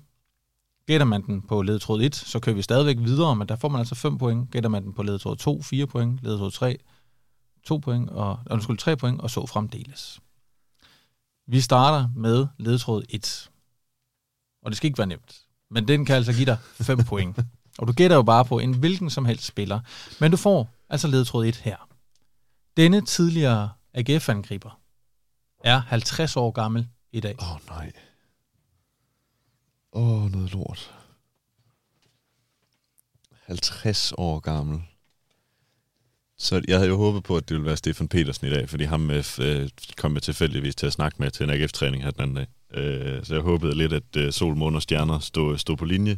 [0.88, 3.80] Gætter man den på ledetråd 1, så kører vi stadigvæk videre, men der får man
[3.80, 4.52] altså 5 point.
[4.52, 6.24] Gætter man den på ledetråd 2, 4 point.
[6.24, 6.78] Ledetråd 3,
[7.64, 10.20] 2 point, og, undskyld, 3 point, og så fremdeles.
[11.48, 13.50] Vi starter med ledetråd 1.
[14.64, 15.42] Og det skal ikke være nemt.
[15.72, 17.40] Men den kan altså give dig 5 point.
[17.78, 19.80] Og du gætter jo bare på en hvilken som helst spiller.
[20.20, 21.90] Men du får altså ledetråd 1 her.
[22.78, 24.80] Denne tidligere AGF-angriber
[25.66, 27.36] er 50 år gammel i dag.
[27.42, 27.92] Åh, oh, nej.
[29.94, 30.92] Åh, oh, noget lort.
[33.46, 34.82] 50 år gammel.
[36.38, 38.84] Så jeg havde jo håbet på, at det ville være Stefan Petersen i dag, fordi
[38.84, 42.36] ham øh, kom jeg tilfældigvis til at snakke med til en AGF-træning her den anden
[42.36, 42.48] dag.
[42.74, 46.18] Øh, så jeg håbede lidt, at øh, sol, måne og stjerner stod, stod på linje.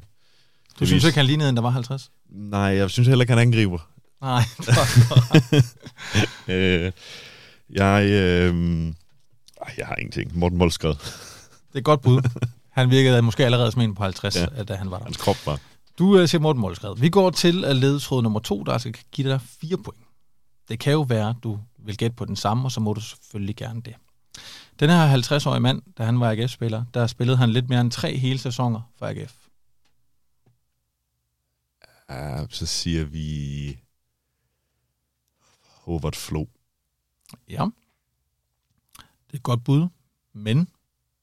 [0.79, 2.11] Du synes ikke, han lignede en, der var 50?
[2.29, 3.89] Nej, jeg synes heller ikke, han angriber.
[4.21, 5.65] Nej, det
[6.55, 6.91] øh,
[7.69, 8.93] jeg, øh,
[9.77, 10.37] jeg har ingenting.
[10.37, 10.89] Morten Målskred.
[10.89, 12.29] Det er et godt bud.
[12.69, 14.63] Han virkede måske allerede som en på 50, ja.
[14.63, 15.05] da han var der.
[15.05, 15.59] Hans krop var.
[15.99, 16.95] Du uh, siger Morten Målskred.
[16.97, 20.03] Vi går til at ledetråd nummer to, der skal give dig fire point.
[20.69, 23.01] Det kan jo være, at du vil gætte på den samme, og så må du
[23.01, 23.95] selvfølgelig gerne det.
[24.79, 28.17] Den her 50-årige mand, da han var AGF-spiller, der spillede han lidt mere end tre
[28.17, 29.33] hele sæsoner for AGF.
[32.09, 33.79] Ja, så siger vi
[35.83, 36.45] Hobart Flo.
[37.49, 37.65] Ja.
[39.37, 39.87] Et godt bud,
[40.33, 40.67] men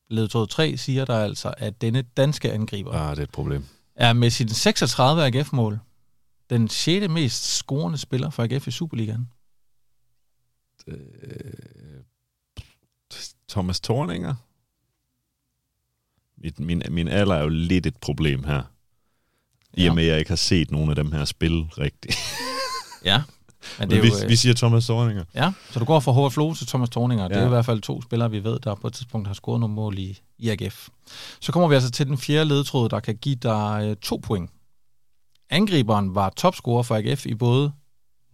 [0.08, 3.64] ledetråd 3 siger der altså, at denne danske angriber Ah, det er et problem.
[3.94, 5.78] er med sin 36 AGF-mål
[6.50, 7.08] den 6.
[7.08, 9.28] mest scorende spiller for AGF i Superligaen.
[10.86, 10.96] Øh,
[13.48, 14.34] Thomas Thorninger.
[16.36, 18.62] Min, min, min alder er jo lidt et problem her.
[19.76, 22.16] I og med, at jeg ikke har set nogen af dem her spille rigtigt.
[23.04, 23.22] Ja.
[23.78, 25.24] Men Men det er vi, jo, øh, vi siger Thomas Thorninger.
[25.34, 27.28] Ja, så du går fra Håvard Flo til Thomas Thorninger.
[27.28, 27.46] Det er Ja.
[27.46, 29.98] i hvert fald to spillere, vi ved, der på et tidspunkt har scoret nogle mål
[29.98, 30.88] i, i AGF.
[31.40, 34.50] Så kommer vi altså til den fjerde ledetråd, der kan give dig øh, to point.
[35.50, 37.72] Angriberen var topscorer for AGF i både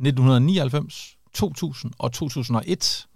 [0.00, 3.06] 1999, 2000 og 2001.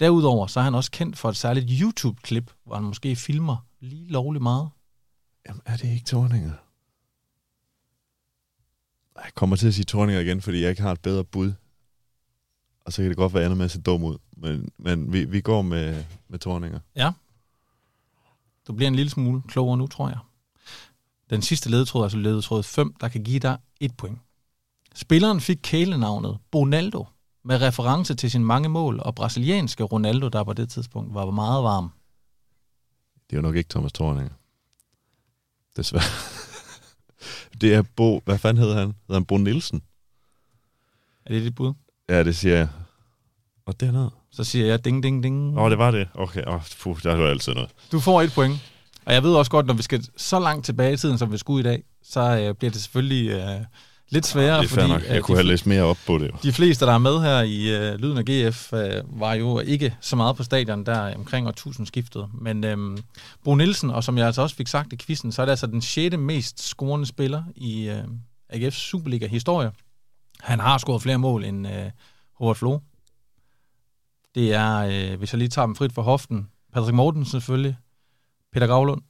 [0.00, 4.08] Derudover så er han også kendt for et særligt YouTube-klip, hvor han måske filmer lige
[4.08, 4.68] lovligt meget.
[5.48, 6.52] Jamen, er det ikke Thorninger?
[9.24, 11.52] Jeg kommer til at sige Thorninger igen, fordi jeg ikke har et bedre bud.
[12.80, 14.18] Og så kan det godt være, at jeg med at se dum ud.
[14.36, 16.80] Men, men vi, vi går med, med Thorninger.
[18.68, 20.18] Du bliver en lille smule klogere nu, tror jeg.
[21.30, 24.18] Den sidste ledetråd, altså ledetråd 5, der kan give dig et point.
[24.94, 27.06] Spilleren fik kælenavnet Bonaldo
[27.44, 31.64] med reference til sine mange mål, og brasilianske Ronaldo, der på det tidspunkt var meget
[31.64, 31.90] varm.
[33.30, 34.34] Det er jo nok ikke Thomas Thorninger.
[35.76, 36.34] Desværre.
[37.60, 38.22] Det er Bo...
[38.24, 38.86] Hvad fanden hedder han?
[38.86, 39.82] Hedder han Bo Nielsen?
[41.26, 41.72] Er det dit bud?
[42.08, 42.68] Ja, det siger jeg.
[43.66, 44.10] Og dernede.
[44.30, 45.58] Så siger jeg ding, ding, ding.
[45.58, 46.08] Åh, oh, det var det.
[46.14, 47.70] Okay, oh, puh, der var altid noget.
[47.92, 48.72] Du får et point.
[49.04, 51.38] Og jeg ved også godt, når vi skal så langt tilbage i tiden, som vi
[51.38, 53.60] skulle i dag, så øh, bliver det selvfølgelig øh,
[54.10, 55.00] lidt sværere, det er fair nok.
[55.02, 56.30] øh, Jeg de kunne have læst mere op på det.
[56.42, 59.96] De fleste, der er med her i øh, Lyden af GF, øh, var jo ikke
[60.00, 62.28] så meget på stadion der omkring år 1000 skiftet.
[62.34, 62.98] Men øh,
[63.44, 65.66] Bo Nielsen, og som jeg altså også fik sagt i quizzen, så er det altså
[65.66, 66.16] den 6.
[66.16, 68.04] mest scorende spiller i øh,
[68.52, 69.70] AGF's Superliga-historie.
[70.40, 71.90] Han har scoret flere mål end øh,
[72.34, 72.78] Howard Flo.
[74.34, 74.76] Det er,
[75.12, 77.76] øh, hvis jeg lige tager dem frit for hoften, Patrick Mortensen selvfølgelig,
[78.52, 79.02] Peter Gravlund,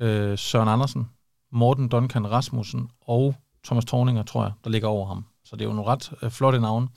[0.00, 1.08] øh, Søren Andersen,
[1.52, 5.24] Morten Duncan Rasmussen og Thomas Thorninger, tror jeg, der ligger over ham.
[5.44, 6.88] Så det er jo nogle ret øh, flotte navne.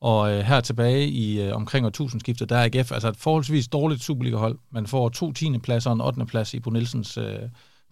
[0.00, 3.16] Og øh, her tilbage i øh, omkring år 1000 skiftet, der er AGF altså et
[3.16, 4.58] forholdsvis dårligt Superliga-hold.
[4.70, 5.58] Man får to 10.
[5.58, 6.26] pladser og en 8.
[6.26, 7.38] plads i Bo Nielsens øh,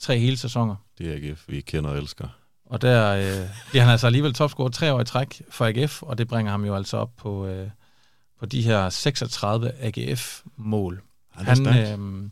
[0.01, 0.77] tre hele sæsoner.
[0.99, 2.29] Det er AGF, vi kender og elsker.
[2.67, 6.19] Og der øh, bliver han altså alligevel topscorer tre år i træk for AGF, og
[6.19, 7.69] det bringer ham jo altså op på, øh,
[8.39, 11.03] på de her 36 AGF-mål.
[11.31, 12.31] Han øh,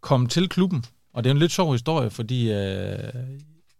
[0.00, 2.98] kom til klubben, og det er en lidt sjov historie, fordi øh,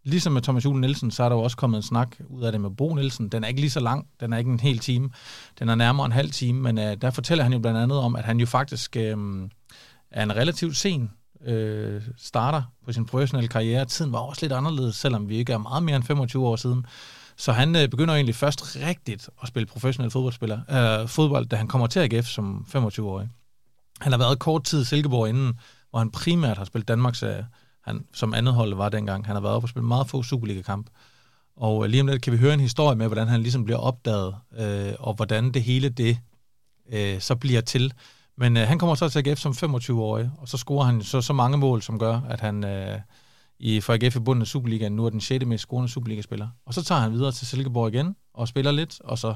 [0.07, 2.53] ligesom med Thomas Juhl Nielsen, så er der jo også kommet en snak ud af
[2.53, 3.29] det med Bo Nielsen.
[3.29, 5.11] Den er ikke lige så lang, den er ikke en hel time,
[5.59, 8.17] den er nærmere en halv time, men øh, der fortæller han jo blandt andet om,
[8.17, 9.17] at han jo faktisk øh,
[10.11, 11.11] er en relativt sen
[11.47, 13.85] øh, starter på sin professionelle karriere.
[13.85, 16.87] Tiden var også lidt anderledes, selvom vi ikke er meget mere end 25 år siden.
[17.37, 21.69] Så han øh, begynder egentlig først rigtigt at spille professionel fodboldspiller, øh, fodbold, da han
[21.69, 23.29] kommer til AGF som 25-årig.
[24.01, 25.55] Han har været kort tid i Silkeborg inden,
[25.91, 27.43] hvor han primært har spillet Danmarks, øh,
[27.87, 29.27] han, som andet hold var dengang.
[29.27, 30.91] Han har været oppe og spillet meget få Superliga-kamp.
[31.57, 33.79] Og øh, lige om lidt kan vi høre en historie med, hvordan han ligesom bliver
[33.79, 36.19] opdaget, øh, og hvordan det hele det
[36.93, 37.93] øh, så bliver til.
[38.37, 41.33] Men øh, han kommer så til AGF som 25-årig, og så scorer han så, så
[41.33, 43.01] mange mål, som gør, at han øh,
[43.59, 45.47] i, for AGF i bunden af Superligaen nu er den 6.
[45.47, 46.49] mest scorende Superliga-spiller.
[46.67, 49.35] Og så tager han videre til Silkeborg igen, og spiller lidt, og så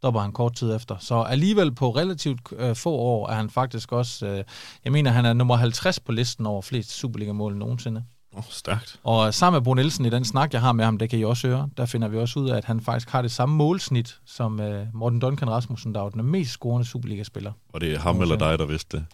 [0.00, 0.96] stopper han kort tid efter.
[1.00, 4.44] Så alligevel på relativt øh, få år er han faktisk også, øh,
[4.84, 8.04] jeg mener, han er nummer 50 på listen over flest Superliga-mål nogensinde.
[8.32, 9.00] Oh, stærkt.
[9.04, 11.24] Og sammen med Bo Nielsen i den snak, jeg har med ham, det kan I
[11.24, 14.20] også høre, der finder vi også ud af, at han faktisk har det samme målsnit
[14.26, 17.52] som uh, Morten Duncan Rasmussen, der er den mest scorende Superliga-spiller.
[17.72, 19.06] Og det er ham eller dig, der vidste det?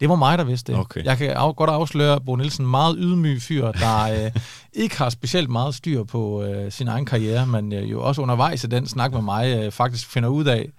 [0.00, 0.80] Det var mig, der vidste det.
[0.80, 1.04] Okay.
[1.04, 4.30] Jeg kan af, godt afsløre, at Bo Nielsen meget ydmyg fyr, der øh,
[4.72, 8.64] ikke har specielt meget styr på øh, sin egen karriere, men øh, jo også undervejs
[8.64, 10.70] i den snak med mig øh, faktisk finder ud af,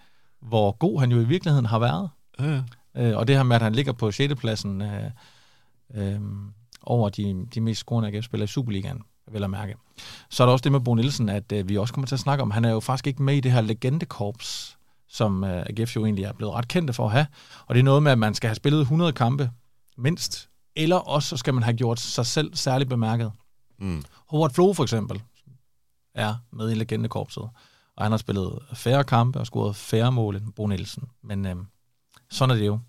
[0.42, 2.10] hvor god han jo i virkeligheden har været.
[2.40, 2.62] Ja.
[2.98, 4.36] Øh, og det her med, at han ligger på 6.
[4.36, 5.04] pladsen øh,
[5.96, 6.20] øh,
[6.84, 9.02] over de, de mest scorende AGF-spillere i Superligaen,
[9.32, 9.76] vil jeg mærke.
[10.30, 12.20] Så er der også det med Bo Nielsen, at øh, vi også kommer til at
[12.20, 14.78] snakke om, han er jo faktisk ikke med i det her legendekorps,
[15.10, 17.26] som øh, AGF jo egentlig er blevet ret kendte for at have.
[17.68, 19.52] Og det er noget med, at man skal have spillet 100 kampe
[19.98, 23.32] mindst, eller også så skal man have gjort sig selv særligt bemærket.
[23.80, 24.04] Mm.
[24.30, 25.22] Howard Flo for eksempel
[26.16, 27.44] er med i legendekorpset,
[27.96, 31.04] og han har spillet færre kampe og scoret færre mål end Bo Nielsen.
[31.24, 31.56] Men øh,
[32.30, 32.80] sådan er det jo.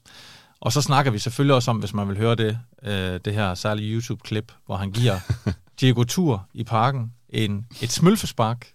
[0.60, 3.54] Og så snakker vi selvfølgelig også om, hvis man vil høre det, øh, det her
[3.54, 5.18] særlige YouTube-klip, hvor han giver
[5.80, 8.72] Diego Tur i parken en, et smølfespark.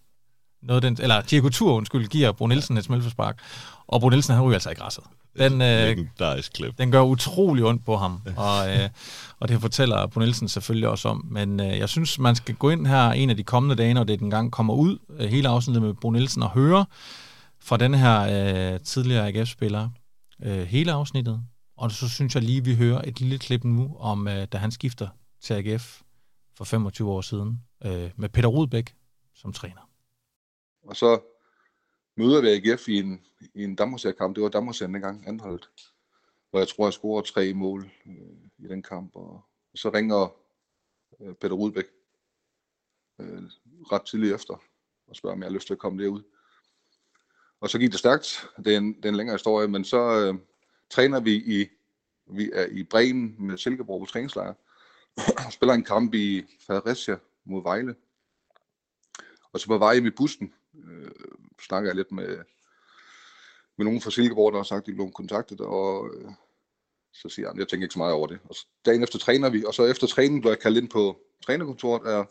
[0.66, 3.40] Noget den, eller Diego Tur, undskyld, giver Bo Nielsen et smølfespark.
[3.88, 5.04] Og Bo Nielsen, han ryger altså i græsset.
[5.40, 5.98] Den, øh,
[6.54, 6.78] klip.
[6.78, 8.90] den gør utrolig ondt på ham, og, øh,
[9.40, 11.26] og det fortæller Bo Nielsen selvfølgelig også om.
[11.32, 14.04] Men øh, jeg synes, man skal gå ind her en af de kommende dage, når
[14.04, 16.86] det den gang kommer ud, øh, hele afsnittet med Bo Nielsen, og høre
[17.60, 18.22] fra den her
[18.74, 19.90] øh, tidligere AGF-spiller
[20.44, 21.42] øh, hele afsnittet.
[21.78, 24.72] Og så synes jeg lige, vi hører et lille klip nu om, øh, da han
[24.72, 25.08] skifter
[25.44, 26.02] til AGF
[26.58, 28.94] for 25 år siden, øh, med Peter Rudbæk
[29.36, 29.85] som træner.
[30.86, 31.22] Og så
[32.16, 33.78] møder vi AGF i en, i en
[34.18, 35.70] kamp Det var Danmarksserien dengang, anholdt.
[36.50, 39.16] Hvor jeg tror, jeg scorer tre mål øh, i den kamp.
[39.16, 39.32] Og,
[39.72, 40.36] og så ringer
[41.20, 41.86] øh, Peter Rudbæk
[43.20, 43.44] øh,
[43.92, 44.64] ret tidligt efter
[45.08, 46.24] og spørger, om jeg har lyst til at komme derud.
[47.60, 48.50] Og så gik det stærkt.
[48.58, 50.40] Det er en, det er en længere historie, men så øh,
[50.90, 51.68] træner vi i,
[52.28, 54.54] vi er i Bremen med Silkeborg på træningslejr.
[55.56, 57.96] Spiller en kamp i Fredericia mod Vejle.
[59.52, 60.54] Og så på vej hjem i bussen,
[60.84, 61.12] øh,
[61.62, 62.38] snakker jeg lidt med,
[63.78, 66.32] med nogen fra Silkeborg, der har sagt, at de blev kontaktet, og øh,
[67.14, 68.40] så siger han, jeg tænker ikke så meget over det.
[68.44, 71.20] Og så, dagen efter træner vi, og så efter træningen blev jeg kaldt ind på
[71.46, 72.26] trænerkontoret er,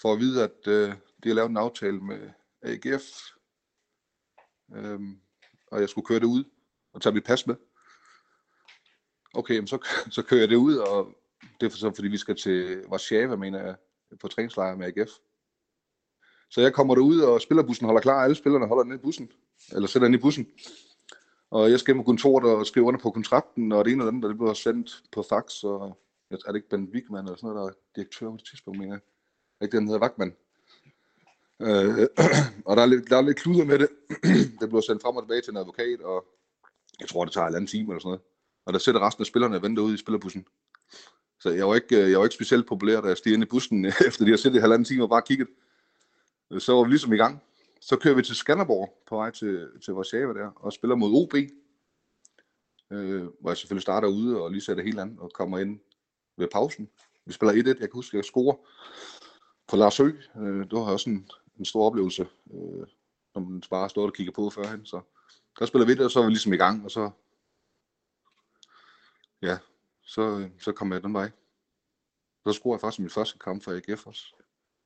[0.00, 2.30] for at vide, at øh, de har lavet en aftale med
[2.62, 3.04] AGF,
[4.74, 5.00] øh,
[5.66, 6.44] og jeg skulle køre det ud
[6.92, 7.56] og tage mit pas med.
[9.34, 9.78] Okay, så,
[10.10, 11.14] så kører jeg det ud, og
[11.60, 13.76] det er for så, fordi vi skal til Warszawa, mener jeg,
[14.20, 15.10] på træningslejr med AGF.
[16.54, 18.22] Så jeg kommer derud, og spillerbussen holder klar.
[18.24, 19.30] Alle spillerne holder ned i bussen,
[19.72, 20.46] eller sætter ind i bussen.
[21.50, 24.12] Og jeg skal på kontoret og skrive under på kontrakten, og det ene og det
[24.12, 25.98] andet, det bliver sendt på fax, og
[26.30, 28.92] er det ikke Ben Wigman eller sådan noget, der er direktør på det tidspunkt, mener
[28.94, 29.00] jeg.
[29.60, 30.36] Er ikke den hedder Wagman.
[31.62, 32.08] Øh,
[32.68, 33.88] og der er, lidt, der er lidt kluder med det.
[34.60, 36.24] det bliver sendt frem og tilbage til en advokat, og
[37.00, 38.22] jeg tror, det tager en anden time eller sådan noget.
[38.66, 40.46] Og der sætter resten af spillerne og venter ude i spillerbussen.
[41.40, 43.46] Så jeg var ikke, øh, jeg var ikke specielt populær, da jeg steg ind i
[43.46, 45.48] bussen, efter de har siddet i halvanden time og bare kigget.
[46.58, 47.42] Så var vi ligesom i gang.
[47.80, 51.34] Så kører vi til Skanderborg på vej til, til Warszawa der, og spiller mod OB.
[52.90, 55.80] Øh, hvor jeg selvfølgelig starter ude og lige sætter helt andet og kommer ind
[56.36, 56.90] ved pausen.
[57.26, 58.56] Vi spiller 1-1, jeg kan huske, jeg scorer
[59.68, 60.22] på Lars Høgh.
[60.36, 62.22] Øh, det var også en, en stor oplevelse,
[62.52, 62.86] øh,
[63.34, 64.86] når man bare stod og kigger på førhen.
[64.86, 65.00] Så
[65.58, 67.10] der spiller vi det, og så er vi ligesom i gang, og så,
[69.42, 69.58] ja,
[70.02, 71.30] så, øh, så kom jeg den vej.
[72.46, 74.34] Så scorer jeg faktisk min første kamp for AGF også.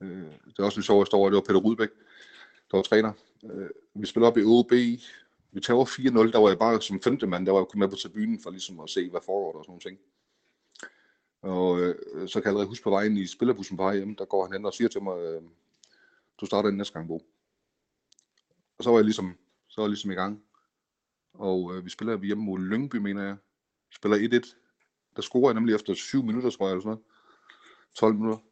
[0.01, 1.91] Øh, det er også en sjov historie, det var Peter Rudbæk,
[2.71, 3.13] der var træner.
[3.45, 4.73] Øh, vi spillede op i OB,
[5.53, 7.97] vi tager 4-0, der var jeg bare som femte mand, der var jeg kommet med
[7.97, 9.99] på tribunen for ligesom at se, hvad foregår der og sådan nogle ting.
[11.43, 14.45] Og øh, så kan jeg allerede huske på vejen i spillerbussen på hjem, der går
[14.45, 15.43] han hen og siger til mig, øh,
[16.41, 17.23] du starter den næste gang, Bo.
[18.79, 19.37] Og så var jeg ligesom,
[19.69, 20.43] så var jeg ligesom i gang.
[21.35, 23.37] Og øh, vi spiller hjemme mod Lyngby, mener jeg.
[23.91, 24.55] Spiller 1-1.
[25.17, 27.05] Der scorer jeg nemlig efter 7 minutter, tror jeg, eller sådan noget.
[27.95, 28.48] 12 minutter.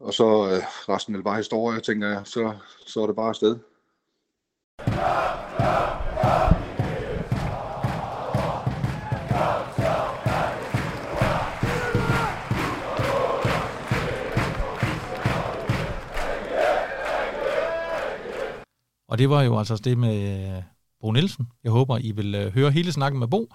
[0.00, 0.62] Og så øh,
[0.94, 2.22] resten er bare historie, tænker jeg.
[2.24, 2.54] Så,
[2.86, 3.58] så er det bare afsted.
[19.08, 20.62] Og det var jo altså det med øh,
[21.00, 21.46] Bo Nielsen.
[21.64, 23.52] Jeg håber, I vil øh, høre hele snakken med Bo,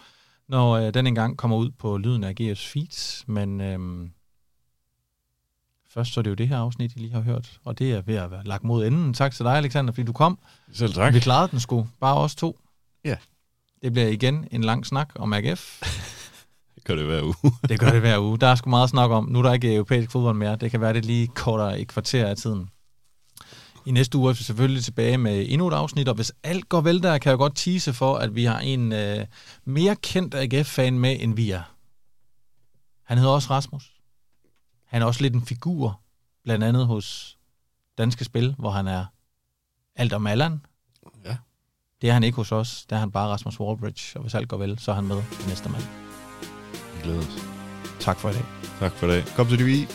[0.47, 3.23] når øh, den engang kommer ud på lyden af GS Feeds.
[3.27, 4.11] Men øhm,
[5.93, 8.01] først så er det jo det her afsnit, I lige har hørt, og det er
[8.01, 9.13] ved at være lagt mod enden.
[9.13, 10.39] Tak til dig, Alexander, fordi du kom.
[10.73, 11.13] Selv tak.
[11.13, 11.87] Vi klarede den sgu.
[11.99, 12.59] Bare os to.
[13.05, 13.15] Ja.
[13.83, 15.81] Det bliver igen en lang snak om AGF.
[16.75, 17.35] Det gør det hver uge.
[17.69, 18.37] Det gør det hver uge.
[18.37, 19.25] Der er sgu meget snak om.
[19.25, 20.55] Nu er der ikke europæisk fodbold mere.
[20.55, 22.69] Det kan være, det lige kortere et kvarter af tiden.
[23.85, 26.81] I næste uge er vi selvfølgelig tilbage med endnu et afsnit, og hvis alt går
[26.81, 29.25] vel der, kan jeg godt tease for, at vi har en øh,
[29.65, 31.61] mere kendt AGF-fan med, end vi er.
[33.03, 34.00] Han hedder også Rasmus.
[34.91, 36.01] Han er også lidt en figur,
[36.43, 37.37] blandt andet hos
[37.97, 39.05] Danske Spil, hvor han er
[39.95, 40.65] alt om Allan.
[41.25, 41.37] Ja.
[42.01, 42.85] Det er han ikke hos os.
[42.89, 45.17] Der er han bare Rasmus Wallbridge, og hvis alt går vel, så er han med
[45.17, 45.83] i næste mand.
[46.95, 47.37] Vi glæder os.
[47.99, 48.43] Tak for i dag.
[48.79, 49.23] Tak for i dag.
[49.35, 49.87] Kom til det vi.